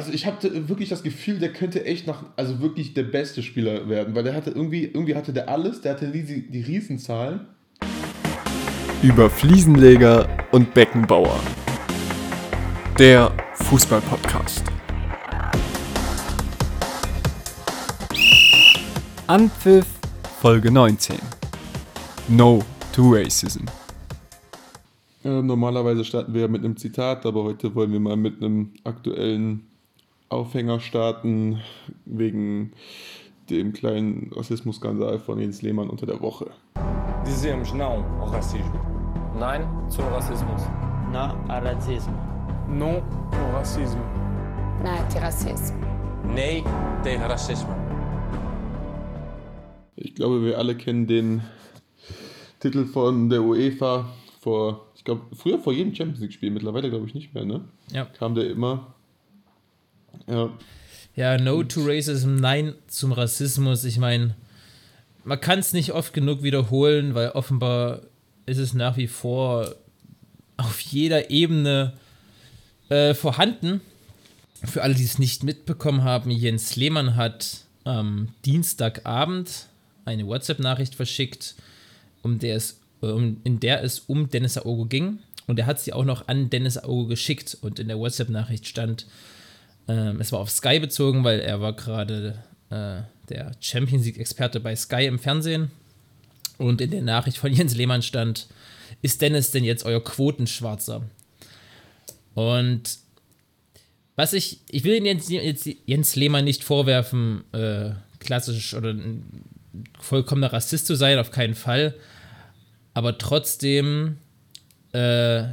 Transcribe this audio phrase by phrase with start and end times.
[0.00, 3.86] also ich hatte wirklich das Gefühl, der könnte echt noch, also wirklich der beste Spieler
[3.86, 7.40] werden, weil der hatte irgendwie, irgendwie hatte der alles, der hatte die, die Riesenzahlen.
[9.02, 11.38] Über Fliesenleger und Beckenbauer.
[12.98, 14.64] Der Fußballpodcast.
[19.26, 19.86] Anpfiff
[20.40, 21.16] Folge 19.
[22.28, 22.64] No
[22.94, 23.66] to Racism.
[25.24, 29.66] Ja, normalerweise starten wir mit einem Zitat, aber heute wollen wir mal mit einem aktuellen
[30.30, 31.60] Aufhänger starten,
[32.04, 32.72] wegen
[33.50, 36.46] dem kleinen Rassismusskandal von Jens Lehmann unter der Woche.
[37.26, 38.78] Dizemos não ao racismo.
[39.36, 40.62] Nein zum Rassismus.
[41.10, 42.14] Não ao racismo.
[42.68, 44.00] Non au racisme.
[44.84, 45.76] Nein, til racisme.
[46.24, 46.62] Nee
[47.02, 47.74] tegen racisme.
[49.96, 51.42] Ich glaube, wir alle kennen den
[52.60, 54.06] Titel von der UEFA
[54.40, 57.64] vor, ich glaube, früher vor jedem Champions League-Spiel, mittlerweile glaube ich nicht mehr, ne?
[57.92, 58.04] Ja.
[58.04, 58.94] Kam der immer.
[60.26, 60.50] Ja.
[61.16, 63.84] Ja, no to racism, nein zum Rassismus.
[63.84, 64.36] Ich meine,
[65.24, 68.02] man kann es nicht oft genug wiederholen, weil offenbar
[68.46, 69.74] ist es nach wie vor
[70.56, 71.94] auf jeder Ebene
[72.88, 73.80] äh, vorhanden.
[74.64, 79.66] Für alle, die es nicht mitbekommen haben, Jens Lehmann hat am Dienstagabend
[80.04, 81.54] eine WhatsApp-Nachricht verschickt,
[82.22, 85.18] um der es, um, in der es um Dennis Aogo ging.
[85.46, 87.56] Und er hat sie auch noch an Dennis Aogo geschickt.
[87.60, 89.06] Und in der WhatsApp-Nachricht stand,
[89.88, 94.74] ähm, es war auf Sky bezogen, weil er war gerade äh, der Champions League-Experte bei
[94.76, 95.70] Sky im Fernsehen.
[96.58, 98.48] Und in der Nachricht von Jens Lehmann stand,
[99.02, 101.02] ist Dennis denn jetzt euer Quotenschwarzer?
[102.34, 102.98] Und
[104.16, 109.44] was ich, ich will Jens, jetzt Jens Lehmann nicht vorwerfen, äh, klassisch oder ein
[109.98, 111.94] vollkommener Rassist zu sein, auf keinen Fall.
[112.92, 114.18] Aber trotzdem
[114.92, 115.44] äh,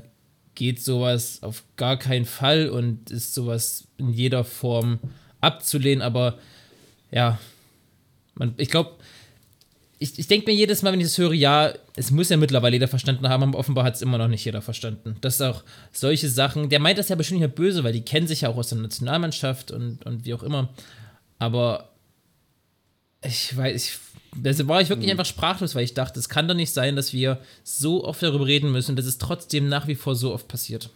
[0.57, 4.97] geht sowas auf gar keinen Fall und ist sowas in jeder Form
[5.39, 6.01] abzulehnen.
[6.01, 6.39] Aber
[7.11, 7.37] ja,
[8.33, 8.93] man, ich glaube,
[9.99, 12.75] ich, ich denke mir jedes Mal, wenn ich das höre, ja, es muss ja mittlerweile
[12.75, 15.15] jeder verstanden haben, aber offenbar hat es immer noch nicht jeder verstanden.
[15.21, 18.41] Dass auch solche Sachen, der meint das ja bestimmt nicht böse, weil die kennen sich
[18.41, 20.69] ja auch aus der Nationalmannschaft und, und wie auch immer.
[21.37, 21.91] Aber
[23.23, 23.97] ich weiß, ich,
[24.35, 27.13] da war ich wirklich einfach sprachlos, weil ich dachte, es kann doch nicht sein, dass
[27.13, 30.89] wir so oft darüber reden müssen, dass es trotzdem nach wie vor so oft passiert.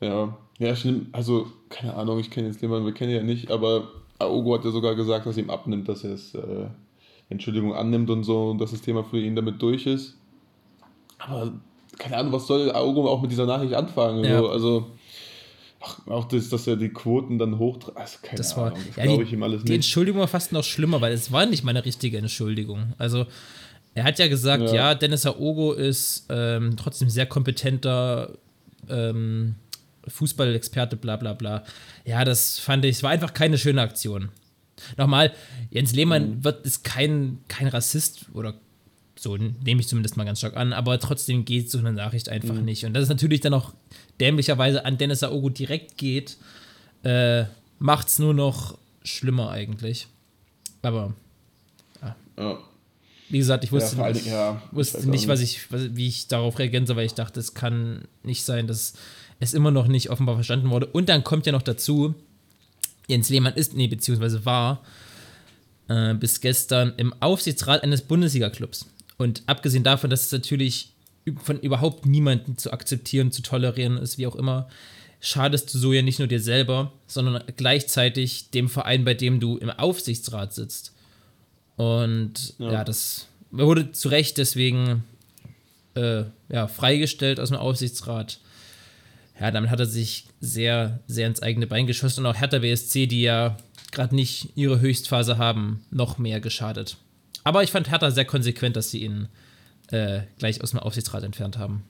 [0.00, 1.14] Ja, ja, stimmt.
[1.14, 3.88] Also, keine Ahnung, ich kenne jetzt jemanden, wir kennen ihn ja nicht, aber
[4.18, 6.66] Aogo hat ja sogar gesagt, dass ihm abnimmt, dass er es, äh,
[7.30, 10.16] Entschuldigung, annimmt und so und dass das Thema für ihn damit durch ist.
[11.18, 11.52] Aber,
[11.98, 14.24] keine Ahnung, was soll Aogo auch mit dieser Nachricht anfangen?
[14.24, 14.38] Ja.
[14.38, 14.86] So, also,
[15.84, 17.96] ach, auch das, dass er die Quoten dann hochtreibt.
[17.98, 19.74] Also, keine Das war, Ahnung, das ja, glaube die, ich ihm alles die nicht.
[19.76, 22.94] Entschuldigung war fast noch schlimmer, weil es war nicht meine richtige Entschuldigung.
[22.98, 23.26] Also,
[23.94, 24.94] er hat ja gesagt, ja, Ja.
[24.94, 28.30] Dennis Aogo ist ähm, trotzdem sehr kompetenter
[28.88, 29.54] ähm,
[30.08, 31.64] Fußballexperte, bla bla bla.
[32.04, 34.28] Ja, das fand ich, es war einfach keine schöne Aktion.
[34.96, 35.32] Nochmal,
[35.70, 36.44] Jens Lehmann Mhm.
[36.44, 38.54] wird, ist kein, kein Rassist oder
[39.16, 42.54] so, nehme ich zumindest mal ganz stark an, aber trotzdem geht so eine Nachricht einfach
[42.54, 42.64] Mhm.
[42.64, 42.84] nicht.
[42.84, 43.72] Und dass es natürlich dann auch
[44.20, 46.36] dämlicherweise an Dennis Aogo direkt geht,
[47.04, 47.44] äh,
[47.78, 50.08] macht es nur noch schlimmer eigentlich.
[50.82, 51.14] Aber
[52.36, 52.58] Ja.
[53.28, 55.94] wie gesagt, ich Ja, wusste allen nicht, ja, ich wusste auch nicht, was ich, was,
[55.96, 58.94] wie ich darauf reagieren soll, weil ich dachte, es kann nicht sein, dass
[59.40, 60.86] es immer noch nicht offenbar verstanden wurde.
[60.86, 62.14] Und dann kommt ja noch dazu,
[63.08, 64.82] Jens Lehmann ist, nee, beziehungsweise war
[65.88, 68.86] äh, bis gestern im Aufsichtsrat eines Bundesliga-Clubs.
[69.16, 70.90] Und abgesehen davon, dass es natürlich
[71.42, 74.68] von überhaupt niemandem zu akzeptieren, zu tolerieren ist, wie auch immer,
[75.20, 79.56] schadest du so ja nicht nur dir selber, sondern gleichzeitig dem Verein, bei dem du
[79.56, 80.92] im Aufsichtsrat sitzt.
[81.76, 82.84] Und ja, Ja.
[82.84, 85.04] das wurde zu Recht deswegen
[85.94, 88.38] äh, ja, freigestellt aus dem Aufsichtsrat.
[89.40, 93.06] Ja, damit hat er sich sehr, sehr ins eigene Bein geschossen und auch Hertha BSC,
[93.06, 93.56] die ja
[93.92, 96.96] gerade nicht ihre Höchstphase haben, noch mehr geschadet.
[97.44, 99.28] Aber ich fand Hertha sehr konsequent, dass sie ihn
[99.90, 101.84] äh, gleich aus dem Aufsichtsrat entfernt haben.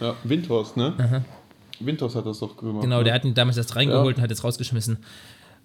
[0.00, 1.24] Ja, Windhorst, ne?
[1.80, 2.82] Windhorst hat das doch gemacht.
[2.82, 3.04] Genau, ne?
[3.04, 4.18] der hat ihn damals erst reingeholt Ja.
[4.18, 4.98] und hat jetzt rausgeschmissen.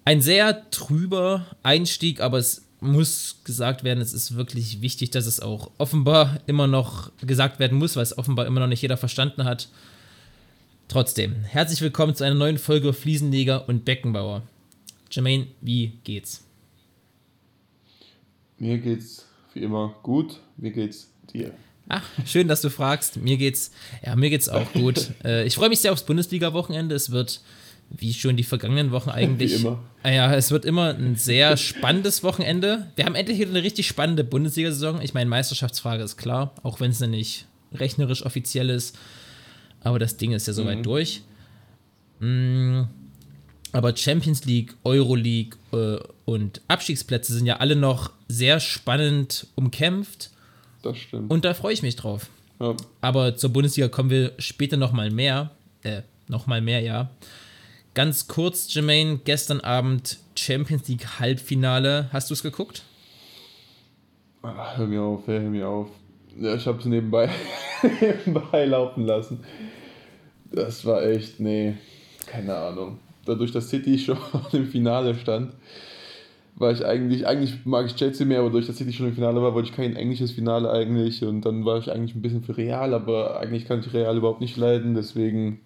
[0.04, 5.40] Ein sehr trüber Einstieg, aber es muss gesagt werden, es ist wirklich wichtig, dass es
[5.40, 9.44] auch offenbar immer noch gesagt werden muss, weil es offenbar immer noch nicht jeder verstanden
[9.44, 9.68] hat.
[10.88, 14.42] Trotzdem, herzlich willkommen zu einer neuen Folge Fliesenleger und Beckenbauer.
[15.10, 16.44] Jermaine, wie geht's?
[18.58, 20.40] Mir geht's wie immer gut.
[20.56, 21.52] Wie geht's dir?
[21.88, 23.18] Ach, schön, dass du fragst.
[23.18, 23.70] Mir geht's,
[24.04, 25.10] ja, mir geht's auch gut.
[25.24, 26.94] äh, ich freue mich sehr aufs Bundesliga-Wochenende.
[26.94, 27.40] Es wird,
[27.90, 29.52] wie schon die vergangenen Wochen eigentlich.
[29.52, 29.82] Wie immer.
[30.02, 32.90] Ah Ja, es wird immer ein sehr spannendes Wochenende.
[32.96, 35.02] Wir haben endlich wieder eine richtig spannende Bundesliga-Saison.
[35.02, 38.96] Ich meine, Meisterschaftsfrage ist klar, auch wenn es noch nicht rechnerisch offiziell ist.
[39.82, 41.22] Aber das Ding ist ja soweit durch.
[42.20, 42.84] Mm,
[43.72, 50.30] Aber Champions League, Euroleague äh, und Abstiegsplätze sind ja alle noch sehr spannend umkämpft
[50.82, 51.30] Das stimmt.
[51.30, 52.28] und da freue ich mich drauf.
[52.60, 52.74] ja.
[53.00, 55.50] Aber zur Bundesliga kommen wir später nochmal mehr.
[55.82, 57.10] Äh, nochmal mehr, ja.
[57.94, 62.08] Ganz kurz, Jermaine, gestern Abend Champions League Halbfinale.
[62.12, 62.82] Hast du es geguckt?
[64.42, 65.88] Ah, Hör mir auf, hör mir auf.
[66.38, 67.30] Ja, ich habe es nebenbei,
[68.00, 69.44] nebenbei laufen lassen.
[70.50, 71.74] Das war echt, nee,
[72.26, 72.98] keine Ahnung.
[73.24, 74.18] Dadurch, dass City schon
[74.52, 75.52] im Finale stand,
[76.56, 79.42] war ich eigentlich, eigentlich mag ich Chelsea mehr, aber durch dass City schon im Finale
[79.42, 82.56] war, wollte ich kein englisches Finale eigentlich und dann war ich eigentlich ein bisschen für
[82.56, 85.60] Real, aber eigentlich kann ich Real überhaupt nicht leiden, deswegen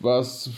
[0.00, 0.50] war es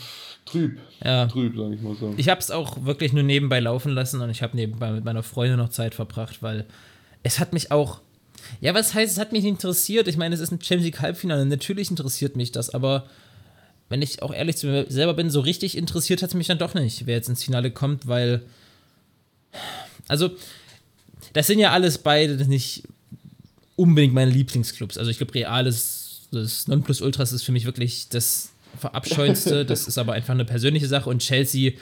[0.45, 0.77] trüb.
[1.03, 1.27] Ja.
[1.27, 2.13] Trüb, sag ich mal so.
[2.15, 5.23] Ich habe es auch wirklich nur nebenbei laufen lassen und ich habe nebenbei mit meiner
[5.23, 6.65] Freundin noch Zeit verbracht, weil
[7.23, 7.99] es hat mich auch.
[8.61, 10.07] Ja, was heißt, es hat mich interessiert?
[10.07, 11.45] Ich meine, es ist ein Champions League Halbfinale.
[11.45, 13.05] Natürlich interessiert mich das, aber
[13.89, 16.59] wenn ich auch ehrlich zu mir selber bin, so richtig interessiert hat es mich dann
[16.59, 18.43] doch nicht, wer jetzt ins Finale kommt, weil.
[20.07, 20.31] Also,
[21.33, 22.83] das sind ja alles beide nicht
[23.75, 24.97] unbedingt meine Lieblingsclubs.
[24.97, 29.65] Also, ich glaube, Real ist das Nonplusultras ist für mich wirklich das Verabscheuendste.
[29.65, 31.73] das ist aber einfach eine persönliche Sache und Chelsea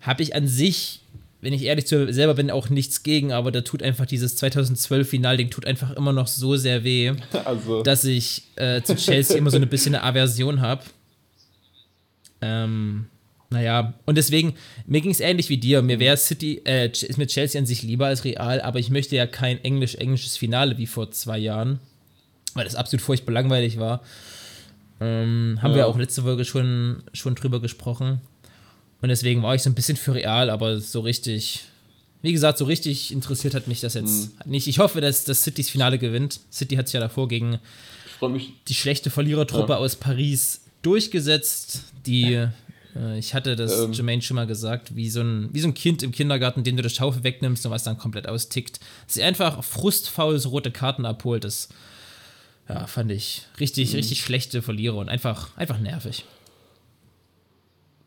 [0.00, 1.00] habe ich an sich,
[1.40, 4.40] wenn ich ehrlich zu mir selber bin, auch nichts gegen, aber da tut einfach dieses
[4.42, 7.12] 2012-Finalding tut einfach immer noch so sehr weh,
[7.44, 10.82] Also, dass ich äh, zu Chelsea immer so eine bisschen eine Aversion habe.
[12.40, 13.06] Ähm,
[13.50, 14.54] naja, und deswegen,
[14.86, 15.80] mir ging es ähnlich wie dir.
[15.82, 19.26] Mir wäre City, äh, mir Chelsea an sich lieber als Real, aber ich möchte ja
[19.26, 21.78] kein englisch-englisches Finale wie vor zwei Jahren,
[22.54, 24.02] weil das absolut furchtbar langweilig war.
[25.00, 25.76] Ähm, haben Ja.
[25.78, 28.20] wir auch letzte Folge schon, schon drüber gesprochen.
[29.00, 31.62] Und deswegen war ich so ein bisschen für Real, aber so richtig,
[32.20, 34.66] wie gesagt, so richtig interessiert hat mich das jetzt nicht.
[34.66, 36.40] Ich hoffe, dass das Citys Finale gewinnt.
[36.52, 37.60] City hat sich ja davor gegen
[38.66, 39.78] die schlechte Verlierertruppe Ja.
[39.78, 42.48] aus Paris durchgesetzt, die, äh,
[43.18, 43.92] ich hatte das Ähm.
[43.92, 46.82] Jermaine schon mal gesagt, wie so, ein, wie so ein Kind im Kindergarten, dem du
[46.82, 48.80] das Schaufel wegnimmst und was dann komplett austickt.
[49.06, 51.68] Sie einfach frustfaul so rote Karten abholt, das
[52.68, 53.96] ja, fand ich richtig, Mhm.
[53.96, 56.24] richtig schlechte Verlierer und einfach, einfach nervig.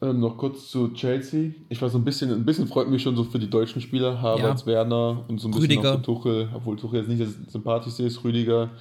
[0.03, 1.51] Ähm, noch kurz zu Chelsea.
[1.69, 4.19] Ich war so ein bisschen, ein bisschen freut mich schon so für die deutschen Spieler,
[4.21, 4.65] Havertz, Ja.
[4.67, 5.95] Werner und so ein bisschen Rüdiger.
[5.95, 8.71] auch Tuchel, obwohl Tuchel jetzt nicht das sympathischste ist, Rüdiger.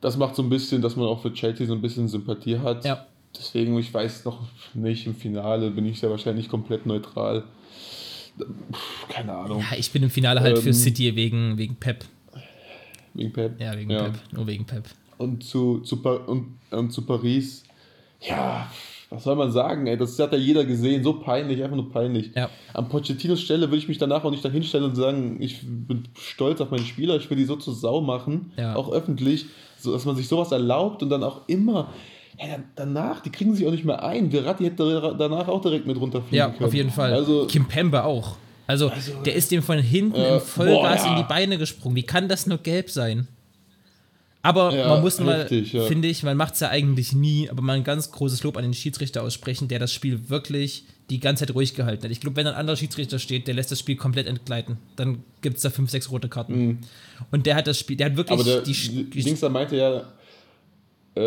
[0.00, 2.84] Das macht so ein bisschen, dass man auch für Chelsea so ein bisschen Sympathie hat.
[2.84, 3.04] Ja.
[3.36, 4.40] Deswegen, ich weiß noch
[4.74, 7.44] nicht, im Finale bin ich sehr wahrscheinlich komplett neutral.
[9.08, 10.74] Keine Ahnung, Ja, ich bin im Finale halt für Ähm.
[10.74, 12.04] City wegen, wegen Pep.
[13.14, 13.60] wegen Pep.
[13.60, 14.04] Ja, wegen Ja.
[14.04, 14.14] Pep.
[14.32, 14.84] Nur wegen Pep.
[15.18, 15.96] Und zu, zu,
[16.26, 17.64] und, und zu Paris,
[18.20, 18.70] ja,
[19.10, 22.30] was soll man sagen, ey, das hat ja jeder gesehen, so peinlich, einfach nur peinlich.
[22.36, 22.48] Ja.
[22.74, 26.60] An Pochettinos Stelle würde ich mich danach auch nicht dahinstellen und sagen, ich bin stolz
[26.60, 28.76] auf meine Spieler, ich will die so zur Sau machen, Ja.
[28.76, 29.46] auch öffentlich,
[29.78, 31.92] so dass man sich sowas erlaubt und dann auch immer,
[32.40, 34.30] ja, danach, die kriegen sich auch nicht mehr ein.
[34.30, 36.64] Verratti hätte danach auch direkt mit runterfliegen Ja, können.
[36.64, 37.12] auf jeden Fall.
[37.12, 38.36] Also, Kim Pembe auch.
[38.66, 38.92] Also,
[39.24, 41.16] der ist dem von hinten Äh, im Vollgas boah, ja.
[41.16, 41.96] in die Beine gesprungen.
[41.96, 43.26] Wie kann das nur gelb sein?
[44.42, 45.82] Aber Ja, man muss mal, ja.
[45.84, 48.62] finde ich, man macht es ja eigentlich nie, aber mal ein ganz großes Lob an
[48.62, 52.10] den Schiedsrichter aussprechen, der das Spiel wirklich die ganze Zeit ruhig gehalten hat.
[52.10, 54.76] Ich glaube, wenn ein anderer Schiedsrichter steht, der lässt das Spiel komplett entgleiten.
[54.96, 56.80] Dann gibt es da fünf, sechs rote Karten.
[57.32, 58.42] Und der hat das Spiel, der hat wirklich Mhm.
[58.44, 60.02] aber der die, die, die, Dings da meinte ja,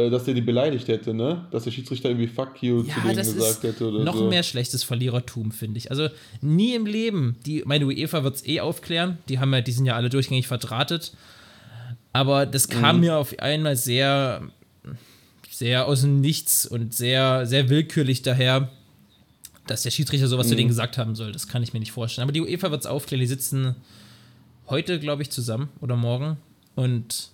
[0.10, 1.46] dass der die beleidigt hätte, ne?
[1.52, 4.28] Dass der Schiedsrichter irgendwie fuck you zu Ja, denen das gesagt hätte oder noch so.
[4.30, 5.90] mehr schlechtes Verlierertum, finde ich.
[5.92, 6.10] Also
[6.42, 7.36] nie im Leben.
[7.46, 9.18] Die, meine UEFA wird es eh aufklären.
[9.30, 11.14] Die haben ja, die sind ja alle durchgängig verdrahtet.
[12.14, 13.02] Aber das kam Mhm.
[13.02, 14.42] mir auf einmal sehr,
[15.50, 18.70] sehr aus dem Nichts und sehr, sehr willkürlich daher,
[19.68, 20.50] dass der Schiedsrichter sowas Mhm.
[20.52, 21.32] zu denen gesagt haben soll.
[21.32, 22.24] Das kann ich mir nicht vorstellen.
[22.24, 23.22] Aber die UEFA wird es aufklären.
[23.22, 23.76] Die sitzen
[24.70, 26.38] heute, glaube ich, zusammen oder morgen
[26.76, 27.31] und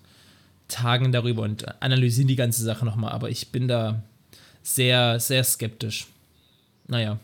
[0.67, 3.11] tagen darüber und analysieren die ganze Sache nochmal.
[3.11, 4.03] Aber ich bin da
[4.61, 6.07] sehr, sehr skeptisch.
[6.87, 7.19] Naja.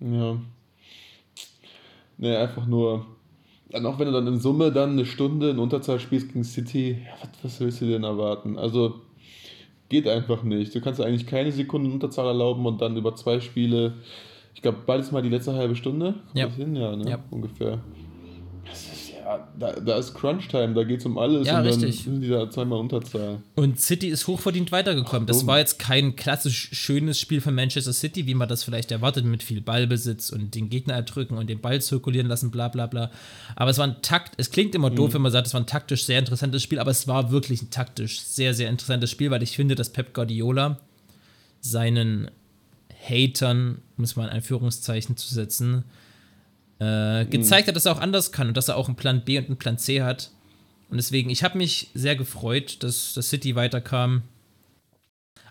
[0.00, 0.36] Ja.
[2.18, 3.06] Nee, einfach nur.
[3.70, 6.98] Dann auch wenn du dann in Summe dann eine Stunde in Unterzahl spielst gegen City,
[7.04, 8.58] ja, was, was willst du denn erwarten?
[8.58, 9.00] Also,
[9.88, 10.74] geht einfach nicht.
[10.74, 13.94] Du kannst eigentlich keine Sekunde in Unterzahl erlauben und dann über zwei Spiele,
[14.54, 16.14] ich glaube, beides mal die letzte halbe Stunde.
[16.34, 16.48] Ja.
[16.48, 16.74] hin?
[16.74, 17.10] Ja, ne?
[17.10, 17.18] Ja.
[17.30, 17.78] Ungefähr.
[19.30, 21.74] Das ist ja, da, da ist Crunch-Time, da geht es um alles Ja, und dann
[21.74, 22.04] richtig.
[22.04, 23.38] sind die da zweimal Unterzahl.
[23.54, 25.26] Und City ist hochverdient weitergekommen.
[25.26, 25.48] Das dumm.
[25.48, 29.42] war jetzt kein klassisch schönes Spiel von Manchester City, wie man das vielleicht erwartet, mit
[29.42, 33.10] viel Ballbesitz und den Gegner erdrücken und den Ball zirkulieren lassen, bla bla bla.
[33.56, 35.66] Aber es war ein Takt, es klingt immer doof, wenn man sagt, es war ein
[35.66, 39.42] taktisch sehr interessantes Spiel, aber es war wirklich ein taktisch sehr, sehr interessantes Spiel, weil
[39.42, 40.78] ich finde, dass Pep Guardiola
[41.60, 42.30] seinen
[43.08, 45.84] Hatern, um es mal in Anführungszeichen zu setzen,
[46.80, 49.38] äh, gezeigt hat, dass er auch anders kann und dass er auch einen Plan B
[49.38, 50.30] und einen Plan C hat.
[50.88, 54.22] Und deswegen, ich habe mich sehr gefreut, dass das City weiterkam.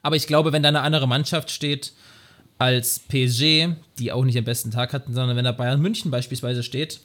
[0.01, 1.93] Aber ich glaube, wenn da eine andere Mannschaft steht,
[2.57, 3.69] als PSG,
[3.99, 6.99] die auch nicht den besten Tag hatten, sondern wenn da Bayern München beispielsweise steht,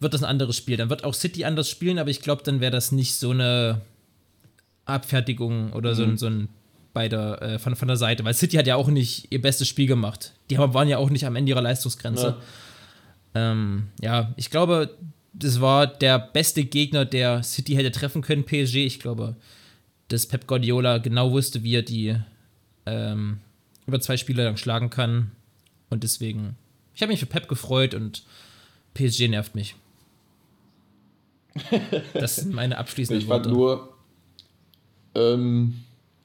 [0.00, 0.76] wird das ein anderes Spiel.
[0.76, 3.82] Dann wird auch City anders spielen, aber ich glaube, dann wäre das nicht so eine
[4.84, 6.48] Abfertigung oder so, ein, so ein
[6.92, 9.68] bei der, äh, von, von der Seite, weil City hat ja auch nicht ihr bestes
[9.68, 10.32] Spiel gemacht.
[10.50, 12.26] Die haben, waren ja auch nicht am Ende ihrer Leistungsgrenze.
[12.26, 12.36] Ja,
[13.36, 14.96] ähm, ja ich glaube,
[15.32, 18.76] das war der beste Gegner, der City hätte treffen können, PSG.
[18.86, 19.36] Ich glaube,
[20.08, 22.16] dass Pep Guardiola genau wusste, wie er die
[22.86, 23.38] ähm,
[23.86, 25.32] über zwei Spiele lang schlagen kann.
[25.90, 26.56] Und deswegen,
[26.94, 28.24] ich habe mich für Pep gefreut und
[28.94, 29.76] PSG nervt mich.
[32.14, 33.56] Das sind meine abschließenden Ich fand Worte.
[33.56, 33.94] nur,
[35.14, 35.74] ähm,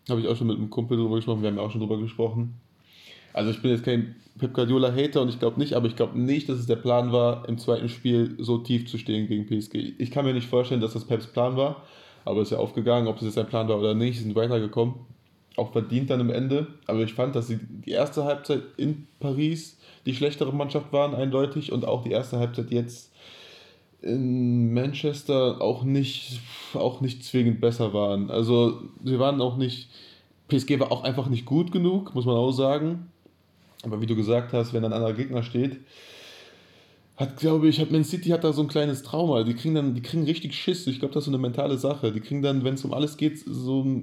[0.10, 1.98] habe ich auch schon mit einem Kumpel drüber gesprochen, wir haben ja auch schon drüber
[1.98, 2.56] gesprochen.
[3.34, 6.50] Also ich bin jetzt kein Pep Guardiola-Hater und ich glaube nicht, aber ich glaube nicht,
[6.50, 9.94] dass es der Plan war, im zweiten Spiel so tief zu stehen gegen PSG.
[9.98, 11.84] Ich kann mir nicht vorstellen, dass das Peps Plan war,
[12.26, 14.96] aber ist ja aufgegangen, ob das jetzt sein Plan war oder nicht, sind weitergekommen.
[15.58, 16.68] Auch verdient dann am Ende.
[16.88, 21.72] Aber ich fand, dass sie die erste Halbzeit in Paris die schlechtere Mannschaft waren, eindeutig,
[21.72, 23.12] und auch die erste Halbzeit jetzt
[24.02, 26.40] in Manchester auch nicht,
[26.74, 28.32] auch nicht zwingend besser waren.
[28.32, 29.90] Also sie waren auch nicht,
[30.48, 33.12] PSG war auch einfach nicht gut genug, muss man auch sagen.
[33.84, 35.78] Aber wie du gesagt hast, wenn ein anderer Gegner steht,
[37.18, 39.44] hat, glaube ich, hat Man City hat da so ein kleines Trauma.
[39.44, 40.88] Die kriegen dann, die kriegen richtig Schiss.
[40.88, 42.12] Ich glaube, das ist so eine mentale Sache.
[42.12, 44.02] Die kriegen dann, wenn es um alles geht, so,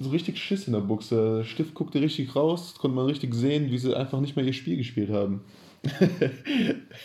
[0.00, 1.38] so richtig Schiss in der Buchse.
[1.38, 4.52] Der Stift guckte richtig raus, konnte man richtig sehen, wie sie einfach nicht mehr ihr
[4.52, 5.42] Spiel gespielt haben.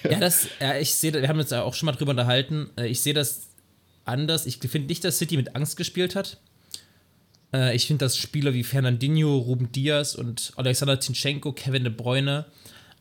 [0.10, 2.70] Ja, das, ja, ich sehe, wir haben uns ja auch schon mal drüber unterhalten.
[2.78, 3.50] Äh, Ich sehe das
[4.06, 4.46] anders.
[4.48, 6.40] Ich finde nicht, dass City mit Angst gespielt hat.
[7.54, 12.46] Äh, Ich finde, dass Spieler wie Fernandinho, Ruben Diaz und Alexander Zinchenko, Kevin De Bruyne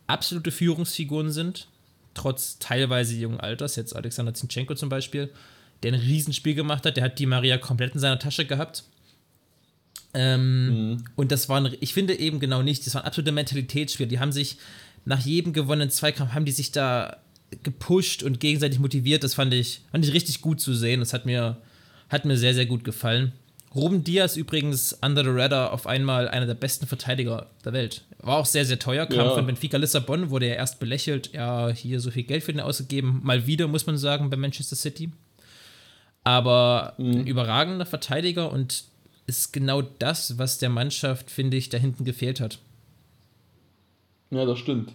[0.06, 1.68] absolute Führungsfiguren sind.
[2.14, 3.76] Trotz teilweise jungen Alters.
[3.76, 5.30] Jetzt Alexander Zinchenko zum Beispiel,
[5.82, 6.96] der ein Riesenspiel gemacht hat.
[6.96, 8.84] Der hat die Maria komplett in seiner Tasche gehabt.
[10.12, 14.08] Ähm, Und das waren, ich finde eben genau nicht, das waren absolute Mentalitätsspiele.
[14.08, 14.56] Die haben sich
[15.04, 17.18] nach jedem gewonnenen Zweikampf, haben die sich da
[17.62, 19.22] gepusht und gegenseitig motiviert.
[19.22, 21.00] Das fand ich, fand ich richtig gut zu sehen.
[21.00, 21.58] Das hat mir,
[22.08, 23.32] hat mir sehr, sehr gut gefallen.
[23.74, 28.02] Ruben Diaz übrigens under the radar auf einmal einer der besten Verteidiger der Welt.
[28.18, 29.30] War auch sehr, sehr teuer, kam Ja.
[29.34, 31.32] von Benfica Lissabon, wurde er erst belächelt.
[31.32, 33.20] Ja, hier so viel Geld für den ausgegeben.
[33.22, 35.12] Mal wieder, muss man sagen, bei Manchester City.
[36.24, 38.84] Aber ein überragender Verteidiger und
[39.26, 42.58] ist genau das, was der Mannschaft, finde ich, da hinten gefehlt hat.
[44.30, 44.92] Ja, das stimmt.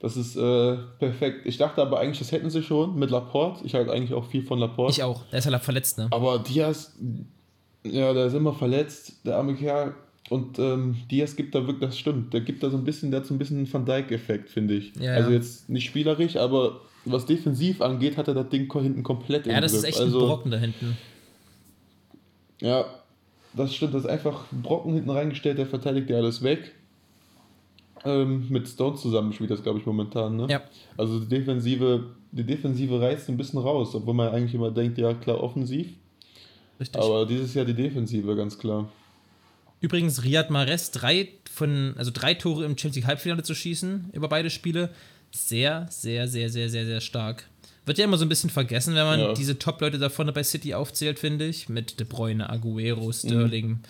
[0.00, 1.46] Das ist äh, perfekt.
[1.46, 3.64] Ich dachte aber eigentlich, das hätten sie schon mit Laporte.
[3.64, 4.92] Ich halte eigentlich auch viel von Laporte.
[4.92, 5.22] Ich auch.
[5.30, 6.08] Der ist halt verletzt, ne?
[6.10, 6.94] Aber Diaz,
[7.84, 9.94] ja, der ist immer verletzt, der arme Kerl.
[10.30, 13.20] Und ähm, Diaz gibt da wirklich, das stimmt, der gibt da so ein bisschen, der
[13.20, 14.94] hat so ein bisschen einen Van Dijk-Effekt, finde ich.
[14.96, 15.36] Ja, also ja.
[15.36, 19.72] jetzt nicht spielerisch, aber was defensiv angeht, hat er das Ding hinten komplett Ja, das
[19.72, 19.82] Griff.
[19.82, 20.96] ist echt also, ein Brocken da hinten.
[22.60, 22.86] Ja,
[23.52, 26.72] das stimmt, das ist einfach ein Brocken hinten reingestellt, der verteidigt ja alles weg.
[28.06, 30.46] Ähm, mit Stones zusammen spielt das, glaube ich, momentan, ne?
[30.48, 30.62] Ja.
[30.96, 35.12] Also die Defensive, die Defensive reißt ein bisschen raus, obwohl man eigentlich immer denkt, ja
[35.12, 35.88] klar, offensiv.
[36.80, 37.00] Richtig.
[37.00, 38.88] Aber dieses Jahr die Defensive, ganz klar.
[39.80, 44.50] Übrigens, Riyad Mahrez, drei von, also drei Tore im Chelsea Halbfinale zu schießen über beide
[44.50, 44.90] Spiele.
[45.30, 47.44] Sehr, sehr, sehr, sehr, sehr, sehr stark.
[47.86, 49.32] Wird ja immer so ein bisschen vergessen, wenn man Ja.
[49.34, 51.68] diese Top-Leute da vorne bei City aufzählt, finde ich.
[51.68, 53.80] Mit De Bruyne, Aguero, Sterling,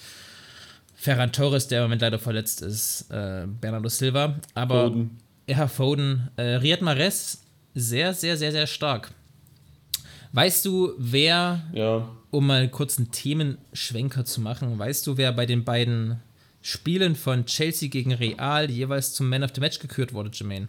[0.97, 4.37] Ferran Torres, der im Moment leider verletzt ist, äh, Bernardo Silva.
[4.55, 5.19] Aber Foden.
[5.47, 6.29] ja, Foden.
[6.37, 7.43] Äh, Riyad Mahrez,
[7.75, 9.13] sehr, sehr, sehr, sehr stark.
[10.35, 12.09] Weißt du, wer Ja.
[12.33, 16.21] um mal kurz einen Themenschwenker zu machen, weißt du, wer bei den beiden
[16.61, 20.67] Spielen von Chelsea gegen Real jeweils zum Man of the Match gekürt wurde, Jermaine?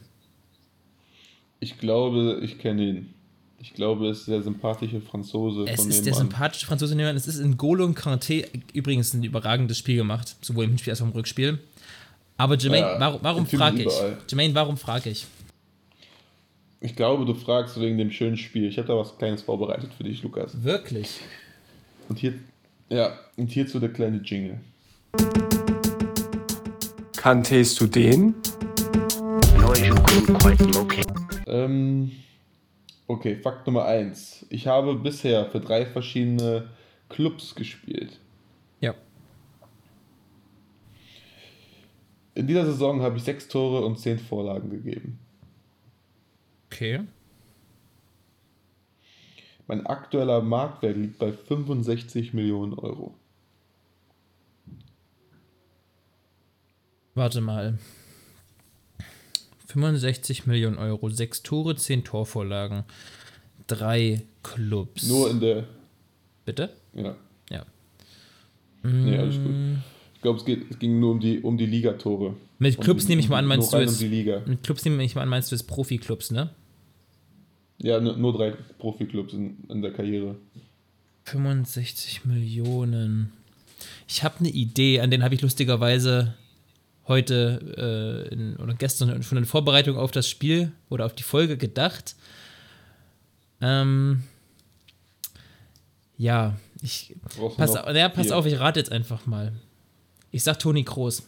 [1.60, 3.14] Ich glaube, ich kenne ihn.
[3.60, 6.30] Ich glaube, es ist der sympathische Franzose Es von ist der nebenan.
[6.30, 7.16] sympathische Franzose nebenan.
[7.16, 11.06] Es ist in Golo Kanté übrigens ein überragendes Spiel gemacht, sowohl im Hinspiel als auch
[11.08, 11.58] im Rückspiel.
[12.38, 13.94] Aber Jermaine, Ja, warum, warum frage ich?
[14.30, 15.26] Jermaine, warum frage ich?
[16.82, 18.68] Ich glaube, du fragst wegen dem schönen Spiel.
[18.68, 20.64] Ich habe da was Kleines vorbereitet für dich, Lukas.
[20.64, 21.22] Wirklich?
[22.10, 22.34] Und hier,
[22.90, 24.60] ja, und hierzu der kleine Jingle.
[27.16, 28.36] Kanntest du den?
[31.48, 32.12] Ähm,
[33.08, 34.46] okay, Fakt Nummer 1.
[34.50, 36.70] Ich habe bisher für drei verschiedene
[37.10, 38.20] Clubs gespielt.
[38.82, 38.94] Ja.
[42.36, 45.20] In dieser Saison habe ich sechs Tore und zehn Vorlagen gegeben.
[46.76, 47.00] Okay.
[49.68, 53.16] Mein aktueller Marktwert liegt bei 65 Millionen Euro.
[57.16, 57.80] Warte mal.
[59.68, 62.84] 65 Millionen Euro, sechs Tore, zehn Torvorlagen,
[63.68, 65.08] drei Clubs.
[65.08, 65.66] Nur in der,
[66.46, 66.70] Bitte?
[66.94, 67.16] ja,
[67.50, 67.66] Ja.
[68.84, 69.54] nee, alles gut.
[70.16, 72.36] Ich glaube, es, es ging nur um die, um die Ligatore.
[72.60, 73.94] Mit Um Clubs die- nehme ich mal an, meinst du jetzt.
[73.94, 74.42] um die Liga.
[74.46, 76.52] Mit Clubs nehme ich mal an, meinst du jetzt Profi-Clubs, ne?
[77.78, 80.36] Ja, nur, drei Profiklubs in, in der Karriere.
[81.26, 83.34] 65 Millionen.
[84.08, 86.36] Ich habe eine Idee, an den habe ich lustigerweise
[87.08, 91.58] heute äh, in, oder gestern schon in Vorbereitung auf das Spiel oder auf die Folge
[91.58, 92.16] gedacht.
[93.62, 94.24] Ähm,
[96.18, 97.16] ja, ich
[97.58, 99.54] pass, ja, pass auf, ich rate jetzt einfach mal.
[100.32, 101.24] Ich sag Toni Kroos.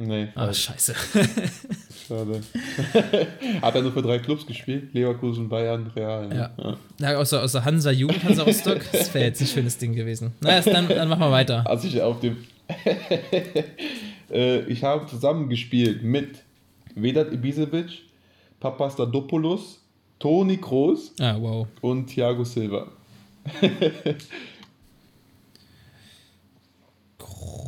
[0.00, 0.62] Nee, falsch.
[0.64, 0.94] scheiße.
[2.06, 2.40] schade.
[3.62, 4.94] Hat er nur für drei Clubs gespielt?
[4.94, 6.28] Leverkusen, Bayern, Real.
[6.28, 6.50] ne?
[6.56, 6.76] Ja.
[7.00, 8.80] Ja, außer, außer Hansa Jugend, Hansa Rostock.
[8.92, 10.32] Das wäre jetzt ein schönes Ding gewesen.
[10.40, 11.66] Na, erst dann, dann machen wir weiter.
[11.68, 12.36] Als ich auf dem.
[14.30, 16.44] äh, ich habe zusammengespielt mit
[16.94, 18.02] Vedat Ibisevic,
[18.60, 19.80] Papastadopoulos,
[20.20, 21.66] Toni Kroos Ah, wow.
[21.80, 22.86] und Thiago Silva.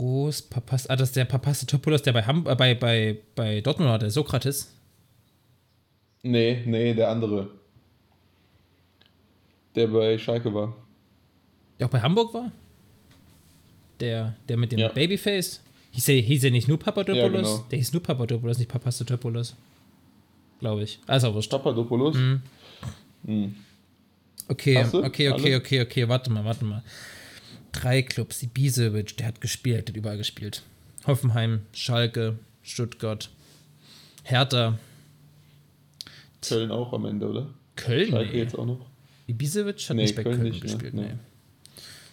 [0.01, 0.87] Groß Papas.
[0.89, 4.11] Ah, das ist der Papastopoulos, der bei, Ham äh, bei, bei, bei Dortmund war, der
[4.11, 4.73] Sokrates.
[6.23, 7.51] Nee, nee, der andere.
[9.75, 10.75] Der bei Schalke war.
[11.79, 12.51] Der auch bei Hamburg war?
[14.01, 14.89] Der, der mit dem Ja.
[14.89, 15.61] Babyface?
[15.91, 17.19] Hieß er, hieß er nicht nur Papadopoulos?
[17.19, 17.65] Ja, genau.
[17.71, 19.55] Der hieß nur Papadopoulos, nicht Papastopoulos.
[20.61, 20.99] Glaube ich.
[21.07, 21.51] Also wurscht.
[21.51, 22.17] Papadopoulos.
[22.17, 22.43] Mhm.
[23.27, 23.55] Hm.
[24.49, 26.83] Okay, okay, okay, okay, okay, warte mal, warte mal.
[27.73, 30.63] Drei Clubs, Ibisevic, der hat gespielt, der hat überall gespielt.
[31.07, 33.31] Hoffenheim, Schalke, Stuttgart,
[34.25, 34.79] Hertha,
[36.43, 37.51] Köln auch am Ende, oder?
[37.77, 38.11] Köln.
[38.11, 38.39] Schalke Nee.
[38.39, 38.87] jetzt auch noch.
[39.27, 40.71] Ibisevic hat Nee, nicht bei Köln Köln nicht, ne?
[40.71, 41.03] gespielt, Nee.
[41.03, 41.15] nee.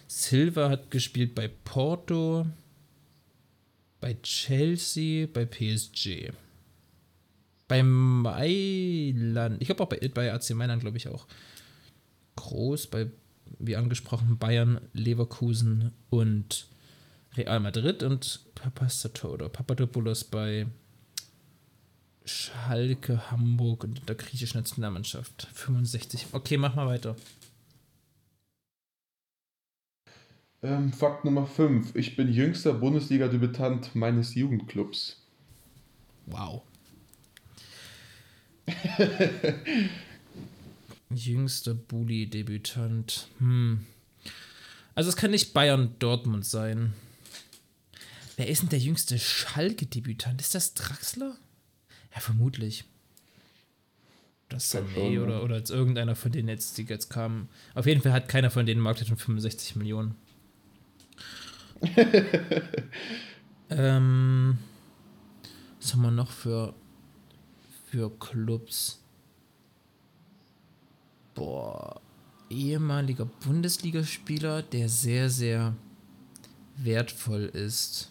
[0.06, 2.46] Silva hat gespielt bei Porto,
[4.00, 6.30] bei Chelsea, bei PSG.
[7.66, 11.26] Bei Mailand, ich glaube auch bei, bei AC Mailand, glaube ich auch.
[12.36, 13.08] Groß bei,
[13.58, 16.66] wie angesprochen, Bayern, Leverkusen und
[17.36, 20.66] Real Madrid und Papastato Papadopoulos bei
[22.24, 25.48] Schalke, Hamburg und der griechischen Nationalmannschaft.
[25.54, 26.26] 65.
[26.32, 27.16] Okay, mach mal weiter.
[30.62, 31.94] Ähm, Fakt Nummer 5.
[31.94, 35.22] Ich bin jüngster Bundesliga-Debütant meines Jugendclubs.
[36.26, 36.62] Wow.
[41.10, 43.28] Jüngster Bully-Debütant.
[43.38, 43.86] Hm.
[44.94, 46.92] Also es kann nicht Bayern Dortmund sein.
[48.36, 50.40] Wer ist denn der jüngste Schalke-Debütant?
[50.40, 51.36] Ist das Draxler?
[52.14, 52.84] Ja, vermutlich.
[54.48, 55.20] Das Sané schon, ja.
[55.20, 57.48] oder, oder jetzt irgendeiner von denen jetzt, die jetzt kamen.
[57.74, 60.14] Auf jeden Fall hat keiner von denen Marktwert von 65 Millionen.
[63.70, 64.58] ähm,
[65.80, 66.74] was haben wir noch für,
[67.90, 69.02] für Clubs?
[71.38, 72.00] Boah,
[72.50, 75.74] ehemaliger Bundesligaspieler, der sehr, sehr
[76.76, 78.10] wertvoll ist.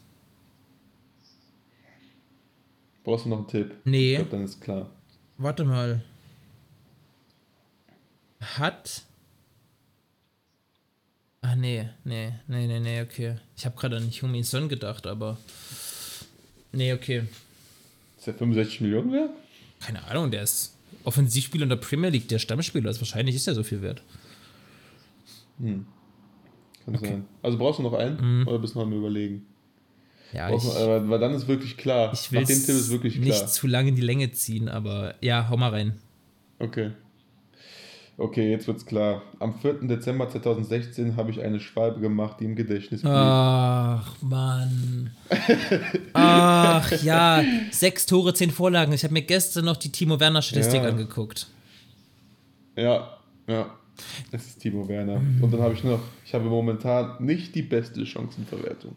[3.04, 3.76] Brauchst du noch einen Tipp?
[3.84, 4.14] Nee.
[4.14, 4.90] Ich glaub, dann ist klar.
[5.38, 6.02] Warte mal.
[8.40, 9.04] Hat.
[11.42, 13.36] Ah, nee, nee, nee, nee, nee, okay.
[13.56, 15.38] Ich habe gerade an Humin Son gedacht, aber.
[16.72, 17.28] Nee, okay.
[18.18, 19.32] Ist der 65 Millionen wert?
[19.80, 23.00] Keine Ahnung, der ist Offensivspieler in der Premier League, der Stammspieler ist.
[23.00, 24.04] Wahrscheinlich ist er so viel wert.
[25.60, 25.86] Kann
[27.02, 27.26] sein.
[27.42, 28.48] Also brauchst du noch einen?
[28.48, 29.46] Oder bist du noch am Überlegen?
[30.34, 32.12] Ja, ich, aber, weil dann ist wirklich klar.
[32.14, 33.26] ich will Nach dem Tipp ist wirklich klar.
[33.26, 35.98] nicht zu lange in die Länge ziehen, aber ja, hau mal rein.
[36.60, 36.92] Okay.
[38.20, 39.22] Okay, jetzt wird's klar.
[39.38, 39.74] Am 4.
[39.84, 43.14] Dezember 2016 habe ich eine Schwalbe gemacht, die im Gedächtnis blieb.
[43.14, 45.12] Ach, Mann.
[46.14, 47.44] Ach, ja.
[47.70, 48.92] Sechs Tore, zehn Vorlagen.
[48.92, 50.90] Ich habe mir gestern noch die Timo Werner-Statistik Ja.
[50.90, 51.46] angeguckt.
[52.76, 53.70] Ja, ja.
[54.32, 55.22] Es ist Timo Werner.
[55.42, 58.96] Und dann habe ich noch, ich habe momentan nicht die beste Chancenverwertung.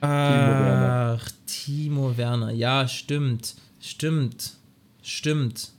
[0.00, 1.18] Werner.
[1.20, 2.52] Ach, Timo Werner.
[2.52, 3.56] Ja, stimmt.
[3.80, 4.52] Stimmt.
[5.02, 5.70] Stimmt.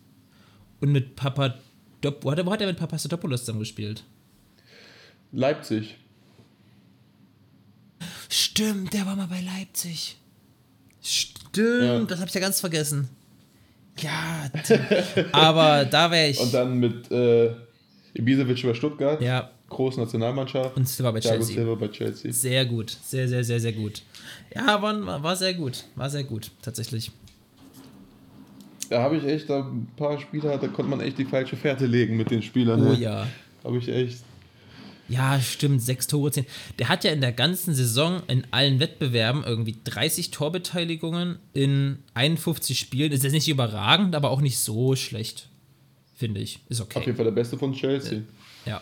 [0.81, 1.55] Und mit Papa
[2.21, 4.03] wo hat er, wo hat er mit Papastatopoulos zusammen gespielt?
[5.31, 5.97] Leipzig.
[8.29, 10.17] Stimmt, der war mal bei Leipzig.
[11.01, 11.99] Stimmt, Ja.
[12.03, 13.09] das habe ich ja ganz vergessen.
[13.99, 14.49] Ja,
[15.31, 16.39] aber da wäre ich.
[16.39, 17.51] Und dann mit äh,
[18.15, 19.21] Ibisevic bei Stuttgart.
[19.21, 20.75] ja, Große Nationalmannschaft.
[20.75, 21.55] und Silva bei Thiago Chelsea.
[21.55, 22.31] Silva bei Chelsea.
[22.31, 24.01] Sehr gut, sehr, sehr, sehr, sehr gut.
[24.55, 27.11] Ja, war, war sehr gut, war sehr gut, tatsächlich.
[28.89, 31.85] Da habe ich echt da ein paar Spieler, da konnte man echt die falsche Fährte
[31.85, 32.81] legen mit den Spielern.
[32.81, 32.99] Oh ne?
[32.99, 33.27] ja.
[33.63, 34.23] Habe ich echt.
[35.09, 36.45] Ja, stimmt, sechs Tore, zehn.
[36.79, 42.79] Der hat ja in der ganzen Saison in allen Wettbewerben irgendwie 30 Torbeteiligungen in 51
[42.79, 43.11] Spielen.
[43.11, 45.49] Ist jetzt nicht überragend, aber auch nicht so schlecht,
[46.15, 46.59] finde ich.
[46.69, 47.01] Ist Auf okay.
[47.05, 48.21] jeden Fall der Beste von Chelsea.
[48.65, 48.81] Ja.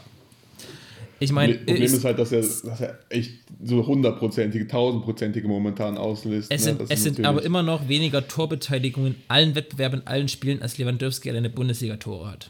[1.23, 3.31] Ich meine, Problem ist- ist halt, dass er, dass er echt
[3.63, 6.51] so hundertprozentige, tausendprozentige momentan auslässt.
[6.51, 6.65] Es ne?
[6.71, 10.61] sind, Das es sind aber immer noch weniger Torbeteiligungen in allen Wettbewerben, in allen Spielen,
[10.61, 12.49] als Lewandowski alleine Bundesliga-Tore hat.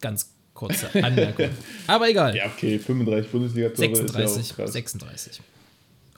[0.00, 1.48] Ganz kurze Anmerkung.
[1.86, 2.34] aber egal.
[2.36, 4.72] Ja, okay, 35 Bundesliga-Tore ist ja 36, auch krass.
[4.72, 5.40] 36.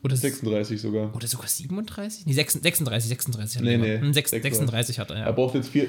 [0.05, 1.13] Oder, 36 sogar.
[1.17, 2.27] oder sogar 37?
[2.27, 3.79] Nee, 36, 36 hat Nee, er.
[3.79, 4.95] nee, Hm, sechs- 36.
[4.97, 5.33] 36 hat er, Er ja.
[5.33, 5.89] braucht jetzt vier,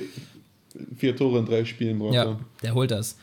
[0.98, 2.02] vier Tore in drei Spielen.
[2.14, 3.18] Ja, der holt das.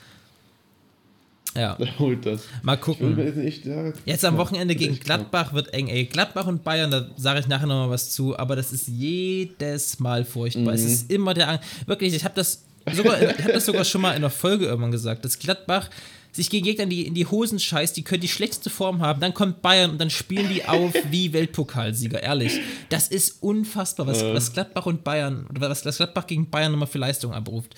[1.57, 1.75] Ja.
[1.79, 2.43] Der holt das.
[2.63, 3.17] mal gucken.
[3.19, 3.95] jetzt nicht sagen.
[4.05, 5.05] Jetzt am Wochenende gegen echt.
[5.05, 6.05] Gladbach wird eng, ey.
[6.05, 10.25] Gladbach und Bayern, da sage ich nachher nochmal was zu, aber das ist jedes Mal
[10.25, 10.75] furchtbar.
[10.75, 10.89] Es Mhm.
[10.89, 14.13] ist immer der Ang Wirklich, ich habe das sogar, ich hab das sogar schon mal
[14.15, 15.91] in der Folge irgendwann gesagt, dass Gladbach
[16.33, 19.21] sich gegen Gegner in die, in die Hosen scheißt, die können die schlechteste Form haben,
[19.21, 22.61] dann kommt Bayern und dann spielen die auf wie Weltpokalsieger, ehrlich.
[22.91, 26.87] Das ist unfassbar, was, was Gladbach und Bayern, oder was, was Gladbach gegen Bayern immer
[26.87, 27.75] für Leistung abruft.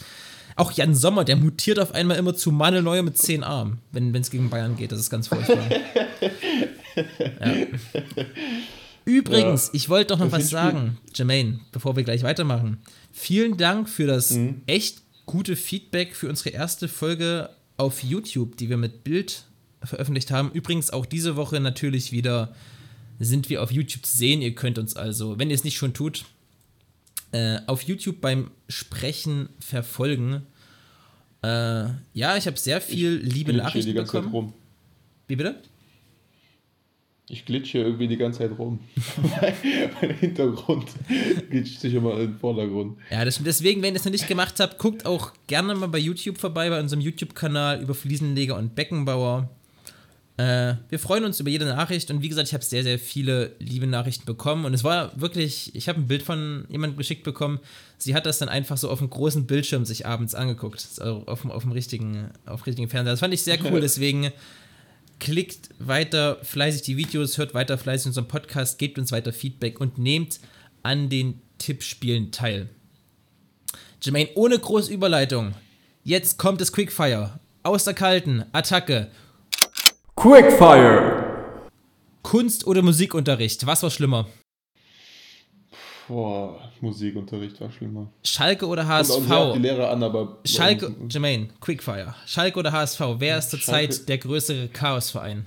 [0.58, 4.14] Auch Jan Sommer, der mutiert auf einmal immer zu Manuel Neuer mit 10 Armen, wenn
[4.14, 4.90] es gegen Bayern geht.
[4.92, 5.58] Das ist ganz furchtbar.
[9.04, 12.78] Übrigens, ich wollte doch noch Das was sagen, Jermaine, bevor wir gleich weitermachen.
[13.12, 14.62] Vielen Dank für das Mhm.
[14.66, 19.44] echt gute Feedback für unsere erste Folge auf YouTube, die wir mit Bild
[19.82, 20.50] veröffentlicht haben.
[20.52, 22.54] Übrigens auch diese Woche natürlich wieder
[23.20, 24.42] sind wir auf YouTube zu sehen.
[24.42, 26.24] Ihr könnt uns also, wenn ihr es nicht schon tut,
[27.32, 30.46] äh, auf YouTube beim Sprechen verfolgen.
[31.42, 31.48] Äh,
[32.14, 34.46] ja, ich habe sehr viel liebe Glitsche Nachrichten die ganze Zeit bekommen.
[34.48, 34.54] rum.
[35.26, 35.62] Wie bitte?
[37.30, 38.80] Ich glitsche irgendwie die ganze Zeit rum.
[40.00, 40.86] mein Hintergrund
[41.50, 42.96] glitscht sich immer in den Vordergrund.
[43.10, 45.98] Ja, das, deswegen, wenn ihr es noch nicht gemacht habt, guckt auch gerne mal bei
[45.98, 49.50] YouTube vorbei, bei unserem YouTube-Kanal über Fliesenleger und Beckenbauer.
[50.38, 53.56] Äh, wir freuen uns über jede Nachricht und wie gesagt, ich habe sehr, sehr viele
[53.58, 57.58] liebe Nachrichten bekommen und es war wirklich, ich habe ein Bild von jemandem geschickt bekommen,
[57.98, 61.40] sie hat das dann einfach so auf dem großen Bildschirm sich abends angeguckt, also auf,
[61.42, 63.12] dem- auf dem richtigen, auf richtigen Fernseher.
[63.14, 64.30] Das fand ich sehr cool, deswegen
[65.18, 69.98] klickt weiter fleißig die Videos, hört weiter fleißig unseren Podcast, gebt uns weiter Feedback und
[69.98, 70.38] nehmt
[70.84, 72.68] an den Tippspielen teil.
[74.00, 75.54] Jermaine, ohne große Überleitung.
[76.04, 77.40] Jetzt kommt das Quickfire.
[77.64, 79.08] Aus der kalten Attacke.
[80.20, 81.68] Quickfire.
[82.22, 83.64] Kunst- oder Musikunterricht.
[83.66, 84.26] Was war schlimmer?
[86.08, 88.10] Boah, Musikunterricht war schlimmer.
[88.24, 89.62] Schalke oder Kommt auch sehr auf die HSV?
[89.62, 90.38] Lehrer an, aber.
[90.44, 92.16] Schalke, Jermaine, Quickfire.
[92.26, 93.00] Schalke oder HSV?
[93.18, 94.06] Wer ist zurzeit Schalke.
[94.06, 95.46] der größere Chaosverein?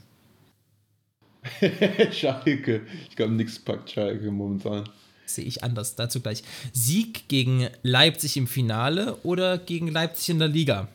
[2.14, 2.82] Schalke.
[3.10, 4.88] Ich glaube, nichts packt Schalke momentan.
[5.26, 5.96] Sehe ich anders.
[5.96, 6.44] Dazu gleich.
[6.72, 10.88] Sieg gegen Leipzig im Finale oder gegen Leipzig in der Liga?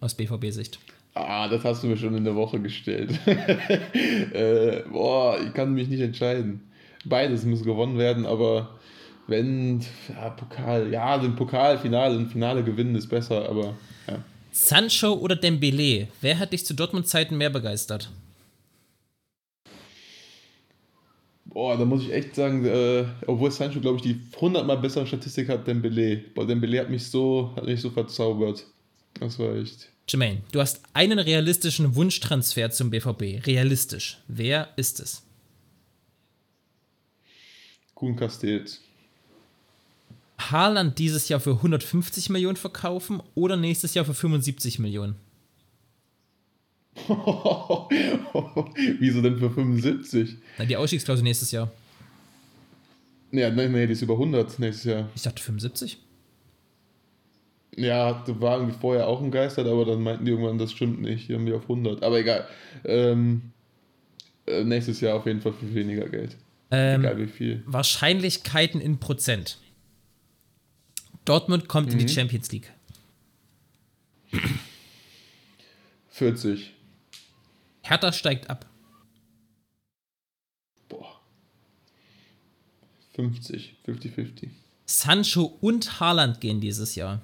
[0.00, 0.78] Aus BVB-Sicht.
[1.14, 3.10] Ah, das hast du mir schon in der Woche gestellt.
[3.26, 6.62] äh, boah, ich kann mich nicht entscheiden.
[7.04, 8.78] Beides muss gewonnen werden, aber
[9.26, 13.74] wenn, ja, Pokal, ja, den Pokalfinale, ein Finale gewinnen ist besser, aber
[14.08, 14.18] ja.
[14.52, 16.08] Sancho oder Dembele?
[16.20, 18.10] Wer hat dich zu Dortmund-Zeiten mehr begeistert?
[21.44, 25.06] Boah, da muss ich echt sagen, äh, obwohl Sancho, glaube ich, die 100 mal bessere
[25.06, 26.24] Statistik hat, Dembele.
[26.34, 28.64] Boah, Dembele hat mich so, hat mich so verzaubert.
[29.20, 29.91] Das war echt.
[30.08, 33.46] Jermaine, du hast einen realistischen Wunschtransfer zum BVB.
[33.46, 34.18] Realistisch.
[34.28, 35.22] Wer ist es?
[37.94, 38.80] Kuhn Castells.
[40.50, 45.14] Haaland dieses Jahr für 150 Millionen verkaufen oder nächstes Jahr für 75 Millionen?
[48.98, 50.36] Wieso denn für 75?
[50.58, 51.70] Na, die Ausstiegsklausel nächstes Jahr.
[53.30, 55.08] Ja, nee, nee, die ist über 100 nächstes Jahr.
[55.14, 55.98] Ich dachte 75.
[57.76, 61.28] Ja, da war irgendwie vorher auch entgeistert, aber dann meinten die irgendwann, das stimmt nicht,
[61.28, 62.02] die haben die auf 100.
[62.02, 62.46] Aber egal.
[62.84, 63.52] Ähm,
[64.46, 66.36] äh, nächstes Jahr auf jeden Fall für weniger Geld.
[66.70, 67.62] Ähm, Egal wie viel.
[67.66, 69.58] Wahrscheinlichkeiten in Prozent.
[71.24, 72.72] Dortmund kommt in die Champions League.
[76.10, 76.72] 40.
[77.82, 78.66] Hertha steigt ab.
[80.88, 81.20] Boah.
[83.14, 83.76] 50.
[83.86, 84.48] 50-50.
[84.86, 87.20] Sancho und Haaland gehen dieses Jahr.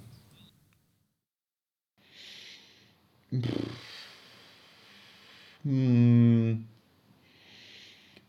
[5.65, 6.67] Hm.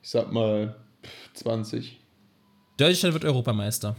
[0.02, 0.76] Ich sag mal
[1.34, 2.00] 20.
[2.78, 3.98] Deutschland wird Europameister.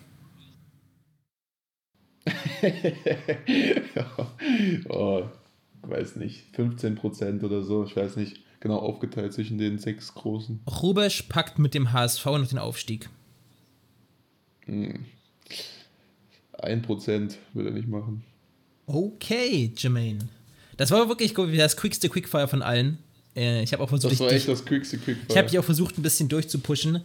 [4.88, 5.24] oh,
[5.82, 6.46] weiß nicht.
[6.56, 7.84] 15% oder so.
[7.84, 8.40] Ich weiß nicht.
[8.60, 10.60] Genau aufgeteilt zwischen den sechs großen.
[10.82, 13.08] Rubesch packt mit dem HSV noch den Aufstieg.
[14.66, 14.98] 1%
[17.54, 18.22] will er nicht machen.
[18.86, 20.28] Okay, Jermaine.
[20.80, 22.96] Das war wirklich das quickste Quickfire von allen.
[23.36, 25.26] Äh, ich habe auch versucht, Das war echt das quickste Quickfire.
[25.28, 27.04] Ich habe dich auch versucht, ein bisschen durchzupushen.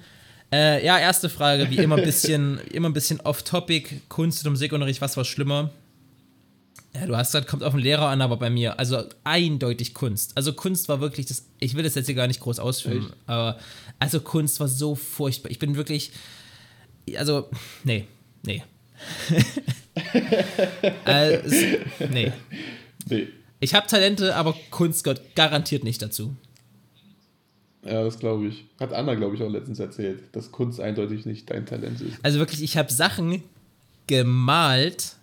[0.49, 3.99] Äh, ja, erste Frage, wie immer ein bisschen, immer ein bisschen off-topic.
[4.07, 5.71] Kunst und Musikunterricht, was war schlimmer?
[6.93, 10.37] Ja, du hast gesagt, kommt auf den Lehrer an, aber bei mir, also eindeutig Kunst.
[10.37, 13.59] Also Kunst war wirklich das, ich will das jetzt hier gar nicht groß ausfüllen, aber
[13.99, 15.51] also Kunst war so furchtbar.
[15.51, 16.11] Ich bin wirklich,
[17.17, 17.49] also,
[17.83, 18.07] nee,
[18.43, 18.63] nee.
[21.03, 21.55] also,
[22.09, 22.31] nee.
[23.09, 23.27] Nee.
[23.65, 26.35] Ich habe Talente, aber Kunst gehört garantiert nicht dazu.
[27.83, 28.65] Ja, das glaube ich.
[28.79, 32.17] Hat Anna, glaube ich, auch letztens erzählt, dass Kunst eindeutig nicht dein Talent ist.
[32.21, 33.41] Also wirklich, ich habe Sachen
[34.05, 35.15] gemalt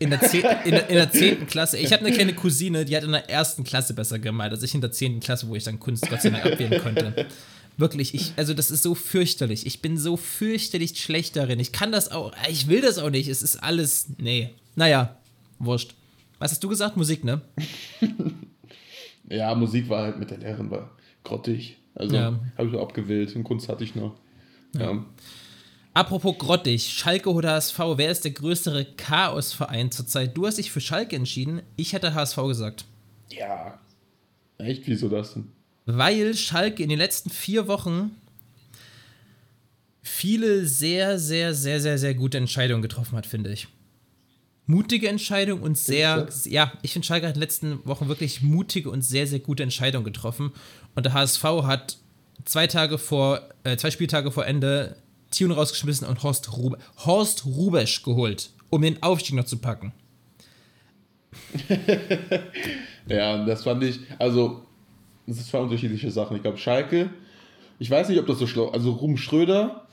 [0.00, 1.46] in der, zehn, in, der, in der 10.
[1.46, 1.78] Klasse.
[1.78, 4.74] Ich habe eine kleine Cousine, die hat in der ersten Klasse besser gemalt als ich
[4.74, 5.20] in der 10.
[5.20, 7.26] Klasse, wo ich dann Kunst Gott sei Dank abwählen konnte.
[7.76, 9.64] Wirklich, ich, also das ist so fürchterlich.
[9.64, 11.60] Ich bin so fürchterlich schlecht darin.
[11.60, 13.28] Ich kann das auch, ich will das auch nicht.
[13.28, 14.50] Es ist alles, nee.
[14.74, 15.16] Naja,
[15.60, 15.94] wurscht.
[16.38, 16.96] Was hast du gesagt?
[16.96, 17.40] Musik, ne?
[19.28, 20.90] Ja, Musik war halt mit der Lehrerin war
[21.24, 21.78] grottig.
[21.96, 22.38] Also Ja.
[22.56, 24.14] habe ich nur abgewählt und Kunst hatte ich noch.
[24.72, 25.04] Ja.
[25.94, 30.36] Apropos grottig, Schalke oder HSV, wer ist der größere Chaosverein zurzeit?
[30.36, 32.84] Du hast dich für Schalke entschieden, ich hätte HSV gesagt.
[33.30, 33.78] ja.
[34.58, 35.48] Echt, wieso das denn?
[35.86, 38.12] weil Schalke in den letzten vier Wochen
[40.02, 43.68] viele sehr, sehr, sehr, sehr, sehr gute Entscheidungen getroffen hat, finde ich.
[44.66, 48.42] Mutige Entscheidungen und sehr, Findest ja, ich finde Schalke hat in den letzten Wochen wirklich
[48.42, 50.52] mutige und sehr, sehr gute Entscheidungen getroffen.
[50.94, 51.98] Und der HSV hat
[52.44, 54.96] zwei Tage vor, äh, zwei Spieltage vor Ende
[55.30, 59.92] Thion rausgeschmissen und Horst, Rube, Horst Rubesch geholt, um den Aufstieg noch zu packen.
[63.08, 64.62] Ja, das fand ich, also,
[65.26, 66.36] das sind zwei unterschiedliche Sachen.
[66.36, 67.10] Ich glaube, Schalke,
[67.78, 69.86] ich weiß nicht, ob das so schlau Also, Ruben Schröder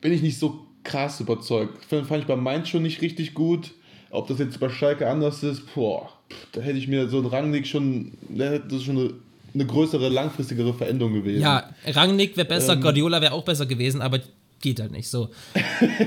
[0.00, 1.84] bin ich nicht so krass überzeugt.
[1.84, 3.72] Fand, fand ich bei Mainz schon nicht richtig gut.
[4.10, 6.10] Ob das jetzt bei Schalke anders ist, boah,
[6.52, 9.10] da hätte ich mir so einen Rangnick schon, da hätte das schon eine,
[9.54, 11.40] eine größere, langfristigere Veränderung gewesen.
[11.40, 12.82] Ja, Rangnick wäre besser, Ähm.
[12.82, 14.20] Guardiola wäre auch besser gewesen, aber
[14.62, 15.28] geht halt nicht so.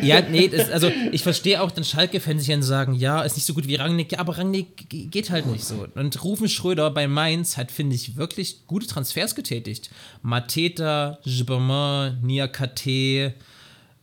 [0.01, 3.45] ja, nee, das, also ich verstehe auch den Schalke-Fans, die dann sagen, ja, ist nicht
[3.45, 5.85] so gut wie Rangnick, ja, aber Rangnick geht halt nicht so.
[5.93, 9.91] Und Rufen Schröder bei Mainz hat, finde ich, wirklich gute Transfers getätigt.
[10.23, 13.33] Mateta, Gibbermann, Niakate,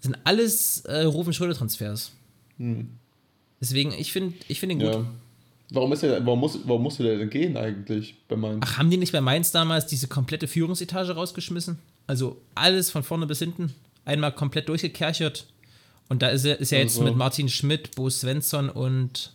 [0.03, 2.12] sind alles äh, Rufen Schröder-Transfers.
[3.61, 4.95] Deswegen, ich finde ich find ihn gut.
[4.95, 5.03] Hm.
[5.03, 5.07] Ja.
[5.75, 8.62] Warum, ist er, warum, muss, warum musste der denn gehen eigentlich bei Mainz?
[8.67, 11.79] Ach, haben die nicht bei Mainz damals diese komplette Führungsetage rausgeschmissen?
[12.07, 13.73] Also alles von vorne bis hinten
[14.05, 15.47] einmal komplett durchgekerchert.
[16.09, 19.33] Und da ist er, ist er jetzt Also- mit Martin Schmidt, Bo Svensson und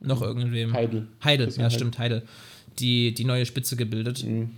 [0.00, 0.74] noch irgendwem.
[0.74, 1.06] Heidel.
[1.24, 1.70] Heidel, ja, Heidel.
[1.70, 2.22] stimmt, Heidel.
[2.78, 4.24] Die, die neue Spitze gebildet.
[4.24, 4.50] Mhm.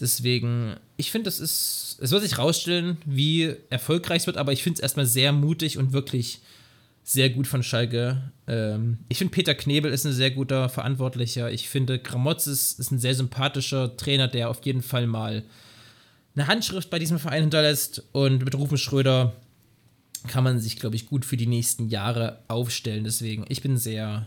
[0.00, 4.62] Deswegen, ich finde, das ist, es wird sich rausstellen, wie erfolgreich es wird, aber ich
[4.62, 6.40] finde es erstmal sehr mutig und wirklich
[7.02, 8.30] sehr gut von Schalke.
[8.46, 11.50] Ähm, ich finde, Peter Knebel ist ein sehr guter Verantwortlicher.
[11.50, 15.42] Ich finde, Gramotz ist, ist ein sehr sympathischer Trainer, der auf jeden Fall mal
[16.34, 18.04] eine Handschrift bei diesem Verein hinterlässt.
[18.12, 19.34] Und mit Rufen Schröder
[20.28, 23.04] kann man sich, glaube ich, gut für die nächsten Jahre aufstellen.
[23.04, 24.26] Deswegen, ich bin sehr,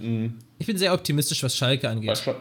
[0.57, 2.17] ich bin sehr optimistisch, was Schalke angeht.
[2.17, 2.35] Schal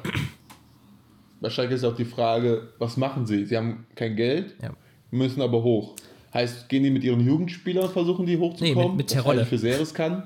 [1.43, 3.45] bei Schalke ist auch die Frage, was machen sie?
[3.45, 4.71] Sie haben kein Geld, Ja.
[5.11, 5.95] müssen aber hoch.
[6.33, 8.75] Heißt, gehen die mit ihren Jugendspielern und versuchen die hochzukommen?
[8.97, 10.25] Nee, mit- mit ich für sehr riskant.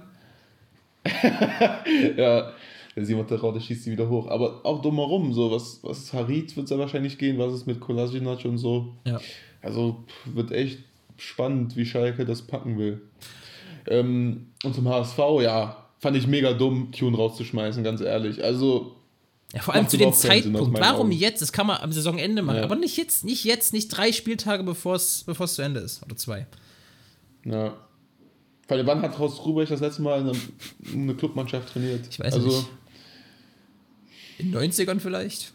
[2.17, 2.53] ja,
[2.95, 4.29] der Simon Terodde schießt sie wieder hoch.
[4.29, 7.67] Aber auch drumherum, so, was, was ist Harit, wird es ja wahrscheinlich gehen, was ist
[7.67, 8.95] mit Kolasinac und so.
[9.05, 9.21] Ja.
[9.63, 10.79] Also wird echt
[11.17, 13.01] spannend, wie Schalke das packen will.
[13.89, 18.43] Ähm, und zum HSV, ja, fand ich mega dumm, Tune rauszuschmeißen, ganz ehrlich.
[18.45, 18.96] Also,
[19.53, 20.79] Ja, vor allem Macht zu dem Zeitpunkt.
[20.79, 21.13] Warum Augen.
[21.13, 21.41] jetzt?
[21.41, 22.59] Das kann man am Saisonende machen.
[22.59, 22.65] Ja.
[22.65, 26.03] Aber nicht jetzt, nicht jetzt, nicht drei Spieltage, bevor es zu Ende ist.
[26.03, 26.47] Oder zwei.
[27.45, 27.75] Ja.
[28.69, 30.33] Allem, wann hat Horst Rubesch das letzte Mal eine,
[30.93, 32.07] eine Clubmannschaft trainiert?
[32.11, 32.67] Ich weiß also, nicht.
[34.39, 35.53] In den 90ern vielleicht?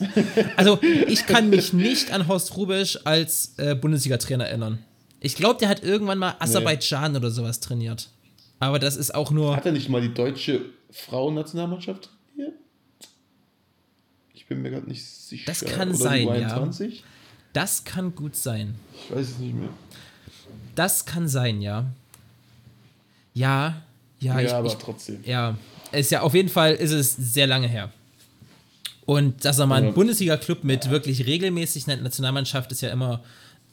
[0.56, 4.80] also, ich kann mich nicht an Horst Rubisch als äh, Bundesliga-Trainer erinnern.
[5.20, 8.10] Ich glaube, der hat irgendwann mal Aserbaidschan oder sowas trainiert.
[8.58, 9.56] Aber das ist auch nur.
[9.56, 12.54] Hat er nicht mal die deutsche Frauennationalmannschaft trainiert?
[14.44, 15.44] Ich bin mir gerade nicht sicher.
[15.46, 16.58] Das kann Oder sein, die ja.
[16.62, 17.00] U21?
[17.54, 18.74] Das kann gut sein.
[19.08, 19.70] Ich weiß es nicht mehr.
[20.74, 21.86] Das kann sein, ja.
[23.32, 23.82] Ja,
[24.20, 25.20] ja, Ja, ich, aber ich, trotzdem.
[25.24, 25.56] Ja,
[25.92, 27.90] ist ja auf jeden Fall ist es sehr lange her.
[29.06, 29.86] Und dass er mal Ja.
[29.86, 33.22] einen Bundesliga-Club mit wirklich regelmäßig einer Nationalmannschaft ist ja immer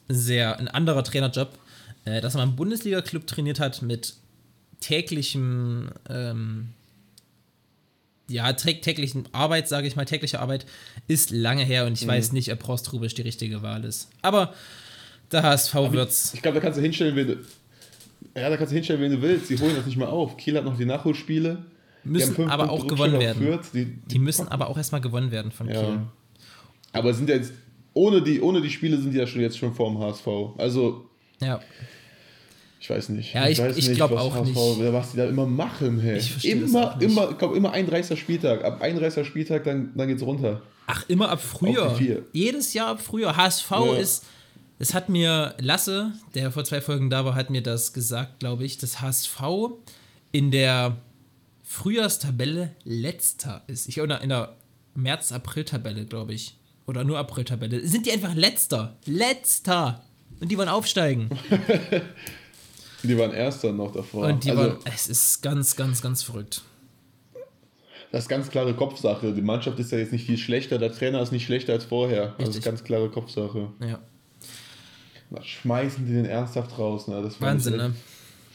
[0.08, 1.58] sehr ein anderer Trainerjob.
[2.04, 4.14] Äh, dass er mal einen Bundesliga-Club trainiert hat mit
[4.80, 6.70] täglichem, ähm,
[8.28, 10.66] ja, tä- täglichen Arbeit, sage ich mal, tägliche Arbeit,
[11.08, 11.88] ist lange her Mhm.
[11.88, 14.08] und ich weiß nicht, ob Horst Rubisch die richtige Wahl ist.
[14.22, 14.54] Aber
[15.30, 16.32] der HSV wird's.
[16.34, 17.36] Ich glaube, da kannst du hinstellen, wen du.
[18.34, 19.50] Ja, da kannst du hinstellen, wen du willst.
[19.50, 20.36] Die holen das nicht mal auf.
[20.36, 21.64] Kiel hat noch die Nachholspiele.
[22.04, 23.42] Die Müssen fünf aber auch gewonnen werden.
[23.42, 23.66] Fürth.
[23.74, 25.76] Die, Die müssen aber auch erstmal gewonnen werden von Kiel.
[25.76, 26.06] Ja.
[26.92, 27.52] Aber sind ja jetzt.
[27.94, 30.26] Ohne die, ohne die Spiele sind die ja schon jetzt schon vorm HSV.
[30.58, 31.08] Also,
[31.40, 31.60] Ja.
[32.82, 33.32] Ich weiß nicht.
[33.32, 34.92] Ja, ich- ich nicht, glaub was auch HSV, nicht.
[34.92, 36.18] Was die da immer machen, hey.
[36.18, 38.18] Ich immer, immer, ich glaube, immer 31.
[38.18, 38.64] Spieltag.
[38.64, 39.24] Ab 31.
[39.24, 40.60] Spieltag, dann, dann geht's runter.
[40.88, 41.40] Ach, immer ab
[41.96, 42.24] vier.
[42.32, 43.36] Jedes Jahr ab Frühjahr.
[43.36, 43.94] HSV Ja.
[43.94, 44.24] ist.
[44.80, 48.64] Das hat mir Lasse, der vor zwei Folgen da war, hat mir das gesagt, glaube
[48.64, 49.40] ich, dass HSV
[50.32, 50.96] in der
[51.62, 53.88] Frühjahrstabelle letzter ist.
[53.88, 54.56] Ich oder in der
[54.96, 56.56] März-April-Tabelle, glaube ich.
[56.86, 57.86] Oder nur April-Tabelle.
[57.86, 58.96] Sind die einfach letzter.
[59.06, 60.02] Letzter.
[60.40, 61.28] Und die wollen aufsteigen.
[63.02, 64.26] Die waren Erster noch davor.
[64.26, 64.76] Und die also, waren.
[64.84, 66.62] Es ist ganz, ganz, ganz verrückt.
[68.12, 69.32] das ist ganz klare Kopfsache.
[69.32, 72.22] Die Mannschaft ist ja jetzt nicht viel schlechter, der Trainer ist nicht schlechter als vorher.
[72.22, 72.64] Also das ist Richtig.
[72.64, 73.68] ganz klare Kopfsache.
[73.80, 73.98] Ja.
[75.30, 77.08] Na, Schmeißen die den ernsthaft raus.
[77.08, 77.20] Ne?
[77.22, 77.94] Das Wahnsinn, ne?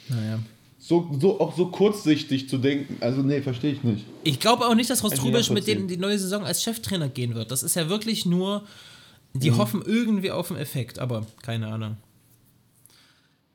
[0.10, 0.40] Naja.
[0.80, 2.98] So, so, auch so kurzsichtig zu denken.
[3.02, 4.06] Also, nee, verstehe ich nicht.
[4.24, 7.52] Ich glaube auch nicht, dass Rostrubisch mit denen die neue Saison als Cheftrainer gehen wird.
[7.52, 8.64] Das ist ja wirklich nur,
[9.34, 9.58] die Mhm.
[9.58, 11.98] hoffen irgendwie auf einen Effekt, aber keine Ahnung.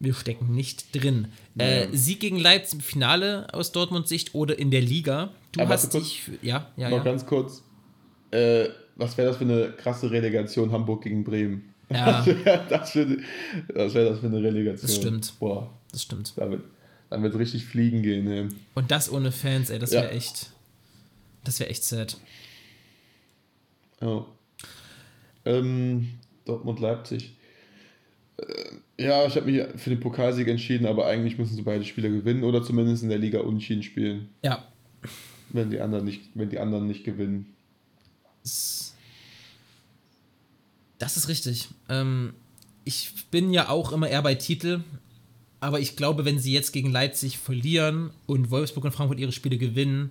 [0.03, 1.29] Wir stecken nicht drin.
[1.57, 5.31] Äh, Sieg gegen Leipzig im Finale aus Dortmunds Sicht oder in der Liga.
[5.53, 6.03] Du Aber hast kurz.
[6.03, 6.23] dich.
[6.43, 7.03] Ja, ja, Noch ja.
[7.05, 7.62] ganz kurz.
[8.33, 11.73] Äh, was wäre das für eine krasse Relegation Hamburg gegen Bremen?
[11.88, 12.25] Ja.
[12.71, 13.19] Was wäre
[13.75, 14.81] das, wär das für eine Relegation?
[14.88, 15.35] Das stimmt.
[15.38, 16.33] Boah, Das stimmt.
[16.37, 16.62] damit,
[17.11, 18.27] dann wird richtig fliegen gehen.
[18.31, 18.49] Ey.
[18.75, 20.01] Und das ohne Fans, ey, das Ja.
[20.03, 20.51] wäre echt.
[21.45, 22.17] Das wäre echt sad.
[24.01, 24.25] Ja.
[25.45, 26.15] Ähm,
[26.47, 27.35] Dortmund-Leipzig.
[28.38, 32.11] Äh, ja, ich habe mich für den Pokalsieg entschieden, aber eigentlich müssen sie beide Spiele
[32.11, 34.66] gewinnen oder zumindest in der Liga unentschieden spielen, Ja.
[35.51, 37.47] wenn die anderen nicht, wenn die anderen nicht gewinnen.
[40.99, 41.68] Das ist richtig.
[41.88, 42.35] Ähm,
[42.85, 44.81] ich bin ja auch immer eher bei Titel,
[45.61, 49.59] aber ich glaube, wenn sie jetzt gegen Leipzig verlieren und Wolfsburg und Frankfurt ihre Spiele
[49.59, 50.11] gewinnen,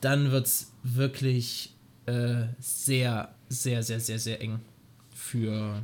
[0.00, 1.72] dann wird es wirklich
[2.06, 4.58] äh, sehr, sehr, sehr, sehr, sehr eng
[5.14, 5.82] für,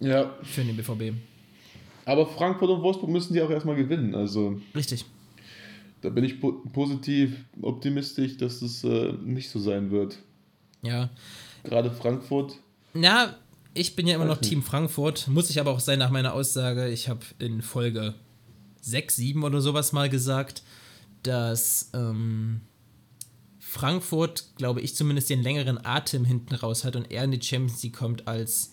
[0.00, 1.14] Ja, für den BVB.
[2.04, 4.14] aber Frankfurt und Wolfsburg müssen die auch erstmal gewinnen.
[4.14, 5.04] Also Richtig.
[6.02, 10.18] da bin ich po positiv optimistisch, dass es äh, nicht so sein wird.
[10.82, 11.10] Ja.
[11.64, 12.56] Gerade Frankfurt.
[12.94, 13.34] Na,
[13.74, 14.40] ich bin ja immer noch.
[14.40, 15.28] Team Frankfurt.
[15.28, 16.88] Muss ich aber auch sein nach meiner Aussage.
[16.88, 18.14] Ich habe in Folge
[18.82, 20.62] 6, 7 oder sowas mal gesagt,
[21.22, 22.60] dass ähm,
[23.58, 27.82] Frankfurt, glaube ich, zumindest den längeren Atem hinten raus hat und eher in die Champions
[27.82, 28.72] League kommt als,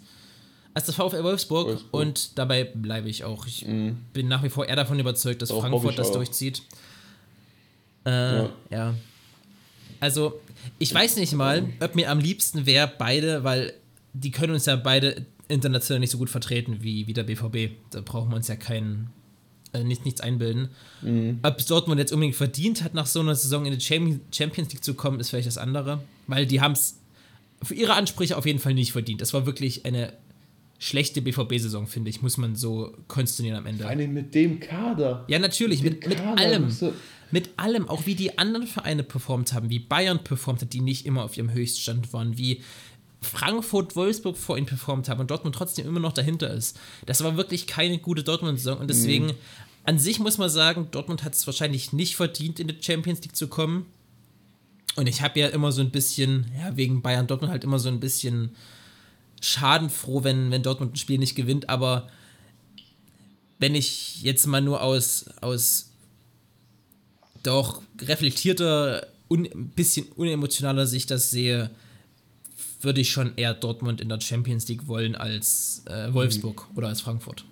[0.73, 1.67] als das VfL Wolfsburg.
[1.67, 1.93] Wolfsburg.
[2.01, 3.45] Und dabei bleibe ich auch.
[3.47, 3.97] Ich Mhm.
[4.13, 6.13] bin nach wie vor eher davon überzeugt, dass hoffe Frankfurt das auch.
[6.15, 6.63] durchzieht.
[8.05, 8.49] Äh, Ja.
[8.71, 8.93] ja.
[9.99, 10.39] Also,
[10.79, 13.73] ich weiß nicht mal, ob mir am liebsten wäre, beide, weil
[14.13, 17.71] die können uns ja beide international nicht so gut vertreten wie, wie der BVB.
[17.91, 19.09] Da brauchen wir uns ja keinen,
[19.71, 20.69] äh, nicht, nichts einbilden.
[21.43, 24.83] Ob Dortmund jetzt unbedingt verdient hat, nach so einer Saison in die Champions Champions League
[24.83, 26.03] zu kommen, ist vielleicht das andere.
[26.27, 26.99] Weil die haben es
[27.61, 29.21] für ihre Ansprüche auf jeden Fall nicht verdient.
[29.21, 30.11] Das war wirklich eine
[30.83, 33.83] schlechte BVB-Saison, finde ich, muss man so konstatieren am Ende.
[33.83, 35.23] Vor allem mit dem Kader.
[35.29, 36.67] Ja, natürlich, Mit mit, mit allem.
[36.77, 36.93] du?
[37.31, 41.05] Mit allem, auch wie die anderen Vereine performt haben, wie Bayern performt hat, die nicht
[41.05, 42.61] immer auf ihrem Höchststand waren, wie
[43.21, 46.77] Frankfurt, Wolfsburg vor ihnen performt haben und Dortmund trotzdem immer noch dahinter ist.
[47.05, 49.31] Das war wirklich keine gute Dortmund-Saison und deswegen,
[49.85, 53.35] an sich muss man sagen, Dortmund hat es wahrscheinlich nicht verdient, in die Champions League
[53.35, 53.85] zu kommen.
[54.95, 57.87] Und ich habe ja immer so ein bisschen, ja, wegen Bayern Dortmund halt immer so
[57.89, 58.55] ein bisschen
[59.43, 62.09] schadenfroh, wenn, wenn Dortmund ein Spiel nicht gewinnt, aber
[63.59, 65.89] wenn ich jetzt mal nur aus, aus
[67.43, 71.69] doch reflektierter, un, ein bisschen unemotionaler Sicht das sehe,
[72.81, 77.01] würde ich schon eher Dortmund in der Champions League wollen als äh, Wolfsburg oder als
[77.01, 77.45] Frankfurt.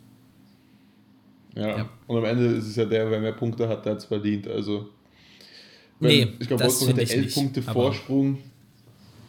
[1.55, 1.77] Ja.
[1.79, 1.89] Ja.
[2.07, 4.47] Und am Ende ist es ja der, wer mehr Punkte hat, der hat es verdient.
[4.47, 4.89] Also.
[5.99, 8.37] wenn- Nee, ich glaube, Wolfsburg hatte elf nicht, Punkte aber- Vorsprung.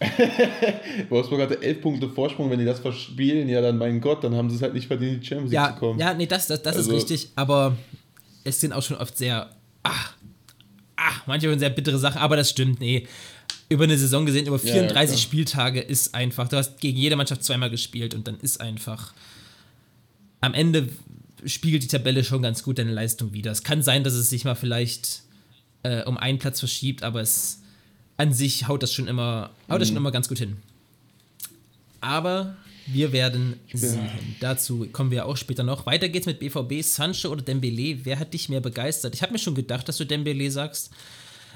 [1.09, 2.51] Wolfsburg hatte elf Punkte Vorsprung.
[2.51, 5.15] Wenn die das verspielen, ja, dann mein Gott, dann haben sie es halt nicht verdient,
[5.15, 5.99] in die Champions League Ja, zu kommen.
[5.99, 7.77] ja, nee, das, das, das Also- ist richtig, aber
[8.45, 9.51] es sind auch schon oft sehr,
[9.83, 10.15] ach,
[10.97, 13.07] ach, manchmal sehr bittere Sachen, aber das stimmt, nee.
[13.69, 15.23] Über eine Saison gesehen, über Ja, ja, 34 klar.
[15.23, 19.15] Spieltage ist einfach, du hast gegen jede Mannschaft zweimal gespielt und dann ist einfach,
[20.41, 20.89] am Ende
[21.47, 23.51] spiegelt die Tabelle schon ganz gut deine Leistung wider.
[23.51, 25.23] Es kann sein, dass es sich mal vielleicht
[25.85, 27.62] äh, um einen Platz verschiebt, aber es
[28.23, 30.03] an sich haut das schon immer, haut das schon Mhm.
[30.03, 30.57] immer ganz gut hin.
[32.01, 34.09] Aber wir werden sehen.
[34.41, 35.87] Dazu kommen wir auch später noch.
[35.87, 38.05] Weiter geht's mit BVB, Sancho oder Dembele.
[38.05, 39.15] Wer hat dich mehr begeistert?
[39.15, 40.91] Ich habe mir schon gedacht, dass du Dembele sagst.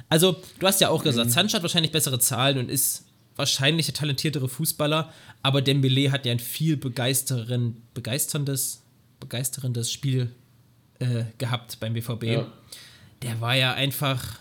[0.09, 1.05] Also, du hast ja auch Mhm.
[1.09, 5.13] gesagt, Sancho hat wahrscheinlich bessere Zahlen und ist wahrscheinlich der talentiertere Fußballer,
[5.43, 8.83] aber Dembele hat ja ein viel begeisterndes,
[9.21, 10.31] begeisterndes Spiel
[10.99, 12.23] äh, gehabt beim BVB.
[12.25, 12.47] Ja.
[13.23, 14.39] Der war ja einfach,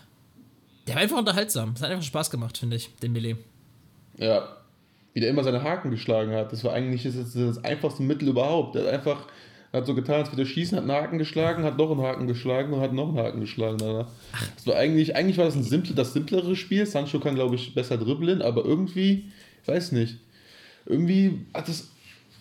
[0.86, 1.72] der war einfach unterhaltsam.
[1.74, 3.36] Es hat einfach Spaß gemacht, finde ich, Dembele.
[4.18, 4.56] Ja.
[5.12, 6.52] Wie der immer seine Haken geschlagen hat.
[6.52, 8.74] Das war eigentlich das, das einfachste Mittel überhaupt.
[8.74, 9.26] Der hat einfach
[9.76, 12.26] hat so getan, als würde er schießen, hat einen Haken geschlagen, hat noch einen Haken
[12.26, 14.08] geschlagen und hat noch einen Haken geschlagen danach.
[14.54, 16.86] Das war eigentlich, eigentlich war das ein simple, das simplere Spiel.
[16.86, 19.30] Sancho kann, glaube ich, besser dribbeln, aber irgendwie,
[19.62, 20.16] ich weiß nicht,
[20.86, 21.90] irgendwie hat das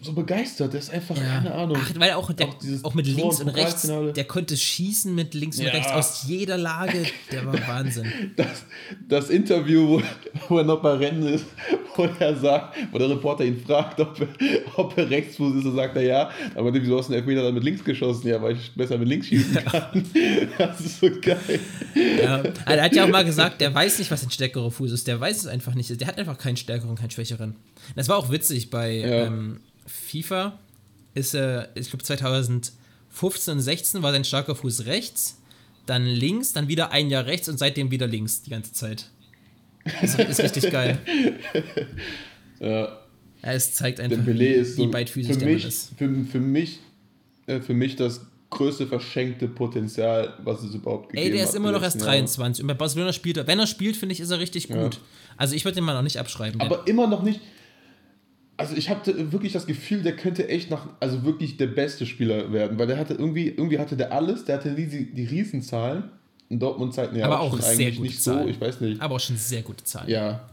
[0.06, 0.74] so begeistert.
[0.74, 1.78] Der ist einfach, keine Ahnung.
[1.80, 3.82] Ach, weil auch, der, Auch dieses auch mit Tor links und rechts,
[4.16, 5.72] der konnte schießen mit links und Ja.
[5.72, 7.04] rechts aus jeder Lage.
[7.32, 8.12] Der war Wahnsinn.
[8.36, 8.66] Das,
[9.08, 10.02] das Interview, wo,
[10.50, 11.46] wo er noch bei Rennen ist,
[11.96, 14.28] wo er sagt, wo der Reporter ihn fragt, ob er,
[14.80, 16.30] ob er Rechtsfuß ist, dann sagt er ja.
[16.56, 19.08] Aber dem so aus dem Elfmeter dann mit links geschossen, ja, weil ich besser mit
[19.08, 20.06] links schießen kann.
[20.58, 21.60] Das ist so geil.
[22.22, 22.38] Ja.
[22.38, 25.08] Also er hat ja auch mal gesagt, der weiß nicht, was ein stärkerer Fuß ist.
[25.08, 26.00] Der weiß es einfach nicht.
[26.00, 27.56] Der hat einfach keinen stärkeren, keinen schwächeren.
[27.96, 29.26] Das war auch witzig bei Ja.
[29.26, 30.60] ähm, FIFA.
[31.14, 35.40] Ist er, ich glaube 2015 und 16 war sein starker Fuß rechts,
[35.86, 39.10] dann links, dann wieder ein Jahr rechts und seitdem wieder links die ganze Zeit.
[40.02, 40.98] Ist, ist richtig geil.
[42.60, 43.00] Ja,
[43.44, 45.92] Ja, es zeigt einfach, so wie beidfüßig für der Mann mich, ist.
[45.98, 46.80] für, für mich,
[47.48, 51.50] äh, für mich das größte verschenkte Potenzial, was es überhaupt gegeben Ey, der hat.
[51.50, 52.20] ist immer noch erst letzten Jahre.
[52.20, 53.46] 23 und bei Barcelona spielt er.
[53.48, 55.00] Wenn er spielt, finde ich, ist er richtig gut.
[55.38, 56.62] Also ich würde den mal noch nicht abschreiben.
[56.62, 57.42] Aber immer noch nicht.
[58.58, 62.54] Also ich hatte wirklich das Gefühl, der könnte echt nach, also wirklich der beste Spieler
[62.54, 66.06] werden, weil der hatte irgendwie, irgendwie hatte der alles, der hatte die, die Riesenzahlen.
[66.48, 68.44] In Dortmund Zeiten ja aber auch schon sehr eigentlich gute nicht Zahlen.
[68.44, 69.02] so, ich weiß nicht.
[69.02, 70.10] Aber auch schon sehr gute Zahlen.
[70.10, 70.48] Ja.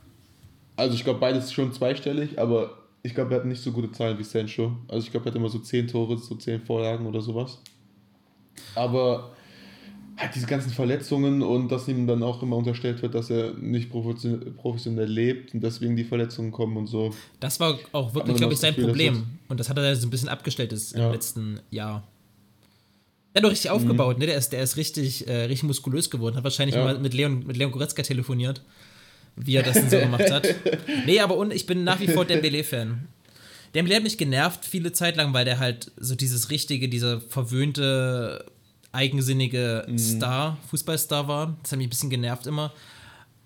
[0.74, 4.18] Also ich glaube beides schon zweistellig, aber ich glaube, er hat nicht so gute Zahlen
[4.18, 4.76] wie Sancho.
[4.88, 7.58] Also ich glaube, er hat immer so 10 Tore, so 10 Vorlagen oder sowas.
[8.74, 9.32] Aber
[10.16, 13.90] halt diese ganzen Verletzungen und dass ihm dann auch immer unterstellt wird, dass er nicht
[13.90, 17.14] profession- professionell lebt und deswegen die Verletzungen kommen und so.
[17.40, 19.24] Das war auch Hat wirklich, glaube ich, das sein Gefühl, Problem.
[19.48, 21.06] Und das hat er so ein bisschen abgestellt ist Ja.
[21.06, 22.06] im letzten Jahr.
[23.34, 24.26] Der hat doch richtig aufgebaut, ne?
[24.26, 26.36] Der ist, der ist richtig, äh, richtig muskulös geworden.
[26.36, 26.84] Hat wahrscheinlich Ja.
[26.84, 28.60] mal mit Leon, mit Leon Goretzka telefoniert,
[29.36, 30.46] wie er das denn so gemacht hat.
[31.06, 33.08] Nee, aber und ich bin nach wie vor Dembele-Fan.
[33.74, 38.44] Dembele hat mich genervt viele Zeit lang, weil der halt so dieses richtige, dieser verwöhnte,
[38.92, 41.56] eigensinnige Star, Fußballstar war.
[41.62, 42.72] Das hat mich ein bisschen genervt immer.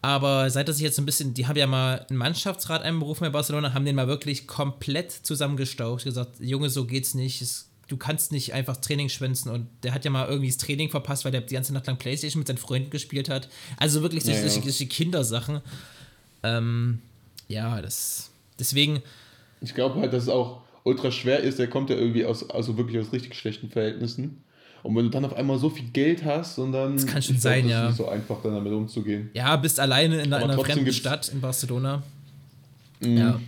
[0.02, 3.24] Aber seit er sich jetzt so ein bisschen, die haben ja mal einen Mannschaftsrat einberufen
[3.26, 7.96] bei Barcelona, haben den mal wirklich komplett zusammengestaucht, gesagt, Junge, so geht's nicht, es, du
[7.96, 11.32] kannst nicht einfach Training schwänzen und der hat ja mal irgendwie das Training verpasst, weil
[11.32, 13.48] der die ganze Nacht lang Playstation mit seinen Freunden gespielt hat.
[13.78, 14.62] Also wirklich Ja, solche, ja.
[14.62, 15.60] solche Kindersachen.
[16.42, 17.00] Ähm,
[17.48, 19.02] ja, das, deswegen,
[19.60, 21.58] Ich glaube halt, dass es auch ultra schwer ist.
[21.58, 24.42] Der kommt ja irgendwie aus, also wirklich aus richtig schlechten Verhältnissen.
[24.82, 26.94] Und wenn du dann auf einmal so viel Geld hast und dann.
[26.94, 27.82] Das kann schon sein, das ja.
[27.84, 29.30] Ist nicht so einfach, dann damit umzugehen.
[29.34, 32.02] ja, bist alleine in, einer- in einer fremden Stadt in Barcelona.
[33.00, 33.16] Mhm.
[33.16, 33.40] Ja.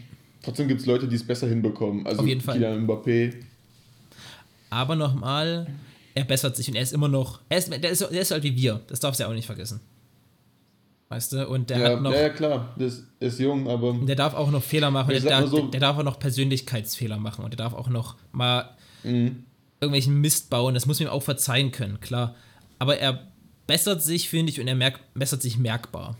[0.42, 2.06] Trotzdem gibt es Leute, die es besser hinbekommen.
[2.06, 2.54] Also Auf jeden Fall.
[2.56, 3.34] Kylian Mbappé.
[4.70, 5.66] Aber nochmal,
[6.14, 8.42] er bessert sich und er ist immer noch, er ist, der, ist, der ist halt
[8.42, 9.80] wie wir, das darfst du ja auch nicht vergessen.
[11.08, 11.48] Weißt du?
[11.48, 12.74] Und der Ja, hat noch, ja, ja, klar.
[12.78, 13.94] Das ist jung, aber.
[14.04, 17.50] der darf auch noch Fehler machen, der, so- der darf auch noch Persönlichkeitsfehler machen und
[17.52, 18.68] der darf auch noch mal
[19.04, 19.44] Mhm.
[19.80, 22.34] Irgendwelchen Mist bauen, das muss man ihm auch verzeihen können, klar.
[22.78, 23.28] Aber er
[23.66, 26.16] bessert sich, finde ich, und er merkt, bessert sich merkbar.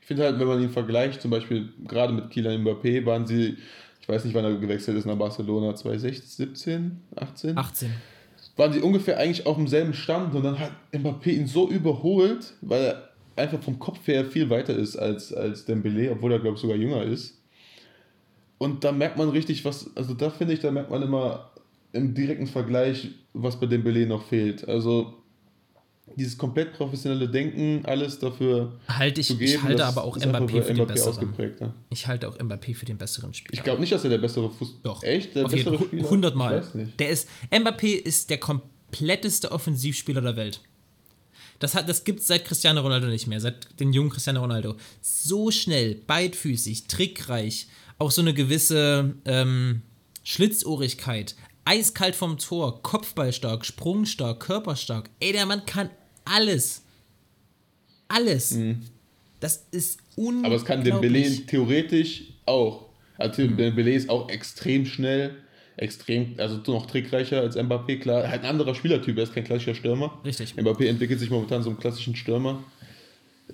[0.00, 3.58] Ich finde halt, wenn man ihn vergleicht, zum Beispiel gerade mit Kylian Mbappé, waren sie,
[4.00, 7.58] ich weiß nicht, wann er gewechselt ist nach Barcelona, 2017, 18?
[7.58, 7.94] 18.
[8.56, 12.84] waren sie ungefähr eigentlich auf demselben Stand und dann hat Mbappé ihn so überholt, weil
[12.84, 16.60] er einfach vom Kopf her viel weiter ist als, als Dembele, obwohl er, glaube ich,
[16.60, 17.37] sogar jünger ist.
[18.58, 21.50] Und da merkt man richtig, was, also da finde ich, da merkt man immer
[21.92, 24.66] im direkten Vergleich, was bei Dembele noch fehlt.
[24.68, 25.14] Also
[26.16, 30.26] dieses komplett professionelle Denken, alles dafür Halte ich, zu geben, ich halte aber auch ist
[30.26, 31.12] Mbappé für den Mbappé besseren.
[31.12, 31.74] ausgeprägter.
[31.90, 33.54] Ich halte auch Mbappé für den besseren Spieler.
[33.54, 34.80] Ich glaube nicht, dass er der bessere Fuß...
[34.82, 35.02] Doch.
[35.02, 35.36] Echt?
[35.36, 35.86] Der Auf jeden bessere Fall.
[35.86, 36.04] Spieler?
[36.04, 36.62] 100 Ich Mal.
[36.98, 40.60] Der ist, Mbappé ist der kompletteste Offensivspieler der Welt.
[41.60, 44.76] Das, hat, das gibt es seit Cristiano Ronaldo nicht mehr, seit den jungen Cristiano Ronaldo.
[45.00, 47.66] So schnell, beidfüßig, trickreich,
[47.98, 49.82] auch so eine gewisse ähm,
[50.24, 51.34] Schlitzohrigkeit,
[51.64, 55.10] eiskalt vom Tor, Kopfballstark, sprungstark, körperstark.
[55.20, 55.90] Ey, der Mann kann
[56.24, 56.82] alles.
[58.08, 58.56] Alles.
[59.40, 60.40] Das ist unglaublich.
[60.40, 60.44] Mhm.
[60.44, 62.86] Aber es kann Dembele theoretisch auch.
[63.18, 65.36] Also Dembele ist auch extrem schnell,
[65.76, 68.28] extrem, also noch trickreicher als Mbappé, klar.
[68.28, 70.18] Halt ein anderer Spielertyp, er ist kein klassischer Stürmer.
[70.24, 70.54] Richtig.
[70.54, 72.62] Mbappé entwickelt sich momentan so einen klassischen Stürmer.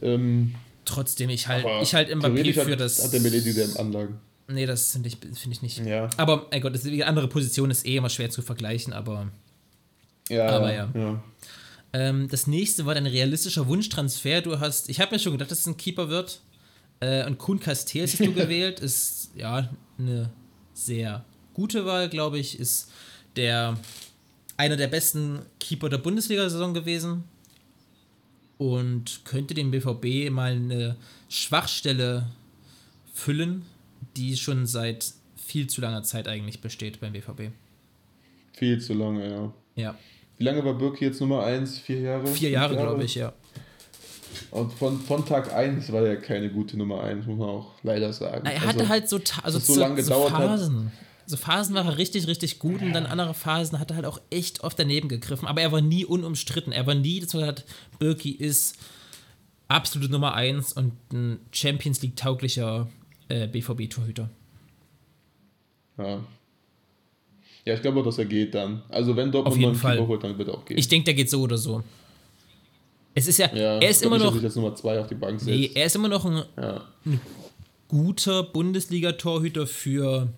[0.02, 3.02] Ähm, Trotzdem, ich halte ich halt Mbappé für hat, das.
[3.02, 4.20] Hat Dembele dieselben Anlagen.
[4.46, 5.78] Nee, das finde ich, find ich nicht.
[5.78, 6.08] Ja.
[6.16, 9.28] Aber, ey Gott, die andere Position ist eh immer schwer zu vergleichen, aber
[10.28, 10.90] Ja, Aber ja.
[10.94, 11.22] ja.
[11.92, 14.42] ähm, das nächste war dein realistischer Wunschtransfer.
[14.42, 16.40] Du hast, ich habe mir schon gedacht, dass es ein Keeper wird.
[17.00, 18.80] Äh, und Kuhn Castells hast du gewählt.
[18.80, 19.68] Ist ja
[19.98, 20.30] eine
[20.74, 21.24] sehr
[21.54, 22.58] gute Wahl, glaube ich.
[22.60, 22.90] Ist
[23.36, 23.78] der
[24.56, 27.24] einer der besten Keeper der Bundesliga-Saison gewesen.
[28.58, 30.96] Und könnte dem BVB mal eine
[31.28, 32.26] Schwachstelle
[33.12, 33.62] füllen,
[34.16, 37.50] die schon seit viel zu langer Zeit eigentlich besteht beim BVB.
[38.52, 39.52] Viel zu lange, ja.
[39.76, 39.94] Ja.
[40.38, 41.78] Wie lange war Birki jetzt Nummer 1?
[41.78, 42.26] Vier Jahre?
[42.26, 43.32] Vier Fünf Jahre, glaube ich, ja.
[44.50, 48.12] Und von, von Tag 1 war er keine gute Nummer 1, muss man auch leider
[48.12, 48.46] sagen.
[48.46, 50.42] Er hatte Also, halt so, also so lange so gedauert hat.
[50.42, 50.92] Phasen.
[51.26, 54.20] So Phasen war er richtig, richtig gut und dann andere Phasen hat er halt auch
[54.30, 55.48] echt oft daneben gegriffen.
[55.48, 56.72] Aber er war nie unumstritten.
[56.72, 57.64] Er war nie, dass man hat,
[57.98, 58.76] Birki ist
[59.68, 62.88] absolute Nummer 1 und ein Champions League tauglicher
[63.28, 64.28] äh, BVB-Torhüter.
[65.98, 66.24] Ja.
[67.64, 68.82] ja, ich glaube auch, dass er geht dann.
[68.88, 69.96] Also wenn Dortmund noch einen Fall.
[69.96, 70.78] Keeper holt, dann wird er auch gehen.
[70.78, 71.82] Ich denke, der geht so oder so.
[73.14, 75.48] Es ist ja, ja, er ist immer noch, das Nummer 2 auf die Bank setzt.
[75.48, 76.84] nee, er ist immer noch ein ja.
[77.86, 80.28] guter Bundesliga-Torhüter für,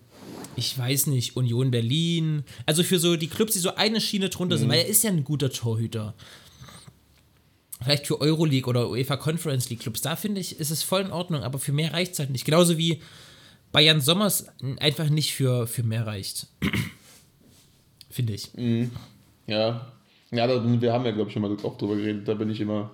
[0.55, 2.43] ich weiß nicht, Union Berlin.
[2.67, 5.09] Also für so die Clubs, die so eine Schiene drunter sind, weil er ist ja
[5.09, 6.13] ein guter Torhüter.
[7.81, 11.11] Vielleicht für Euroleague oder UEFA Conference League Clubs, da finde ich, ist es voll in
[11.11, 12.45] Ordnung, aber für mehr reicht es halt nicht.
[12.45, 13.01] Genauso wie
[13.71, 14.47] Bayern Sommers
[14.79, 16.47] einfach nicht für, für mehr reicht.
[18.09, 18.49] finde ich.
[19.45, 19.87] Ja,
[20.31, 22.27] ja da, wir haben ja, glaube ich, schon mal auch drüber geredet.
[22.27, 22.91] Da bin ich immer.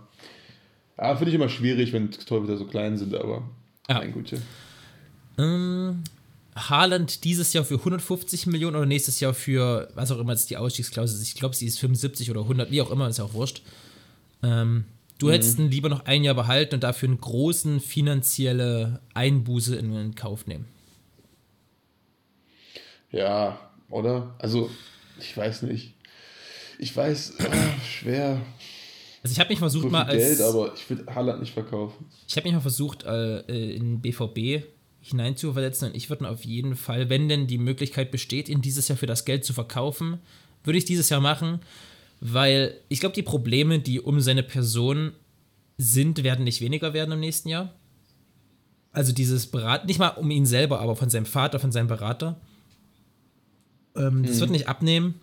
[0.97, 3.43] Ja, finde ich immer schwierig, wenn Torhüter so klein sind, aber.
[3.89, 3.99] Ja.
[3.99, 4.41] Mein Gute.
[5.37, 6.03] Ähm,
[6.55, 10.57] Haaland dieses Jahr für 150 Millionen oder nächstes Jahr für, was auch immer jetzt die
[10.57, 11.27] Ausstiegsklausel ist.
[11.27, 13.61] Ich glaube, sie ist 75 oder 100, wie auch immer, ist ja auch wurscht.
[14.43, 14.85] Ähm,
[15.17, 19.93] du hättest ihn lieber noch ein Jahr behalten und dafür einen großen finanzielle Einbuße in,
[19.93, 20.65] in Kauf nehmen.
[23.11, 24.35] Ja, oder?
[24.39, 24.69] Also,
[25.19, 25.93] ich weiß nicht.
[26.79, 27.49] Ich weiß, äh,
[27.87, 28.41] schwer.
[29.21, 32.05] Also ich habe mich versucht So mal als Geld, aber ich würde Haaland nicht verkaufen.
[32.27, 33.39] ich habe mich mal versucht äh,
[33.73, 34.65] in BVB
[34.99, 38.97] hineinzuversetzen und ich würde auf jeden Fall, wenn denn die Möglichkeit besteht, ihn dieses Jahr
[38.97, 40.19] für das Geld zu verkaufen,
[40.63, 41.59] würde ich dieses Jahr machen,
[42.25, 45.11] weil ich glaube, die Probleme, die um seine Person
[45.77, 47.73] sind, werden nicht weniger werden im nächsten Jahr.
[48.93, 52.39] Also dieses Berat, nicht mal um ihn selber, aber von seinem Vater, von seinem Berater.
[53.97, 55.15] Ähm, das wird nicht abnehmen.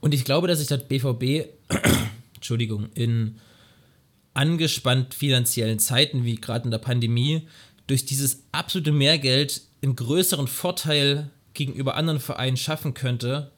[0.00, 1.48] Und ich glaube, dass sich das BVB,
[2.34, 3.36] Entschuldigung, in
[4.34, 7.48] angespannt finanziellen Zeiten, wie gerade in der Pandemie,
[7.86, 13.50] durch dieses absolute Mehrgeld einen größeren Vorteil gegenüber anderen Vereinen schaffen könnte,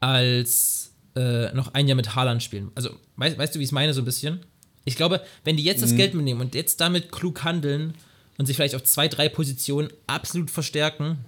[0.00, 2.70] als äh, noch ein Jahr mit Haaland spielen.
[2.74, 4.40] Also, weißt, weißt du, wie ich es meine, so ein bisschen?
[4.84, 7.94] Ich glaube, wenn die jetzt das Geld mitnehmen und jetzt damit klug handeln
[8.38, 11.18] und sich vielleicht auf zwei, drei Positionen absolut verstärken,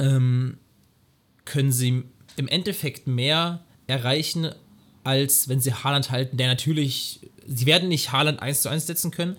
[0.00, 0.58] ähm,
[1.44, 2.02] können sie
[2.36, 4.50] im Endeffekt mehr erreichen,
[5.04, 9.10] als wenn sie Haaland halten, der natürlich, sie werden nicht Haaland 1 zu 1 setzen
[9.10, 9.36] können,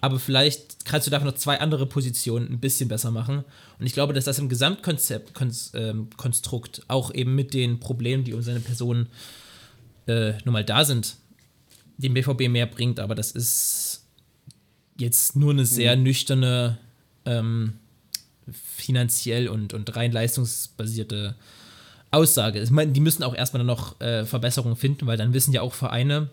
[0.00, 3.44] aber vielleicht kannst du dafür noch zwei andere Positionen ein bisschen besser machen.
[3.78, 8.24] Und ich glaube, dass das im Gesamtkonzept, Konz, ähm, Konstrukt, auch eben mit den Problemen,
[8.24, 9.08] die um seine Person
[10.06, 11.16] äh, nun mal da sind,
[11.96, 13.00] dem BVB mehr bringt.
[13.00, 14.04] Aber das ist
[14.98, 16.78] jetzt nur eine sehr nüchterne,
[17.24, 17.74] ähm,
[18.52, 21.34] finanziell und, und rein leistungsbasierte
[22.10, 22.62] Aussage.
[22.62, 25.74] Ich meine, die müssen auch erstmal noch äh, Verbesserungen finden, weil dann wissen ja auch
[25.74, 26.30] Vereine,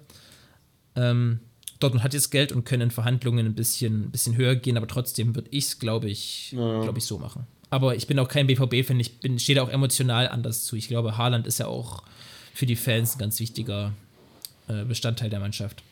[0.95, 1.39] ähm,
[1.80, 4.88] Dortmund hat jetzt Geld und können in Verhandlungen ein bisschen, ein bisschen höher gehen, aber
[4.88, 6.82] trotzdem würde ich es, glaube ich, Ja.
[6.82, 7.45] glaube ich, so machen.
[7.69, 10.76] Aber ich bin auch kein BVB-Fan, ich bin, stehe da auch emotional anders zu.
[10.76, 12.03] Ich glaube, Haaland ist ja auch
[12.53, 13.91] für die Fans ein ganz wichtiger
[14.67, 15.84] äh, Bestandteil der Mannschaft.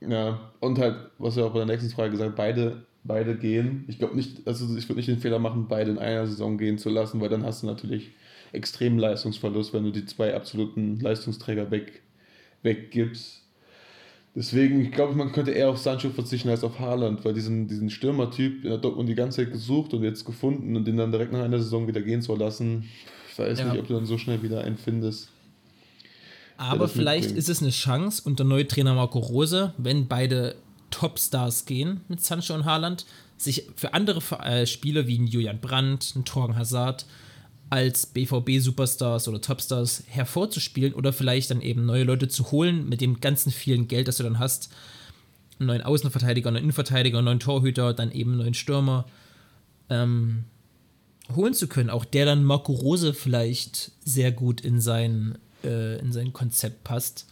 [0.00, 3.84] Ja, und halt, was er auch bei der nächsten Frage gesagt beide, beide gehen.
[3.88, 6.78] Ich glaube nicht, also ich würde nicht den Fehler machen, beide in einer Saison gehen
[6.78, 8.10] zu lassen, weil dann hast du natürlich
[8.52, 12.02] extremen Leistungsverlust, wenn du die zwei absoluten Leistungsträger weg,
[12.62, 13.42] weggibst.
[14.34, 17.90] Deswegen, ich glaube, man könnte eher auf Sancho verzichten als auf Haaland, weil diesen, diesen
[17.90, 21.42] Stürmertyp der Dortmund die ganze Zeit gesucht und jetzt gefunden und den dann direkt nach
[21.42, 22.84] einer Saison wieder gehen zu lassen,
[23.32, 23.70] ich weiß Ja.
[23.72, 25.30] nicht, ob du dann so schnell wieder einen findest.
[26.56, 27.38] Aber vielleicht mitbringt.
[27.38, 30.56] ist es eine Chance unter neue Trainer Marco Rose, wenn beide
[30.90, 33.06] Topstars gehen mit Sancho und Haaland,
[33.36, 37.06] sich für andere äh, Spieler wie ein Julian Brandt, ein Torgen Hazard
[37.70, 43.20] als BVB-Superstars oder Topstars hervorzuspielen oder vielleicht dann eben neue Leute zu holen mit dem
[43.20, 44.70] ganzen vielen Geld, das du dann hast.
[45.58, 49.06] Einen neuen Außenverteidiger, einen neuen Innenverteidiger, einen neuen Torhüter, dann eben einen neuen Stürmer
[49.90, 50.44] ähm,
[51.34, 51.90] holen zu können.
[51.90, 57.26] Auch der dann Marco Rose vielleicht sehr gut in sein, äh, in sein Konzept passt.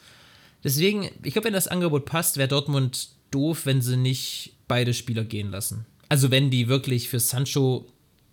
[0.64, 5.24] Deswegen, ich glaube, wenn das Angebot passt, wäre Dortmund doof, wenn sie nicht beide Spieler
[5.24, 5.86] gehen lassen.
[6.08, 7.86] Also wenn die wirklich für Sancho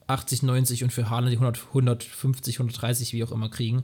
[0.08, 3.84] 80, 90 und für Haaland die 100, 150, 130, wie auch immer kriegen.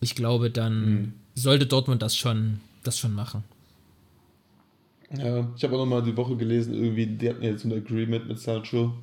[0.00, 3.44] Ich glaube, dann sollte Dortmund das schon, das schon machen.
[5.16, 8.38] Ja, ich habe auch nochmal die Woche gelesen, irgendwie, die hatten jetzt ein Agreement mit
[8.38, 8.94] Sancho.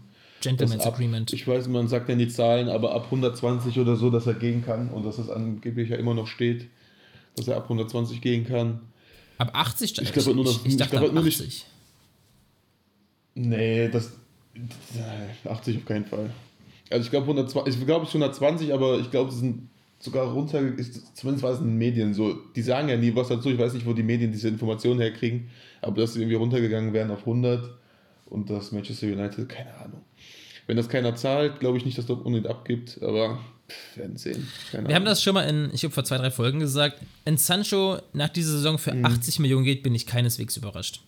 [0.42, 1.32] Gentleman's ab- Agreement.
[1.34, 4.64] Ich weiß, man sagt ja die Zahlen, aber ab 120 oder so, dass er gehen
[4.66, 6.68] kann und dass das angeblich ja immer noch steht,
[7.36, 8.80] dass er ab 120 gehen kann.
[9.38, 10.02] Ab 80?
[10.02, 11.66] Ich glaube nur noch- ich, ich ich dachte glaube ab nur nicht- 80.
[13.36, 14.12] Nee, das.
[15.45, 16.30] 80 auf keinen Fall.
[16.89, 20.26] Also ich glaube 120, ich glaube es ist 120, aber ich glaube, sie sind sogar
[20.32, 22.34] runter, ist, zumindest war es in den Medien so.
[22.55, 25.49] Die sagen ja nie was dazu, ich weiß nicht, wo die Medien diese Informationen herkriegen,
[25.82, 27.70] aber dass sie irgendwie runtergegangen wären auf 100
[28.28, 30.01] und das Manchester United, keine Ahnung.
[30.68, 33.39] Wenn das keiner zahlt, glaube ich nicht, dass Dortmund ihn abgibt, aber
[33.95, 34.47] werden sehen.
[34.72, 35.12] Keine Wir haben Ahnung.
[35.12, 38.51] das schon mal in, ich habe vor zwei, drei Folgen gesagt, wenn Sancho nach dieser
[38.53, 39.05] Saison für Mhm.
[39.05, 41.01] 80 Millionen geht, bin ich keineswegs überrascht.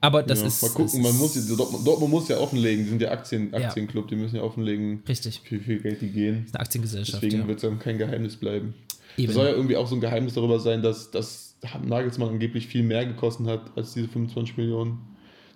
[0.00, 0.62] Aber das ja, ist.
[0.62, 3.66] mal gucken, man muss, Dortmund, Dortmund muss ja offenlegen, die sind ja Aktien, Ja.
[3.66, 5.42] Aktienclub, die müssen ja offenlegen, Richtig.
[5.50, 6.46] wie viel Geld die gehen.
[6.52, 7.22] Eine Aktiengesellschaft.
[7.22, 7.48] Deswegen ja.
[7.48, 8.74] wird es dann kein Geheimnis bleiben.
[9.16, 9.28] Eben.
[9.28, 12.84] Es soll ja irgendwie auch so ein Geheimnis darüber sein, dass, dass Nagelsmann angeblich viel
[12.84, 14.98] mehr gekostet hat als diese 25 Millionen.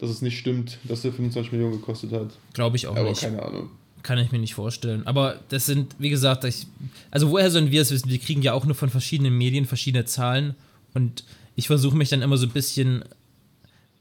[0.01, 2.31] Dass es nicht stimmt, dass er 25 Millionen gekostet hat.
[2.55, 3.21] Glaube ich auch Aber nicht.
[3.21, 3.71] keine Ahnung.
[4.03, 5.07] Kann ich mir nicht vorstellen.
[5.07, 6.67] Aber das sind, wie gesagt, ich,
[7.13, 8.11] also woher sollen wir es wissen?
[8.11, 10.57] Wir kriegen ja auch nur von verschiedenen Medien verschiedene Zahlen
[10.93, 11.23] und
[11.55, 13.05] ich versuche mich dann immer so ein bisschen,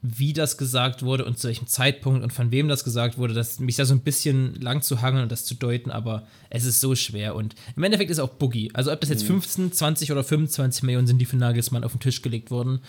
[0.02, 3.60] wie das gesagt wurde und zu welchem Zeitpunkt und von wem das gesagt wurde, das,
[3.60, 6.80] mich da so ein bisschen lang zu hangeln und das zu deuten, aber es ist
[6.80, 8.70] so schwer und im Endeffekt ist auch Boogie.
[8.74, 12.00] Also ob das jetzt 15, 20 oder 25 Millionen sind, die für Nagelsmann auf den
[12.00, 12.80] Tisch gelegt wurden,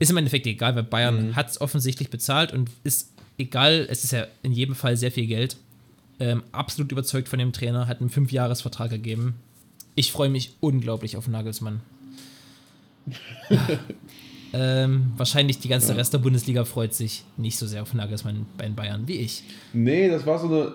[0.00, 4.12] ist im Endeffekt egal, weil Bayern hat es offensichtlich bezahlt und ist egal, es ist
[4.12, 5.56] ja in jedem Fall sehr viel Geld
[6.18, 9.36] ähm, absolut überzeugt von dem Trainer, hat einen Fünfjahresvertrag gegeben.
[9.94, 11.80] Ich freue mich unglaublich auf Nagelsmann.
[14.52, 18.64] ähm, wahrscheinlich die ganze Rest der Bundesliga freut sich nicht so sehr auf Nagelsmann bei
[18.64, 19.44] den Bayern wie ich.
[19.72, 20.74] Nee, das war so eine.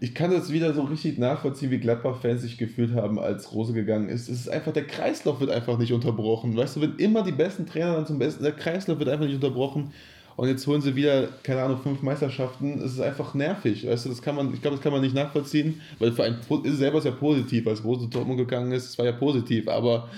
[0.00, 4.08] Ich kann das wieder so richtig nachvollziehen, wie Gladbach-Fans sich gefühlt haben, als Rose gegangen
[4.08, 4.28] ist.
[4.28, 6.56] Es ist einfach, der Kreislauf wird einfach nicht unterbrochen.
[6.56, 9.36] Weißt du, wenn immer die besten Trainer dann zum besten, der Kreislauf wird einfach nicht
[9.36, 9.92] unterbrochen.
[10.36, 12.80] Und jetzt holen sie wieder, keine Ahnung, fünf Meisterschaften.
[12.82, 13.86] Es ist einfach nervig.
[13.86, 16.38] Weißt du, das kann man, ich glaube, das kann man nicht nachvollziehen, weil für einen
[16.38, 19.12] ist es selber ist ja positiv, als Rose zu Dortmund gegangen ist, es war ja
[19.12, 20.08] positiv, aber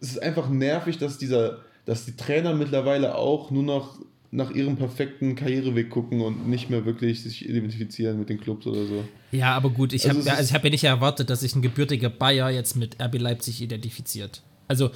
[0.00, 3.98] es ist einfach nervig, dass dieser, dass die Trainer mittlerweile auch nur noch
[4.30, 8.84] nach ihrem perfekten Karriereweg gucken und nicht mehr wirklich sich identifizieren mit den Clubs oder
[8.84, 9.04] so.
[9.30, 11.54] Ja, aber gut, ich Also habe ja, also ich hab ja nicht erwartet, dass sich
[11.54, 14.42] ein gebürtiger Bayer jetzt mit RB Leipzig identifiziert.
[14.66, 14.90] Also,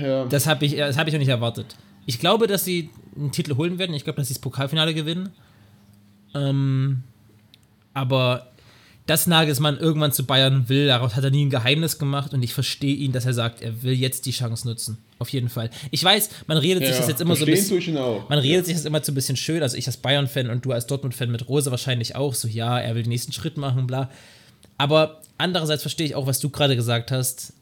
[0.00, 1.74] Ja, das habe ich, das hab ich auch nicht erwartet.
[2.06, 3.94] Ich glaube, dass sie einen Titel holen werden.
[3.94, 5.30] Ich glaube, dass sie das Pokalfinale gewinnen.
[6.34, 7.02] Ähm,
[7.92, 8.52] aber
[9.08, 12.52] dass Nagelsmann irgendwann zu Bayern will, daraus hat er nie ein Geheimnis gemacht und ich
[12.52, 14.98] verstehe ihn, dass er sagt, er will jetzt die Chance nutzen.
[15.18, 15.70] Auf jeden Fall.
[15.90, 17.94] Ich weiß, man redet sich ja, das jetzt immer so ein bisschen.
[17.94, 20.72] Man redet sich das immer so ein bisschen schön, also ich als Bayern-Fan und du
[20.72, 24.10] als Dortmund-Fan mit Rose wahrscheinlich auch, so ja, er will den nächsten Schritt machen, bla.
[24.76, 27.54] Aber andererseits verstehe ich auch, was du gerade gesagt hast,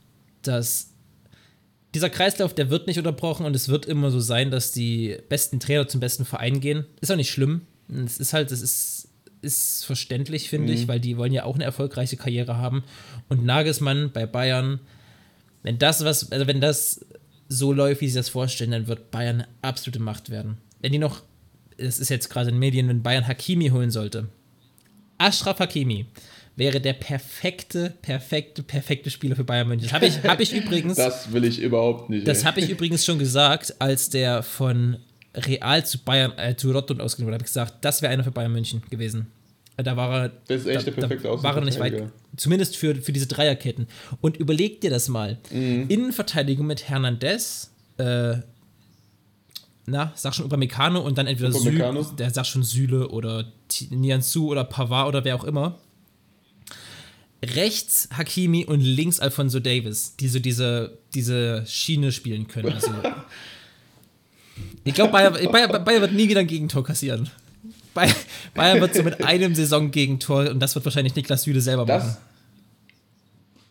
[0.43, 0.89] dass
[1.95, 5.61] dieser Kreislauf, der wird nicht unterbrochen und es wird immer so sein, dass die besten
[5.61, 6.87] Trainer zum besten Verein gehen.
[7.01, 7.61] Ist auch nicht schlimm.
[8.05, 8.96] Es ist halt, es ist,
[9.43, 12.85] ist verständlich, finde ich, weil die wollen ja auch eine erfolgreiche Karriere haben.
[13.29, 14.81] Und Nagelsmann bei Bayern,
[15.63, 17.05] wenn das was, also wenn das
[17.49, 20.59] so läuft, wie sie das vorstellen, dann wird Bayern eine absolute Macht werden.
[20.81, 21.23] Wenn die noch,
[21.77, 24.29] es ist jetzt gerade in den Medien, wenn Bayern Hakimi holen sollte.
[25.19, 26.07] Ashraf Hakimi
[26.57, 29.87] wäre der perfekte, perfekte, perfekte Spieler für Bayern München.
[29.87, 32.27] Das habe ich, hab ich übrigens, das, Das will ich überhaupt nicht.
[32.27, 32.45] ey.
[32.45, 34.97] habe ich übrigens schon gesagt, als der von
[35.37, 38.31] Real zu Bayern, äh, zu Dortmund ausgeliehen wurde, habe ich gesagt, das wäre einer für
[38.31, 39.27] Bayern München gewesen.
[39.77, 42.77] Da war er, Das ist echt da, der perfekte da war er nicht weit, zumindest
[42.77, 43.87] für, für diese Dreierketten.
[44.23, 45.39] Und überleg dir das mal.
[45.51, 45.87] Mhm.
[45.89, 48.37] Innenverteidigung mit Hernandez, äh,
[49.85, 51.53] na, sag schon Upamecano und dann entweder.
[51.53, 53.53] Süle, der sagt schon Süle oder
[53.91, 55.79] Nianzou oder Pavard oder wer auch immer.
[57.45, 62.73] Rechts Hakimi und links Alfonso Davis, die so diese, diese Schiene spielen können.
[62.73, 62.91] Also,
[64.87, 67.29] ich glaube, Bayern, Bayern, Bayern wird nie wieder ein Gegentor kassieren.
[68.55, 72.17] Bayern, wird so mit einem Saison-Gegentor und das wird wahrscheinlich Niklas Süle selber machen.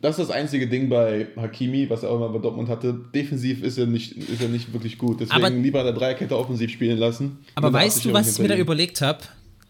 [0.01, 2.93] Das, ist das einzige Ding bei Hakimi, was er auch immer bei Dortmund hatte.
[3.13, 5.20] Defensiv ist er nicht, ist er nicht wirklich gut.
[5.22, 7.39] Deswegen Aber- lieber an der Dreierkette offensiv spielen lassen.
[7.55, 9.20] Aber weißt du, was ich mir da überlegt habe?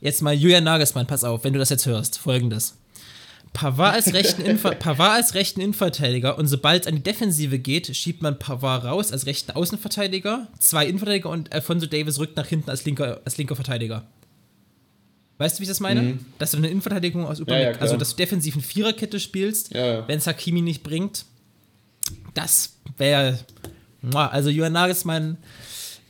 [0.02, 2.18] Jetzt mal Julian Nagelsmann, pass auf, wenn du das jetzt hörst.
[2.20, 2.76] Folgendes.
[3.56, 7.96] Pavard als rechten, Inver Pavard als rechten Innenverteidiger und sobald es an die Defensive geht,
[7.96, 12.70] schiebt man Pavard raus als rechten Außenverteidiger, zwei Innenverteidiger und Alfonso Davis rückt nach hinten
[12.70, 14.06] als linker, als linker Verteidiger.
[15.38, 16.20] Weißt du, wie ich das meine?
[16.38, 17.46] Dass du eine Innenverteidigung aus Mhm.
[17.48, 20.08] Ja, ja, also dass du defensiv eine Viererkette spielst, Ja, ja.
[20.08, 21.26] wenn es Hakimi nicht bringt.
[22.34, 23.40] Das wäre.
[24.14, 25.38] Also Johann Nagelsmann,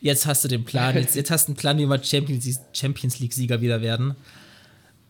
[0.01, 0.95] jetzt hast du den Plan.
[0.97, 4.15] Jetzt, jetzt hast du einen Plan, wie wir Champions, Champions League-Sieger wieder werden.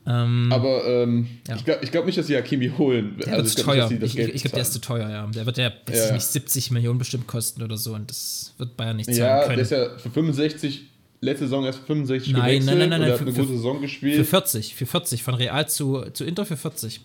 [0.07, 1.55] Ähm, Aber ähm, Ja.
[1.55, 3.17] ich glaube glaub nicht, dass sie Hakimi holen.
[3.25, 3.89] der Also ich teuer.
[3.89, 5.25] nicht, Ich, ich glaube, der ist zu teuer, ja.
[5.27, 6.11] Der wird ja, Ja, ich ja.
[6.13, 9.47] nicht 70 Millionen bestimmt kosten oder so und das wird Bayern nicht zahlen Ja, der
[9.47, 9.59] können.
[9.61, 10.83] ist ja für 65,
[11.21, 13.41] letzte Saison erst für 65 Nein, gewechselt nein, nein, nein, nein, hat für- eine für-
[13.41, 14.25] gute Saison für gespielt.
[14.27, 17.01] 40, für 40, von Real zu, zu Inter für 40.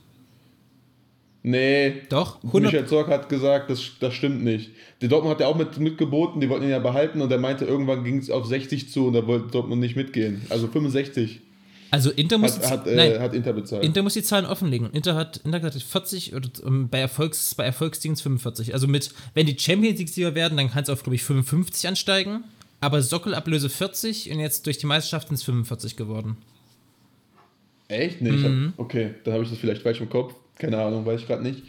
[1.43, 4.73] Nee, Doch, 100, Michael Zorc hat gesagt, das, das stimmt nicht.
[5.01, 7.65] Die Dortmund hat ja auch mit, mitgeboten, die wollten ihn ja behalten und er meinte,
[7.65, 10.43] irgendwann ging es auf 60 zu und da wollte Dortmund nicht mitgehen.
[10.51, 11.41] Also 65.
[11.93, 13.83] Also Inter muss, Hat, die- hat, äh, nein, hat Inter bezahlt.
[13.85, 14.91] Inter muss die Zahlen offenlegen.
[14.93, 18.73] Inter hat Inter hat 40 oder ähm, bei Erfolgs bei Erfolgsdings 45.
[18.75, 21.89] Also mit wenn die Champions League Sieger werden, dann kann es auf glaube ich 55
[21.89, 22.45] ansteigen,
[22.81, 26.37] aber Sockelablöse 40 und jetzt durch die Meisterschaft sind es 45 geworden.
[27.89, 28.21] Echt?
[28.21, 28.73] Nee, ich hab, Mhm.
[28.77, 30.35] okay, dann habe ich das vielleicht falsch im Kopf.
[30.59, 31.63] Keine Ahnung, weiß ich gerade nicht.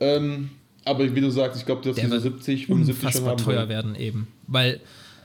[0.00, 0.50] Ähm,
[0.84, 3.36] aber wie du sagst, ich glaube, dass Der die so wird 70, 75 schon haben.
[3.44, 4.80] teuer werden eben, weil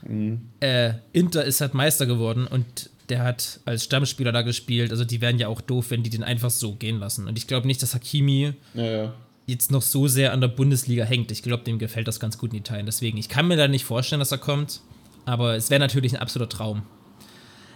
[0.07, 0.41] Mhm.
[0.59, 4.91] äh, Inter ist halt Meister geworden und der hat als Stammspieler da gespielt.
[4.91, 7.27] Also die wären ja auch doof, wenn die den einfach so gehen lassen.
[7.27, 9.13] Und ich glaube nicht, dass Hakimi Ja, ja.
[9.45, 11.29] jetzt noch so sehr an der Bundesliga hängt.
[11.31, 12.85] Ich glaube, dem gefällt das ganz gut in Italien.
[12.85, 14.79] Deswegen, ich kann mir da nicht vorstellen, dass er kommt.
[15.25, 16.83] Aber es wäre natürlich ein absoluter Traum.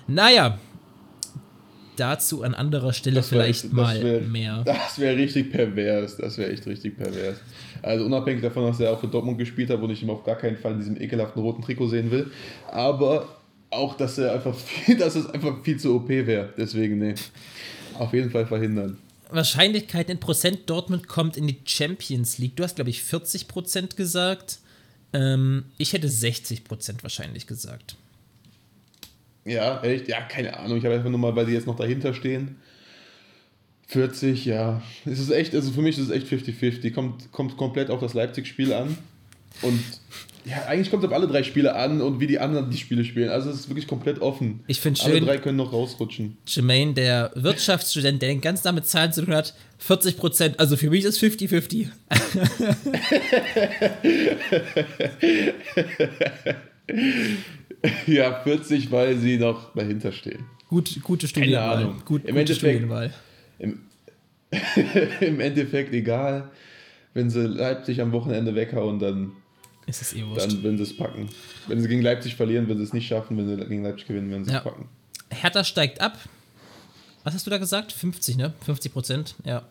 [0.07, 0.57] Naja,
[1.97, 4.61] dazu an anderer Stelle wär vielleicht mal wär, mehr.
[4.65, 6.15] Das wäre richtig pervers.
[6.15, 7.41] Das wäre echt richtig pervers.
[7.81, 10.38] Also unabhängig davon, dass er auch für Dortmund gespielt hat, wo ich ihn auf gar
[10.38, 12.31] keinen Fall in diesem ekelhaften roten Trikot sehen will.
[12.71, 13.27] Aber
[13.70, 16.53] auch, dass er einfach viel, dass es einfach viel zu OP wäre.
[16.57, 17.16] Deswegen, nee.
[17.97, 18.97] Auf jeden Fall verhindern.
[19.30, 22.55] Wahrscheinlichkeit in Prozent Dortmund kommt in die Champions League.
[22.55, 24.59] Du hast, glaube ich, 40 Prozent gesagt.
[25.13, 27.95] Ähm, ich hätte 60 Prozent wahrscheinlich gesagt.
[29.45, 30.07] Ja, echt?
[30.07, 30.78] Ja, keine Ahnung.
[30.78, 32.57] Ich habe einfach nur mal, weil die jetzt noch dahinter stehen.
[33.88, 34.82] 40, ja.
[35.05, 36.91] Es ist echt, also für mich ist es echt 50-50.
[36.91, 38.97] Kommt, kommt komplett auf das Leipzig-Spiel an.
[39.61, 39.81] Und
[40.45, 43.03] ja, eigentlich kommt es auf alle drei Spiele an und wie die anderen die Spiele
[43.03, 43.29] spielen.
[43.29, 44.63] Also es ist wirklich komplett offen.
[44.67, 46.37] Ich finde Alle schön, drei können noch rausrutschen.
[46.45, 50.59] Jermaine, der Wirtschaftsstudent, der den ganz damit Zahlen zu tun hat, 40 Prozent.
[50.59, 51.87] Also für mich ist 50-50.
[58.07, 60.45] Ja, 40, weil sie noch dahinter stehen.
[60.69, 61.77] Gut, gute Studienwahl.
[61.77, 62.01] Ahnung.
[62.05, 63.13] Gut, Im gute Endeffekt- Studienwahl.
[63.59, 63.79] Im,
[65.21, 66.49] Im Endeffekt egal.
[67.13, 69.33] Wenn sie Leipzig am Wochenende weghauen, dann,
[69.88, 70.45] Ist es eh wurscht.
[70.51, 71.29] dann werden sie es packen.
[71.67, 73.38] Wenn sie gegen Leipzig verlieren, werden sie es nicht schaffen.
[73.38, 74.57] Wenn sie gegen Leipzig gewinnen, werden sie Ja.
[74.59, 74.89] es packen.
[75.29, 76.17] Hertha steigt ab.
[77.23, 77.91] Was hast du da gesagt?
[77.91, 78.53] 50, ne?
[78.65, 79.63] 50 Prozent, ja.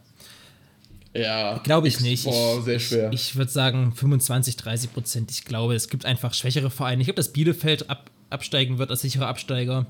[1.17, 1.59] Ja.
[1.59, 2.25] Glaube ich nicht.
[2.25, 3.13] Boah, sehr schwer.
[3.13, 5.31] Ich, ich würde sagen 25, 30 Prozent.
[5.31, 7.03] Ich glaube, es gibt einfach schwächere Vereine.
[7.03, 9.87] Ich glaube, dass Bielefeld ab, absteigen wird als sicherer Absteiger.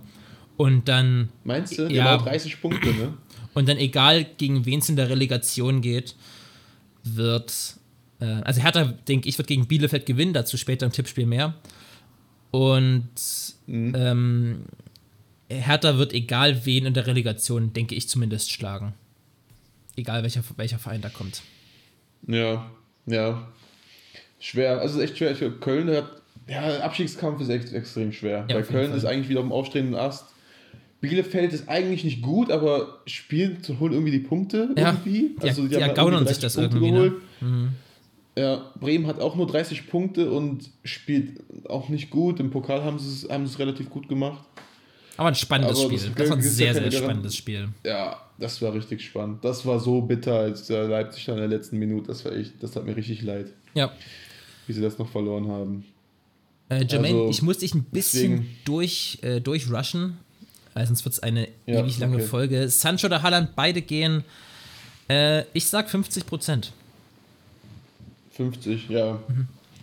[0.59, 1.87] Und dann, Meinst du?
[1.89, 2.05] Ja.
[2.05, 3.15] haben auch 30 Punkte, ne?
[3.55, 6.15] und dann egal, gegen wen es in der Relegation geht,
[7.03, 7.77] wird.
[8.21, 10.33] Äh, also Hertha, denke ich, wird gegen Bielefeld gewinnen.
[10.33, 11.55] Dazu später im Tippspiel mehr.
[12.51, 13.09] Und
[13.67, 13.95] Mhm.
[13.97, 14.65] ähm,
[15.49, 18.95] Hertha wird egal wen in der Relegation, denke ich zumindest, schlagen.
[19.97, 21.43] Egal welcher, welcher Verein da kommt.
[22.27, 22.71] Ja,
[23.07, 23.47] ja.
[24.41, 25.33] Schwer, also es ist echt schwer.
[25.33, 26.05] Ich glaub, Köln hat,
[26.49, 28.45] ja, Abstiegskampf ist echt extrem schwer.
[28.49, 28.99] Ja, Weil Köln Fall.
[28.99, 30.25] ist eigentlich wieder auf dem aufstrebenden Ast.
[31.01, 34.89] Bielefeld ist eigentlich nicht gut, aber spielt, holen irgendwie die Punkte Ja.
[34.91, 35.37] irgendwie.
[35.41, 37.21] Also die haben halt ergaunern sich das 30 Punkte irgendwie, ne?
[37.41, 37.73] geholt.
[38.37, 42.41] Ja, Bremen hat auch nur 30 Punkte und spielt auch nicht gut.
[42.41, 44.43] Im Pokal haben sie es, haben sie es relativ gut gemacht.
[45.17, 46.13] Aber ein spannendes Aber das Spiel.
[46.17, 47.69] Das war ein sehr, sehr spannendes Spiel.
[47.85, 49.45] Ja, das war richtig spannend.
[49.45, 52.73] Das war so bitter, als Leipzig dann in der letzten Minute, das war echt, das
[52.73, 53.93] tat mir richtig leid, Ja.
[54.67, 55.85] wie sie das noch verloren haben.
[56.71, 60.17] Äh, Jermaine, Also, ich muss dich ein bisschen deswegen- durch, äh, durchrushen,
[60.73, 62.25] weil sonst wird es eine Ja, ewig lange okay.
[62.27, 62.69] Folge.
[62.69, 64.25] Sancho oder Haaland, beide gehen.
[65.09, 66.73] Äh, ich sag 50 Prozent.
[68.37, 69.19] 50, ja.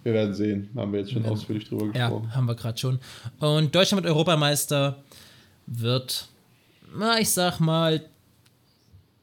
[0.03, 0.69] Wir werden sehen.
[0.75, 1.93] Haben wir jetzt schon ausführlich drüber Mhm.
[1.93, 2.35] Ja, gesprochen.
[2.35, 2.99] haben wir gerade schon.
[3.39, 5.03] Und Deutschland wird Europameister
[5.67, 6.27] wird,
[6.97, 8.01] na, ich sag mal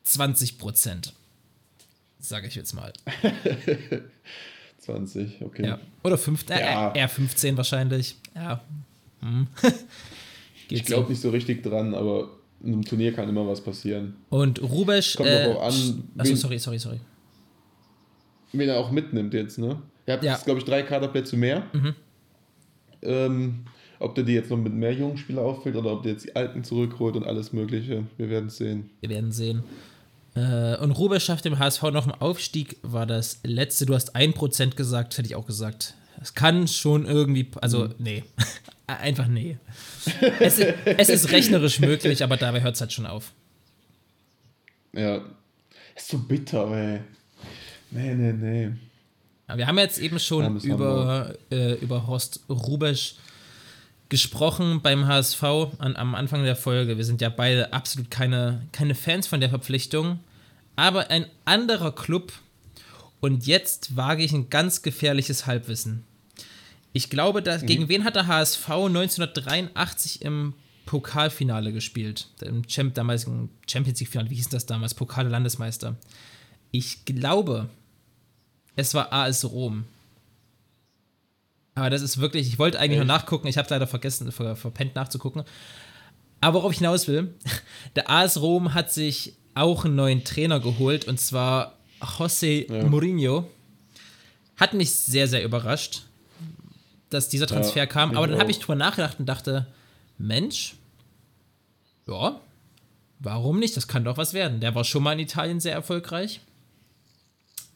[0.05, 1.13] 20 Prozent.
[2.21, 2.93] Sage ich jetzt mal.
[4.79, 5.67] 20, okay.
[5.67, 5.79] Ja.
[6.03, 6.93] Oder 15, äh, Ja.
[6.95, 8.17] eher 15 wahrscheinlich.
[8.35, 8.63] Ja.
[9.21, 9.47] Hm.
[10.71, 12.29] Ich glaube nicht so richtig dran, aber
[12.63, 14.17] in einem Turnier kann immer was passieren.
[14.29, 15.17] Und Rubesch.
[15.17, 17.01] Kommt äh, auch an, Achso, sorry, sorry, sorry.
[18.53, 19.81] Wen er auch mitnimmt jetzt, ne?
[20.07, 20.33] Er hat Ja.
[20.33, 21.65] jetzt, glaube ich, drei Kaderplätze mehr.
[21.73, 21.95] Mhm.
[23.03, 23.65] Ähm,
[24.01, 26.37] ob der die jetzt noch mit mehr jungen Spielern auffüllt oder ob der jetzt die
[26.37, 28.05] alten zurückholt und alles Mögliche.
[28.17, 28.91] Wir werden es sehen.
[29.01, 29.63] Wir werden sehen.
[30.35, 33.87] Äh, und Rubesch schafft dem HSV noch einen Aufstieg, war das letzte.
[33.87, 35.95] Du hast 1% gesagt, hätte ich auch gesagt.
[36.21, 37.95] Es kann schon irgendwie, also Mhm.
[37.99, 38.25] nee.
[38.87, 39.59] Einfach nee.
[40.41, 43.33] Es ist, es ist rechnerisch möglich, aber dabei hört es halt schon auf.
[44.95, 45.21] Ja.
[45.95, 47.01] Ist so bitter, ey.
[47.91, 48.71] Nee, nee, nee.
[49.55, 53.15] Wir haben jetzt eben schon über, äh, über Horst Rubesch
[54.09, 55.43] gesprochen beim HSV
[55.79, 56.97] an, am Anfang der Folge.
[56.97, 60.21] Wir sind ja beide absolut keine, keine Fans von der Verpflichtung.
[60.77, 62.33] Aber ein anderer Club,
[63.21, 66.05] und jetzt wage ich ein ganz gefährliches Halbwissen.
[66.93, 70.55] Ich glaube, dass, gegen wen hat der HSV 1983 im
[70.87, 72.29] Pokalfinale gespielt?
[72.41, 74.95] Im Champ, damaligen Champions League-Finale, wie hieß das damals?
[74.95, 75.97] Pokal Landesmeister.
[76.71, 77.69] Ich glaube,
[78.79, 79.85] es war AS Rom.
[81.75, 83.07] Aber das ist wirklich, ich wollte eigentlich Echt?
[83.07, 85.43] nur nachgucken, ich habe leider vergessen, ver, verpennt nachzugucken.
[86.41, 87.35] Aber worauf ich hinaus will,
[87.97, 92.85] der AS Rom hat sich auch einen neuen Trainer geholt und zwar José Ja.
[92.85, 93.51] Mourinho.
[94.57, 96.03] Hat mich sehr, sehr überrascht,
[97.11, 98.17] dass dieser Transfer Ja, kam.
[98.17, 99.67] Aber dann habe ich drüber nachgedacht und dachte,
[100.19, 100.75] Mensch,
[102.07, 102.41] ja,
[103.19, 103.77] warum nicht?
[103.77, 104.61] Das kann doch was werden.
[104.61, 106.41] Der war schon mal in Italien sehr erfolgreich.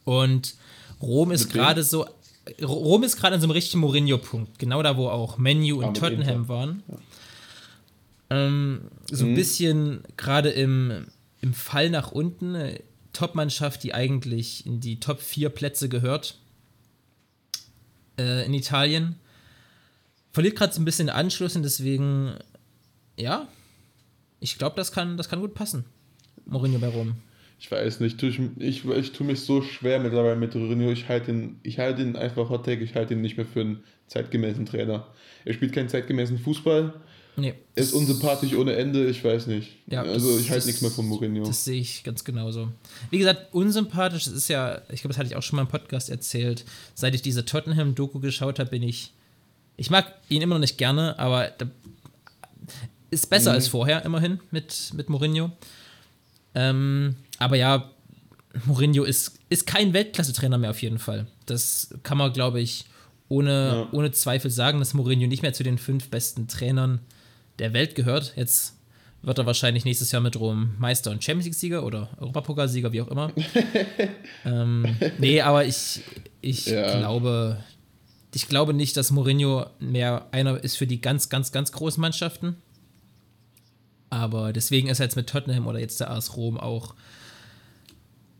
[0.05, 0.55] Und
[1.03, 2.07] Rom ist gerade so,
[2.62, 4.59] Rom ist gerade an so einem richtigen Mourinho-Punkt.
[4.59, 6.82] Genau da, wo auch Menu Ah, und Tottenham waren.
[8.30, 9.30] Ähm, so Mhm.
[9.32, 11.07] ein bisschen gerade im,
[11.40, 12.57] im Fall nach unten.
[13.12, 16.38] Top-Mannschaft, die eigentlich in die Top 4 Plätze gehört
[18.18, 19.16] äh, in Italien.
[20.32, 22.32] Verliert gerade so ein bisschen Anschluss und deswegen,
[23.18, 23.48] ja,
[24.40, 25.84] ich glaube, das kann, das kann gut passen.
[26.46, 27.16] Mourinho bei Rom.
[27.64, 30.90] Ich weiß nicht, ich, ich, ich tue mich so schwer mittlerweile mit Mourinho.
[30.90, 33.60] Ich halte ihn, ich halte ihn einfach Hot Take, ich halte ihn nicht mehr für
[33.60, 35.06] einen zeitgemäßen Trainer.
[35.44, 36.92] Er spielt keinen zeitgemäßen Fußball,
[37.34, 39.70] Nee, er ist unsympathisch ohne Ende, ich weiß nicht.
[39.86, 41.46] Ja, also das- ich halte nichts mehr von Mourinho.
[41.46, 42.68] Das sehe ich ganz genauso.
[43.10, 45.68] Wie gesagt, unsympathisch das ist ja, ich glaube, das hatte ich auch schon mal im
[45.68, 46.64] Podcast erzählt.
[46.94, 49.12] Seit ich diese Tottenham-Doku geschaut habe, bin ich.
[49.78, 51.66] Ich mag ihn immer noch nicht gerne, aber da
[53.10, 53.54] ist besser Mhm.
[53.56, 55.52] als vorher, immerhin, mit, mit Mourinho.
[56.55, 57.90] Ähm, aber ja,
[58.66, 61.26] Mourinho ist, ist kein Weltklasse-Trainer mehr auf jeden Fall.
[61.46, 62.84] Das kann man, glaube ich,
[63.28, 63.88] ohne, Ja.
[63.92, 67.00] ohne Zweifel sagen, dass Mourinho nicht mehr zu den fünf besten Trainern
[67.59, 68.34] der Welt gehört.
[68.36, 68.74] Jetzt
[69.22, 73.09] wird er wahrscheinlich nächstes Jahr mit Rom Meister und Champions League-Sieger oder Europapokalsieger, wie auch
[73.09, 73.32] immer.
[74.44, 74.84] ähm,
[75.18, 76.03] nee, aber ich,
[76.40, 76.98] ich Ja.
[76.98, 77.59] glaube,
[78.34, 82.57] ich glaube nicht, dass Mourinho mehr einer ist für die ganz, ganz, ganz großen Mannschaften.
[84.12, 86.94] Aber deswegen ist er jetzt mit Tottenham oder jetzt der AS Rom auch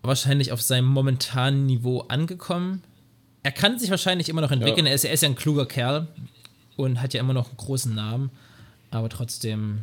[0.03, 2.83] wahrscheinlich auf seinem momentanen Niveau angekommen.
[3.43, 4.85] Er kann sich wahrscheinlich immer noch entwickeln.
[4.85, 6.09] Er, ist, er ist ja ein kluger Kerl
[6.77, 8.31] und hat ja immer noch einen großen Namen.
[8.91, 9.79] Aber trotzdem,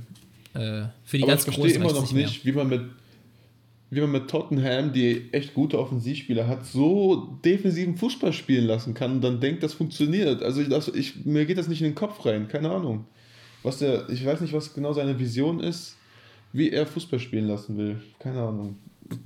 [0.54, 2.82] äh, für die Aber ganz ich verstehe Großen immer noch nicht, wie man mit
[3.90, 9.14] wie man mit Tottenham, die echt gute Offensivspieler hat, so defensiven Fußball spielen lassen kann
[9.14, 10.44] und dann denkt, das funktioniert.
[10.44, 13.06] Also ich, das, ich, mir geht das nicht in den Kopf rein, keine Ahnung.
[13.64, 15.98] Was der, ich weiß nicht, was genau seine Vision ist,
[16.54, 18.02] wie er Fußball spielen lassen will.
[18.20, 18.78] Keine Ahnung.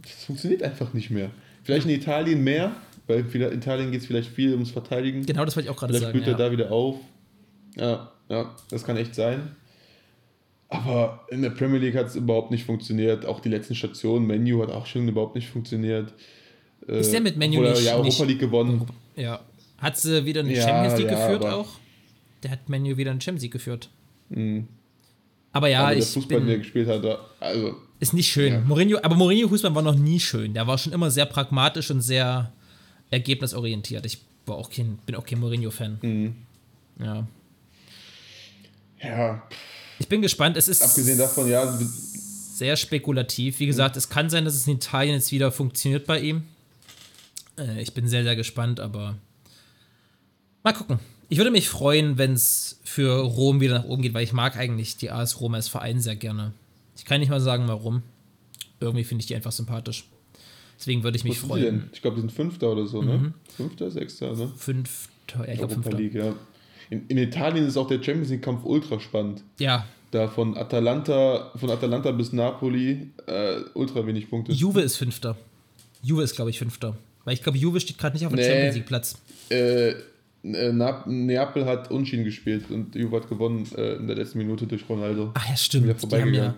[0.01, 1.29] Das funktioniert einfach nicht mehr.
[1.63, 2.71] Vielleicht in Italien mehr,
[3.07, 5.25] weil in Italien geht es vielleicht viel ums Verteidigen.
[5.25, 6.13] Genau, das wollte ich auch gerade Vielleicht sagen.
[6.17, 6.37] blüht er Ja.
[6.37, 6.97] da wieder auf.
[7.75, 9.55] Ja, ja, das kann echt sein.
[10.69, 13.25] Aber in der Premier League hat es überhaupt nicht funktioniert.
[13.25, 16.11] Auch die letzten Stationen, Menu hat auch schon überhaupt nicht funktioniert.
[16.87, 18.85] Äh, Ist der mit Man U obwohl nicht- ja Europa nicht- League gewonnen.
[19.15, 19.39] ja.
[19.77, 21.67] Hat sie wieder eine Ja, Champions League ja, geführt auch?
[22.41, 23.89] Der hat Menu wieder eine Champions League geführt.
[24.33, 24.67] Mhm.
[25.51, 27.05] Aber ja, aber der ich Fußball, bin, gespielt hat,
[27.39, 28.53] also ist nicht schön.
[28.53, 28.59] Ja.
[28.59, 30.53] Mourinho, aber Mourinho Fußball war noch nie schön.
[30.53, 32.51] Der war schon immer sehr pragmatisch und sehr
[33.11, 34.05] ergebnisorientiert.
[34.05, 35.99] Ich war auch kein, bin auch kein Mourinho-Fan.
[36.01, 36.35] Mhm.
[36.99, 37.27] Ja.
[39.01, 39.43] ja,
[39.99, 40.57] Ich bin gespannt.
[40.57, 43.59] Es ist abgesehen davon, ja, sehr spekulativ.
[43.59, 46.43] Wie gesagt, es kann sein, dass es in Italien jetzt wieder funktioniert bei ihm.
[47.57, 49.15] Äh, ich bin sehr, sehr gespannt, aber
[50.63, 50.99] mal gucken.
[51.33, 54.55] Ich würde mich freuen, wenn es für Rom wieder nach oben geht, weil ich mag
[54.55, 56.53] eigentlich die AS Rom als Verein sehr gerne.
[56.95, 58.03] Ich kann nicht mal sagen, warum.
[58.79, 60.05] Irgendwie finde ich die einfach sympathisch.
[60.77, 61.47] Deswegen würde ich mich die denn?
[61.49, 61.89] freuen.
[61.91, 63.17] Ich glaube, die sind Fünfter oder so, ne?
[63.17, 63.33] Mhm.
[63.57, 64.51] Fünfter, Sechster, ne?
[64.55, 65.97] Fünfter, ja, ich glaube Fünfter.
[65.97, 66.35] League, ja.
[66.91, 69.41] In, in Italien ist auch der Champions League-Kampf ultra spannend.
[69.57, 74.51] Ja, Da von Atalanta, von Atalanta bis Napoli, äh, ultra wenig Punkte.
[74.51, 75.35] Juve ist Fünfter.
[76.03, 76.95] Juve ist, glaube ich, Fünfter.
[77.25, 78.45] Weil ich glaube, Juve steht gerade nicht auf dem Nee.
[78.47, 79.15] Champions League-Platz.
[79.49, 79.93] Äh,
[80.43, 85.31] Neapel hat Unschieden gespielt und Juve hat gewonnen äh, in der letzten Minute durch Ronaldo.
[85.35, 86.11] Ach ja, stimmt.
[86.11, 86.55] Die haben ja,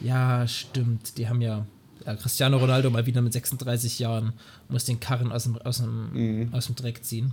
[0.00, 1.16] ja, stimmt.
[1.16, 1.64] Die haben ja,
[2.04, 4.32] ja Cristiano Ronaldo mal wieder mit 36 Jahren
[4.68, 6.48] muss den Karren aus dem, aus dem, Mhm.
[6.54, 7.32] aus dem Dreck ziehen.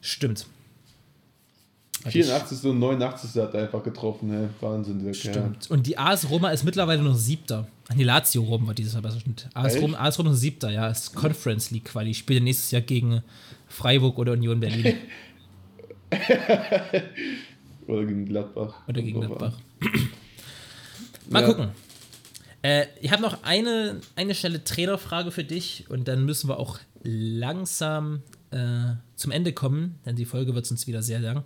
[0.00, 0.46] Stimmt.
[2.04, 2.64] Hatte ich- 84.
[2.70, 3.42] und 89.
[3.42, 4.48] hat er einfach getroffen, hä?
[4.60, 5.32] Wahnsinn, der Kerl.
[5.34, 5.70] Stimmt.
[5.70, 7.66] Und die AS Roma ist mittlerweile nur Siebter.
[7.88, 9.20] An die Lazio Rom war dieses Jahr besser.
[9.20, 9.48] Stimmt.
[9.54, 9.76] AS?
[9.80, 10.88] Rom, AS Rom ist Siebter, ja.
[10.88, 12.14] Ist Conference League Quali.
[12.14, 13.22] Spielt nächstes Jahr gegen
[13.68, 14.96] Freiburg oder Union Berlin.
[17.86, 18.74] Oder gegen Gladbach.
[18.88, 19.58] Oder gegen Gladbach.
[21.28, 21.46] Mal Ja.
[21.48, 21.68] gucken.
[22.62, 26.78] Äh, ich habe noch eine, eine schnelle Trainerfrage für dich und dann müssen wir auch
[27.02, 31.44] langsam äh, zum Ende kommen, denn die Folge wird sonst wieder sehr lang.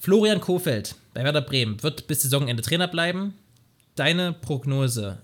[0.00, 3.34] Florian Kofeld bei Werder Bremen wird bis Saisonende Trainer bleiben.
[3.96, 5.18] Deine Prognose: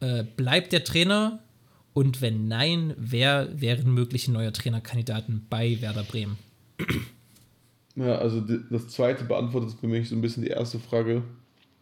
[0.00, 1.40] äh, Bleibt der Trainer?
[1.92, 6.38] Und wenn nein, wer wären mögliche neue Trainerkandidaten bei Werder Bremen?
[7.96, 11.22] Ja, also das zweite beantwortet für mich so ein bisschen die erste Frage,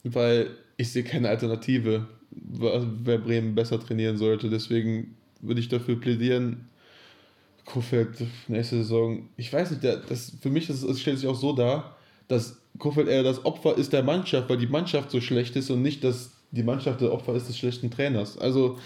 [0.05, 4.51] weil ich sehe keine Alternative, wer Bremen besser trainieren sollte.
[4.51, 6.69] Deswegen würde ich dafür plädieren,
[7.65, 9.29] Kofeld nächste Saison.
[9.37, 11.97] Ich weiß nicht, der, das, für mich ist, es stellt sich auch so dar,
[12.29, 15.83] dass Kofeld eher das Opfer ist der Mannschaft, weil die Mannschaft so schlecht ist und
[15.83, 18.39] nicht, dass die Mannschaft der Opfer ist des schlechten Trainers.
[18.39, 18.79] Also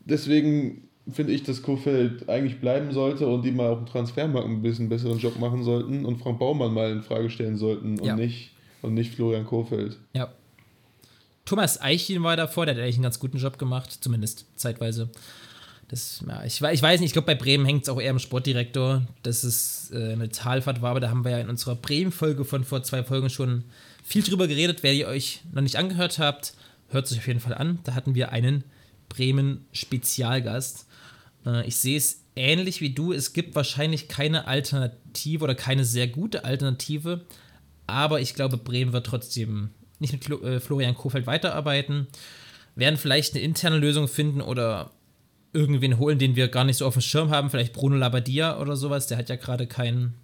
[0.00, 4.62] deswegen finde ich, dass Kofeld eigentlich bleiben sollte und die mal auf dem Transfermarkt ein
[4.62, 8.16] bisschen besseren Job machen sollten und Frank Baumann mal in Frage stellen sollten und, Ja.
[8.16, 8.52] nicht,
[8.82, 9.96] und nicht Florian Kofeld.
[10.14, 10.32] Ja.
[11.44, 15.08] Thomas Eichin war davor, der hat eigentlich einen ganz guten Job gemacht, zumindest zeitweise.
[15.88, 18.18] Das, ja, ich, ich weiß nicht, ich glaube, bei Bremen hängt es auch eher am
[18.18, 22.44] Sportdirektor, dass es äh, eine Talfahrt war, aber da haben wir ja in unserer Bremen-Folge
[22.44, 23.64] von vor zwei Folgen schon
[24.04, 24.82] viel drüber geredet.
[24.82, 26.52] Wer ihr euch noch nicht angehört habt,
[26.90, 27.78] hört sich auf jeden Fall an.
[27.84, 28.64] Da hatten wir einen
[29.08, 30.86] Bremen-Spezialgast.
[31.46, 33.14] Äh, ich sehe es ähnlich wie du.
[33.14, 37.24] Es gibt wahrscheinlich keine Alternative oder keine sehr gute Alternative,
[37.86, 42.06] aber ich glaube, Bremen wird trotzdem nicht mit äh, Florian Kofeld weiterarbeiten,
[42.76, 44.92] werden vielleicht eine interne Lösung finden oder
[45.52, 48.76] irgendwen holen, den wir gar nicht so auf dem Schirm haben, vielleicht Bruno Labbadia oder
[48.76, 50.14] sowas, der hat ja gerade keinen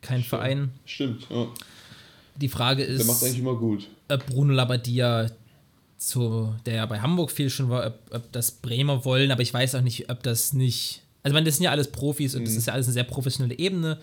[0.00, 0.70] kein Verein.
[0.84, 1.46] Stimmt, ja.
[2.36, 3.88] Die Frage Der macht ist, eigentlich immer gut.
[4.08, 5.26] ob Bruno Labbadia,
[5.98, 9.54] zu, der ja bei Hamburg viel schon war, ob, ob das Bremer wollen, aber ich
[9.54, 11.02] weiß auch nicht, ob das nicht.
[11.22, 13.04] Also, ich meine, das sind ja alles Profis und das ist ja alles eine sehr
[13.04, 13.98] professionelle Ebene.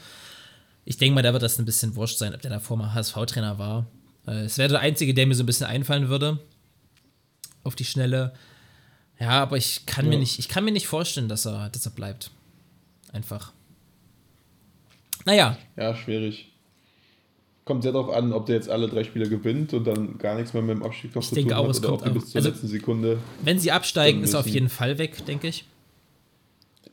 [0.86, 3.60] Ich denke mal, da wird das ein bisschen wurscht sein, ob der davor mal HSV-Trainer
[3.60, 3.86] war.
[4.26, 6.40] Äh, Es wäre der einzige, der mir so ein bisschen einfallen würde.
[7.64, 8.32] Auf die Schnelle.
[9.20, 10.20] Ja, aber ich kann, mir, Ja.
[10.20, 12.32] nicht, ich kann mir nicht vorstellen, dass er, dass er bleibt.
[13.12, 13.52] Einfach.
[15.26, 16.46] Naja, Ja, schwierig.
[17.66, 20.54] Kommt sehr darauf an, ob der jetzt alle drei Spiele gewinnt und dann gar nichts
[20.54, 22.14] mehr mit dem Abstieg noch Ich zu denke tun auch, hat es oder kommt ob
[22.14, 23.20] bis zur also- letzten Sekunde.
[23.44, 25.66] wenn sie absteigen, ist er auf jeden Fall weg, denke ich.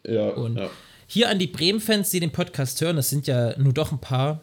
[0.07, 0.68] Ja, Und ja.
[1.07, 4.41] hier an die Bremen-Fans, die den Podcast hören, das sind ja nur doch ein paar,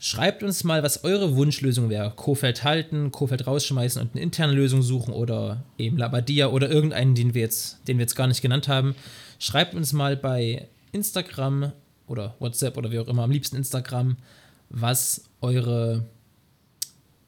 [0.00, 2.12] schreibt uns mal, was eure Wunschlösung wäre.
[2.16, 7.34] Kofeld halten, Kofeld rausschmeißen und eine interne Lösung suchen oder eben Labadia oder irgendeinen, den
[7.34, 8.96] wir jetzt, den wir jetzt gar nicht genannt haben.
[9.38, 11.72] Schreibt uns mal bei Instagram
[12.08, 14.16] oder WhatsApp oder wie auch immer, am liebsten Instagram,
[14.70, 16.06] was eure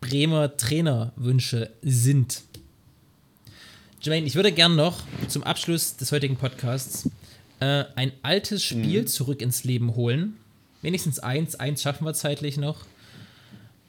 [0.00, 2.42] Bremer Trainerwünsche sind.
[4.00, 7.08] Jermaine, ich würde gern noch zum Abschluss des heutigen Podcasts
[7.60, 10.38] äh, ein altes Spiel zurück ins Leben holen.
[10.82, 12.84] Wenigstens eins, eins schaffen wir zeitlich noch.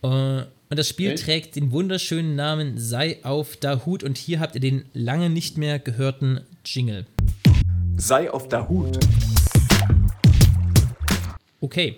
[0.03, 1.23] Äh, und das Spiel Echt?
[1.25, 5.57] trägt den wunderschönen Namen Sei auf der Hut und hier habt ihr den lange nicht
[5.57, 7.05] mehr gehörten Jingle.
[7.97, 8.99] Sei auf der Hut.
[11.61, 11.95] Okay,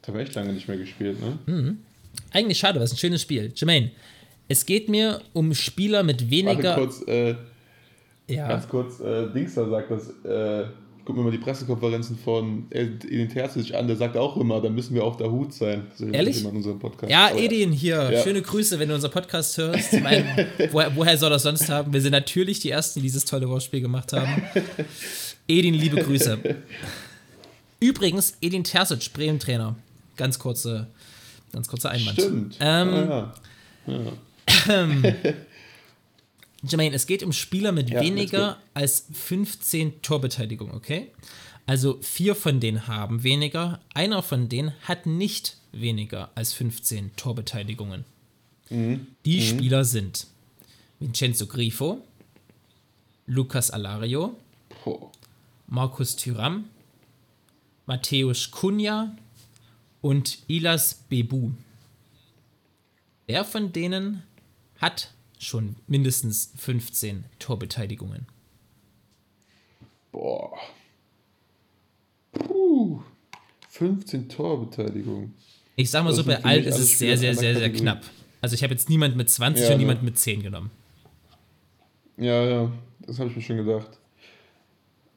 [0.00, 1.76] Das haben wir echt lange nicht mehr gespielt, ne?
[2.32, 3.52] eigentlich schade, was ein schönes Spiel.
[3.54, 3.92] Jermaine,
[4.48, 6.74] es geht mir um Spieler mit Warte weniger.
[6.74, 7.34] kurz, äh,
[8.28, 10.68] ja, ganz kurz, äh, Dings da sagt das, äh, ich
[11.04, 14.94] guck mir mal die Pressekonferenzen von Edin Terzic an, der sagt auch immer, da müssen
[14.94, 15.86] wir auf der Hut sein.
[15.96, 16.40] So Ehrlich?
[16.40, 17.10] immer in unserem Podcast.
[17.10, 18.22] Ja, Aber Edin, hier, Ja.
[18.22, 19.92] schöne Grüße, wenn du unseren Podcast hörst.
[19.92, 21.92] Ich meine, woher, woher soll das sonst haben?
[21.92, 24.42] Wir sind natürlich die Ersten, die dieses tolle Wortspiel gemacht haben.
[25.48, 26.38] Edin, liebe Grüße.
[27.80, 29.74] Übrigens, Edin Terzic, Bremen-Trainer.
[30.16, 30.86] Ganz kurze,
[31.52, 32.20] ganz kurzer Einwand.
[32.20, 32.56] Stimmt.
[32.60, 33.34] Ähm, ah,
[33.86, 34.12] ja.
[36.62, 41.10] Jermaine, es geht um Spieler mit Ja, weniger als 15 Torbeteiligung, okay?
[41.66, 48.04] Also vier von denen haben weniger, einer von denen hat nicht weniger als 15 Torbeteiligungen.
[49.24, 50.26] Die Spieler sind
[50.98, 52.02] Vincenzo Grifo,
[53.26, 54.36] Lucas Alario.
[55.66, 56.64] Markus Thüram,
[57.86, 59.14] Matthäus Kunja
[60.00, 61.50] und Ilas Bebu.
[63.26, 64.22] Wer von denen
[64.78, 68.26] hat schon mindestens 15 Torbeteiligungen?
[70.12, 70.52] Boah.
[72.32, 73.00] Puh.
[73.70, 75.32] 15 Torbeteiligung.
[75.76, 77.80] Ich sag mal Das so, bei allen ist es sehr, sehr, sehr, sehr Kategorie.
[77.80, 78.02] knapp.
[78.40, 79.78] Also ich habe jetzt niemand mit 20 Ja, und ne?
[79.84, 80.70] niemand mit 10 genommen.
[82.18, 83.98] Ja, ja, das habe ich mir schon gedacht.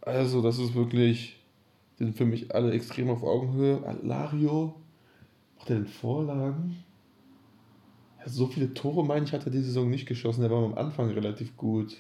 [0.02, 1.36] Also, das ist wirklich,
[2.00, 3.84] die sind für mich alle extrem auf Augenhöhe.
[3.86, 4.76] Alario,
[5.58, 6.84] macht er denn Vorlagen?
[8.26, 10.42] Ja, so viele Tore, meine ich, hat er die Saison nicht geschossen.
[10.42, 11.96] Der war am Anfang relativ gut.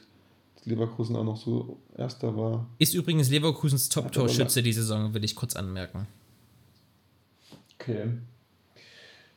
[0.55, 2.67] Dass Leverkusen auch noch so Erster war.
[2.79, 6.07] Ist übrigens Leverkusens Top-Torschütze die Saison, will ich kurz anmerken.
[7.79, 8.09] Okay.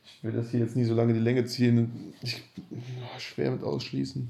[0.05, 2.13] Ich will das hier jetzt nie so lange die Länge ziehen.
[2.21, 4.29] Ich, oh, schwer mit ausschließen.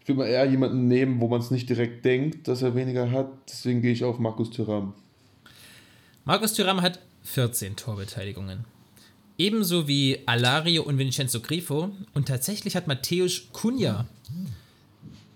[0.00, 3.10] Ich will mal eher jemanden nehmen, wo man es nicht direkt denkt, dass er weniger
[3.10, 3.30] hat.
[3.48, 4.94] Deswegen gehe ich auf Markus Thuram.
[6.24, 8.64] Markus Thuram hat 14 Torbeteiligungen.
[9.38, 11.90] Ebenso wie Alario und Vincenzo Grifo.
[12.12, 14.06] Und tatsächlich hat Matthäus Kunja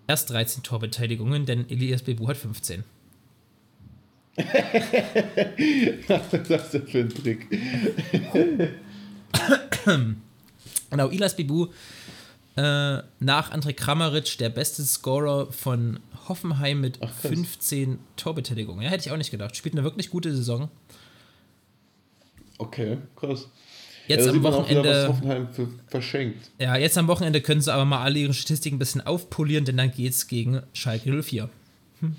[0.07, 2.85] erst 13 Torbeteiligungen, denn Elias Bebu hat 15.
[4.37, 7.47] Was ist das denn für ein Trick?
[10.91, 11.69] Genau, Elias Bebu
[12.57, 17.11] äh, nach André Kramaric der beste Scorer von Hoffenheim mit krass.
[17.23, 18.85] 15 Torbeteiligungen.
[18.85, 19.57] Ja, hätte ich auch nicht gedacht.
[19.57, 20.69] Spielt eine wirklich gute Saison.
[22.59, 23.49] Okay, krass.
[24.13, 26.51] Jetzt ja, am auch wieder, was Wochenende, Hoffenheim für, verschenkt.
[26.59, 29.77] ja, jetzt am Wochenende können sie aber mal alle ihre Statistiken ein bisschen aufpolieren, denn
[29.77, 31.49] dann geht's gegen Schalke 04.
[32.01, 32.17] Hm.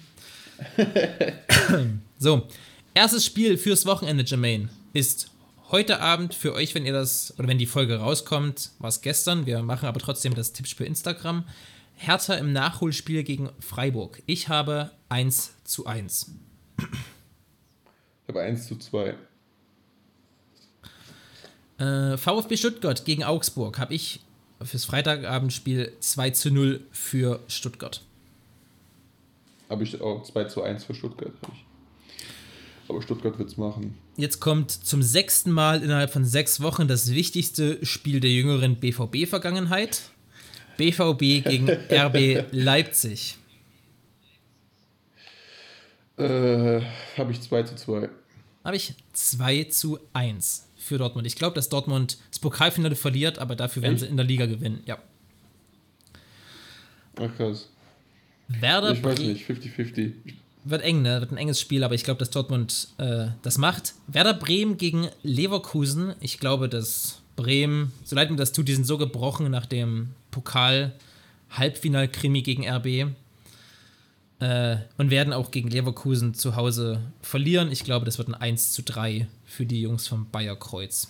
[2.20, 2.48] so,
[2.94, 5.30] erstes Spiel fürs Wochenende, Jermaine, ist
[5.70, 9.46] heute Abend für euch, wenn ihr das, oder wenn die Folge rauskommt, war es gestern,
[9.46, 11.46] wir machen aber trotzdem das Tippspiel Instagram.
[11.96, 14.22] Hertha im Nachholspiel gegen Freiburg.
[14.26, 16.32] Ich habe 1 zu 1.
[16.80, 16.86] Ich
[18.28, 19.16] habe 1 zu 2.
[21.78, 24.20] Äh, VfB Stuttgart gegen Augsburg habe ich
[24.62, 28.02] fürs Freitagabendspiel 2 zu 0 für Stuttgart.
[29.70, 31.34] Habe ich auch 2 zu 1 für Stuttgart.
[32.88, 33.98] Aber Stuttgart wird es machen.
[34.18, 40.02] Jetzt kommt zum sechsten Mal innerhalb von sechs Wochen das wichtigste Spiel der jüngeren BVB-Vergangenheit.
[40.78, 43.38] BVB gegen RB Leipzig.
[46.18, 46.82] Äh,
[47.18, 48.10] habe ich 2 zu 2.
[48.64, 51.28] Habe ich 2 zu 1 für Dortmund.
[51.28, 54.04] Ich glaube, dass Dortmund das Pokalfinale verliert, aber dafür werden Echt?
[54.04, 54.82] sie in der Liga gewinnen.
[54.86, 54.98] Ja.
[57.20, 57.70] Ach krass.
[58.48, 60.14] Werder Ich weiß nicht, 50-50.
[60.66, 61.20] Wird eng, ne?
[61.20, 63.96] Wird ein enges Spiel, aber ich glaube, dass Dortmund äh, das macht.
[64.08, 66.14] Werder Bremen gegen Leverkusen.
[66.20, 70.10] Ich glaube, dass Bremen, so leid mir das tut, die sind so gebrochen nach dem
[70.32, 73.08] Pokal-Halbfinal-Krimi gegen RB.
[74.44, 77.72] Äh, und werden auch gegen Leverkusen zu Hause verlieren.
[77.72, 81.08] Ich glaube, das wird ein 1 zu 3 für die Jungs vom Bayer Kreuz.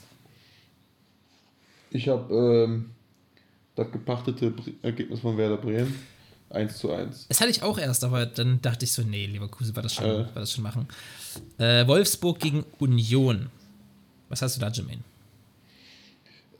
[1.89, 2.91] Ich habe ähm,
[3.73, 4.53] das gepachtete
[4.83, 5.95] Ergebnis von Werder Bremen.
[6.51, 7.25] 1 zu 1.
[7.29, 10.05] Das hatte ich auch erst, aber dann dachte ich so, nee, Leverkusen wird das schon,
[10.05, 10.17] Äh.
[10.17, 10.87] wird das schon machen.
[11.57, 13.49] Äh, Wolfsburg gegen Union.
[14.29, 15.01] Was hast du da, Jermaine?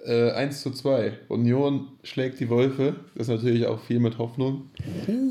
[0.06, 1.20] Äh, 1 zu 2.
[1.30, 2.96] Union schlägt die Wölfe.
[3.16, 4.70] Das ist natürlich auch viel mit Hoffnung.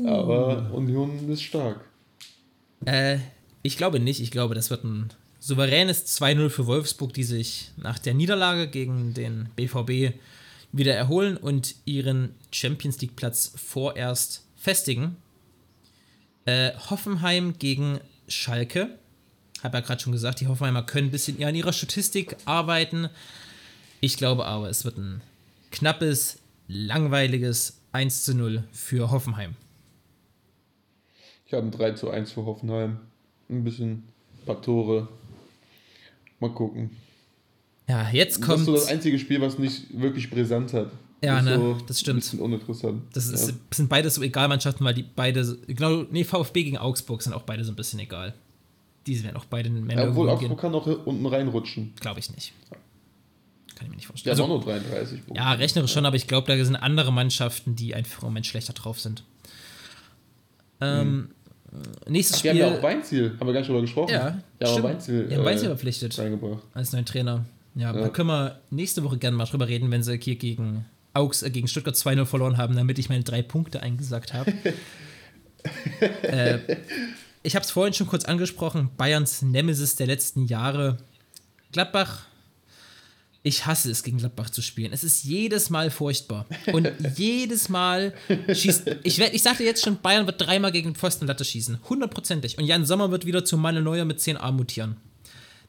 [0.05, 1.81] Aber Union ist stark.
[2.85, 3.17] Äh,
[3.61, 4.19] ich glaube nicht.
[4.19, 5.09] Ich glaube, das wird ein
[5.39, 10.15] souveränes 2-0 für Wolfsburg, die sich nach der Niederlage gegen den BVB
[10.71, 15.17] wieder erholen und ihren Champions League Platz vorerst festigen.
[16.45, 18.97] Äh, Hoffenheim gegen Schalke.
[19.61, 23.09] Habe ja gerade schon gesagt, die Hoffenheimer können ein bisschen an ihrer Statistik arbeiten.
[24.03, 25.21] Ich glaube aber, es wird ein
[25.71, 29.55] knappes, langweiliges 1 zu 0 für Hoffenheim.
[31.45, 32.97] Ich habe ein 3 zu 1 für Hoffenheim.
[33.49, 35.07] Ein bisschen ein paar Tore.
[36.41, 36.89] Mal gucken.
[37.87, 38.59] Ja, jetzt Das kommt.
[38.59, 40.91] ist so das einzige Spiel, was nicht wirklich brisant hat.
[41.23, 42.17] Ja, ne, so das stimmt.
[42.17, 43.03] Ein bisschen uninteressant.
[43.13, 43.55] Das ist, ja.
[43.73, 47.63] sind beides so Egalmannschaften, weil die beide, genau, nee, VfB gegen Augsburg sind auch beide
[47.63, 48.33] so ein bisschen egal.
[49.07, 50.51] Die werden auch beide in ja, Obwohl Männer gehen.
[50.51, 51.93] Augsburg kann auch unten reinrutschen.
[52.01, 52.51] Glaube ich nicht.
[53.83, 54.39] Kann ich mir nicht vorstellen.
[54.39, 55.35] auch Also, nur 33 Punkte.
[55.43, 58.73] ja, rechnerisch schon, aber ich glaube, da sind andere Mannschaften, die einfach im Moment schlechter
[58.73, 59.23] drauf sind.
[60.81, 61.29] Ähm,
[62.07, 62.43] Nächstes Hm.
[62.43, 62.71] Die haben Spiel.
[62.73, 64.11] ja auch Weinziel, haben wir gar nicht drüber gesprochen.
[64.13, 64.83] Ja, ja stimmt.
[64.83, 66.61] Weinziel, Die haben Weinziel äh, verpflichtet reingebracht.
[66.75, 67.45] als neuen Trainer.
[67.75, 71.41] Ja, da können wir nächste Woche gerne mal drüber reden, wenn sie hier gegen Augs,
[71.41, 74.53] äh, gegen Stuttgart 2-0 verloren haben, damit ich meine drei Punkte eingesagt habe.
[76.21, 76.59] äh,
[77.41, 80.97] ich habe es vorhin schon kurz angesprochen, Bayerns Nemesis der letzten Jahre.
[81.71, 82.27] Gladbach,
[83.45, 84.93] ich hasse es, gegen Gladbach zu spielen.
[84.93, 86.45] Es ist jedes Mal furchtbar.
[86.71, 88.13] Und jedes Mal
[88.51, 88.83] schießt.
[89.03, 91.79] Ich, werd- ich sagte jetzt schon, Bayern wird dreimal gegen Pfostenlatte schießen.
[91.89, 92.57] Hundertprozentig.
[92.57, 94.95] Und Jan Sommer wird wieder zu Manuel Neuer mit 10a mutieren.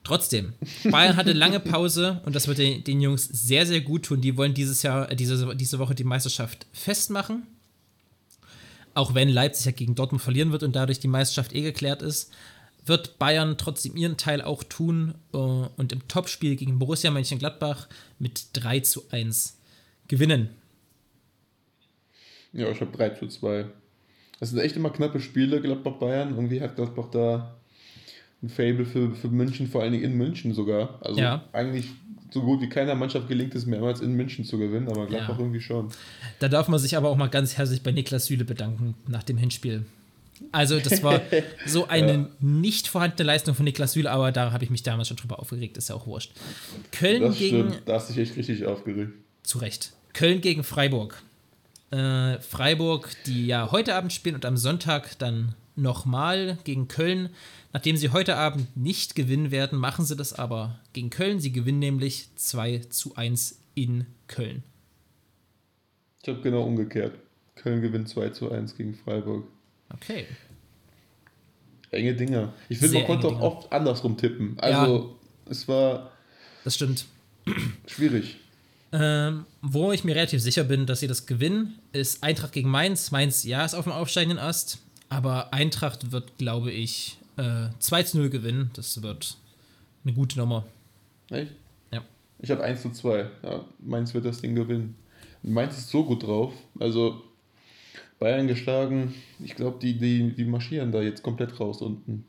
[0.04, 0.52] Trotzdem,
[0.90, 4.20] Bayern hatte lange Pause und das wird den, den Jungs sehr, sehr gut tun.
[4.20, 7.44] Die wollen dieses Jahr, äh, diese, diese Woche die Meisterschaft festmachen.
[8.92, 12.30] Auch wenn Leipzig ja gegen Dortmund verlieren wird und dadurch die Meisterschaft eh geklärt ist,
[12.86, 17.88] wird Bayern trotzdem ihren Teil auch tun äh, und im Topspiel gegen Borussia Mönchengladbach
[18.18, 19.58] mit 3 zu 1
[20.08, 20.50] gewinnen.
[22.52, 23.66] Ja, ich habe 3 zu 2.
[24.40, 26.30] Das sind echt immer knappe Spiele, Gladbach-Bayern.
[26.34, 27.54] Irgendwie hat Gladbach da
[28.42, 30.98] ein Fable für, für München, vor allen Dingen in München sogar.
[31.02, 31.44] Also Ja.
[31.52, 31.86] eigentlich
[32.30, 35.40] so gut wie keiner Mannschaft gelingt es mehrmals in München zu gewinnen, aber Gladbach Ja.
[35.40, 35.88] irgendwie schon.
[36.40, 39.38] Da darf man sich aber auch mal ganz herzlich bei Niklas Süle bedanken nach dem
[39.38, 39.84] Hinspiel.
[40.52, 41.20] Also, das war
[41.66, 45.16] so eine nicht vorhandene Leistung von Niklas Süle, aber da habe ich mich damals schon
[45.16, 46.32] drüber aufgeregt, ist ja auch wurscht.
[46.92, 47.70] Köln Das gegen.
[47.70, 49.12] stimmt, da hast du dich echt richtig aufgeregt.
[49.42, 49.92] Zu Recht.
[50.12, 51.22] Köln gegen Freiburg.
[51.90, 57.30] Äh, Freiburg, die ja heute Abend spielen und am Sonntag dann nochmal gegen Köln.
[57.72, 61.40] Nachdem sie heute Abend nicht gewinnen werden, machen sie das aber gegen Köln.
[61.40, 64.62] Sie gewinnen nämlich 2 zu 1 in Köln.
[66.22, 67.14] Ich habe genau umgekehrt.
[67.56, 69.44] Köln gewinnt 2 zu 1 gegen Freiburg.
[69.94, 70.26] Okay.
[71.90, 72.52] Enge Dinger.
[72.68, 74.56] Ich finde, man konnte auch oft andersrum tippen.
[74.58, 75.16] Also,
[75.48, 76.10] es war
[76.64, 77.06] Das stimmt.
[77.86, 78.36] schwierig.
[78.92, 83.10] Ähm, wo ich mir relativ sicher bin, dass sie das gewinnen, ist Eintracht gegen Mainz.
[83.10, 88.18] Mainz, ja, ist auf dem aufsteigenden Ast, aber Eintracht wird, glaube ich, äh, 2 zu
[88.18, 88.70] 0 gewinnen.
[88.74, 89.36] Das wird
[90.04, 90.64] eine gute Nummer.
[91.30, 91.52] Echt?
[91.92, 92.02] Ja.
[92.40, 93.26] Ich habe 1 zu 2.
[93.42, 94.94] Ja, Mainz wird das Ding gewinnen.
[95.42, 96.52] Und Mainz ist so gut drauf.
[96.78, 97.20] Also
[98.24, 99.14] Bayern geschlagen.
[99.38, 102.24] Ich glaube, die, die, die marschieren da jetzt komplett raus unten.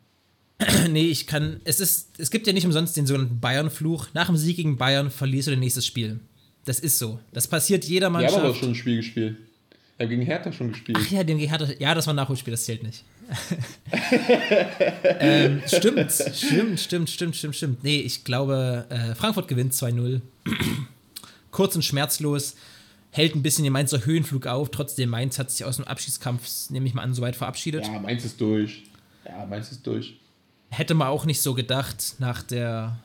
[0.89, 1.61] nee, ich kann.
[1.63, 4.07] Es, ist, es gibt ja nicht umsonst den sogenannten Bayern-Fluch.
[4.13, 6.19] Nach dem Sieg gegen Bayern verlierst du dein nächstes Spiel.
[6.65, 7.21] Das ist so.
[7.31, 8.35] Das passiert jeder Mannschaft.
[8.35, 9.37] haben aber schon ein Spiel gespielt.
[9.97, 10.97] Ja, gegen Hertha schon gespielt.
[10.99, 13.05] Ach ja, den Hertha, ja, das war ein Nachholspiel, das zählt nicht.
[15.21, 17.83] ähm, stimmt, stimmt, stimmt, stimmt, stimmt, stimmt.
[17.85, 20.19] Nee, ich glaube, äh, Frankfurt gewinnt 2-0.
[21.51, 22.55] Kurz und schmerzlos.
[23.15, 24.71] Hält ein bisschen den Mainzer Höhenflug auf.
[24.71, 27.87] Trotzdem, Mainz hat sich aus dem Abschiedskampf, nehme ich mal an, soweit verabschiedet.
[27.87, 28.83] Ja, Mainz ist durch.
[29.23, 30.19] Ja, Mainz ist durch.
[30.69, 32.99] Hätte man auch nicht so gedacht nach der,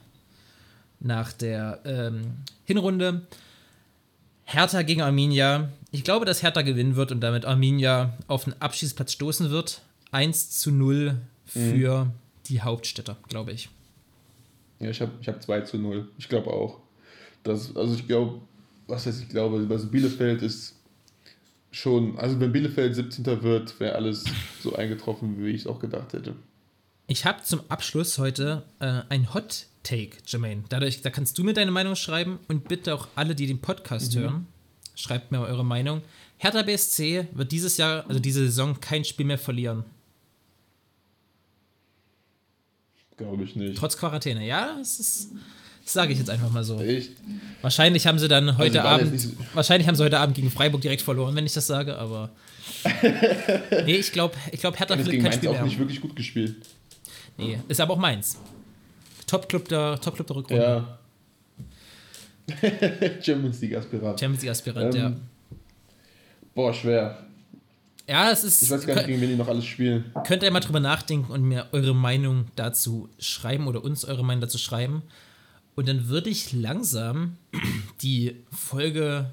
[0.98, 3.22] nach der ähm, Hinrunde.
[4.42, 5.70] Hertha gegen Arminia.
[5.92, 9.80] Ich glaube, dass Hertha gewinnen wird und damit Arminia auf den Abschießplatz stoßen wird.
[10.10, 12.10] 1 zu 0 für
[12.48, 13.68] die Hauptstädter, glaube ich.
[14.80, 16.08] Ja, ich habe ich hab 2 zu 0.
[16.18, 16.80] Ich glaube auch.
[17.44, 18.40] Das, also ich glaube,
[18.90, 20.74] was heißt ich glaube, also Bielefeld ist
[21.70, 23.42] schon, also wenn Bielefeld 17.
[23.42, 24.24] wird, wäre alles
[24.62, 26.34] so eingetroffen, wie ich es auch gedacht hätte.
[27.06, 30.64] Ich habe zum Abschluss heute äh, ein Hot Take, Jermaine.
[30.68, 34.14] Dadurch, da kannst du mir deine Meinung schreiben und bitte auch alle, die den Podcast
[34.14, 34.46] hören,
[34.94, 36.02] schreibt mir eure Meinung.
[36.36, 39.84] Hertha BSC wird dieses Jahr, also diese Saison, kein Spiel mehr verlieren.
[43.16, 43.76] Glaube ich nicht.
[43.76, 44.46] Trotz Quarantäne.
[44.46, 45.32] Ja, das ist.
[45.92, 46.80] Sage ich jetzt einfach mal so.
[46.80, 47.10] Echt?
[47.62, 49.12] Wahrscheinlich haben sie dann heute die waren Abend.
[49.12, 52.30] nicht Wahrscheinlich haben sie heute Abend gegen Freiburg direkt verloren, wenn ich das sage, aber.
[53.84, 55.64] nee, ich glaube, ich glaub, Hertha kein Mainz Spiel auch mehr.
[55.64, 56.56] nicht wirklich gut gespielt.
[57.36, 58.38] Nee, ist aber auch meins.
[59.26, 60.62] Top-Club der, Top der Rückrunde.
[60.62, 60.98] Ja.
[63.22, 64.18] Champions League Aspirant.
[64.18, 65.12] Champions League-Aspirant, Ähm, ja.
[66.54, 67.18] Boah, schwer.
[68.08, 68.62] Ja, es ist.
[68.62, 70.12] Ich weiß gar nicht, gegen wen die noch alles spielen.
[70.26, 74.40] Könnt ihr mal drüber nachdenken und mir eure Meinung dazu schreiben oder uns eure Meinung
[74.40, 75.02] dazu schreiben.
[75.74, 77.36] Und dann würde ich langsam
[78.02, 79.30] die Folge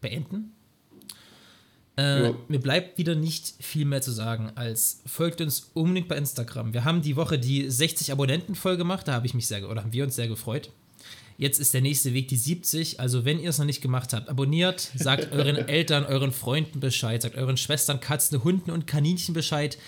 [0.00, 0.52] beenden.
[1.96, 6.72] Äh, mir bleibt wieder nicht viel mehr zu sagen, als folgt uns unbedingt bei Instagram.
[6.72, 9.82] Wir haben die Woche die 60 Abonnenten voll gemacht, da habe ich mich sehr, oder
[9.82, 10.70] haben wir uns sehr gefreut.
[11.38, 12.98] Jetzt ist der nächste Weg die 70.
[12.98, 17.22] Also, wenn ihr es noch nicht gemacht habt, abonniert, sagt euren Eltern, euren Freunden Bescheid,
[17.22, 19.78] sagt euren Schwestern, Katzen, Hunden und Kaninchen Bescheid.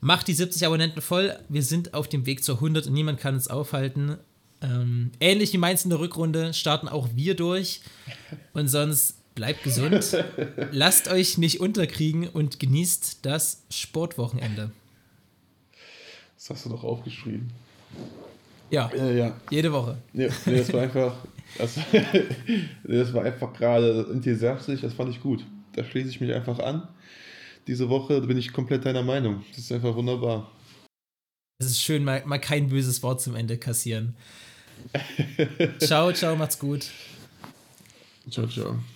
[0.00, 1.34] Macht die 70 Abonnenten voll.
[1.48, 4.18] Wir sind auf dem Weg zur 100 und niemand kann uns aufhalten.
[4.62, 7.80] Ähm, ähnlich wie Mainz in der Rückrunde starten auch wir durch.
[8.52, 10.16] Und sonst bleibt gesund.
[10.72, 14.72] Lasst euch nicht unterkriegen und genießt das Sportwochenende.
[16.36, 17.50] Das hast du doch aufgeschrieben.
[18.70, 19.36] Ja, Ja, ja.
[19.50, 19.98] jede Woche.
[20.12, 21.16] Nee, nee, das war einfach.
[21.56, 21.76] Das,
[22.84, 25.44] das war einfach gerade enthusiastisch, das fand ich gut.
[25.74, 26.88] Da schließe ich mich einfach an.
[27.66, 29.44] Diese Woche bin ich komplett deiner Meinung.
[29.50, 30.50] Das ist einfach wunderbar.
[31.58, 34.16] Es ist schön, mal, mal kein böses Wort zum Ende kassieren.
[35.78, 36.86] Ciao, ciao, macht's gut.
[38.30, 38.95] Ciao, ciao.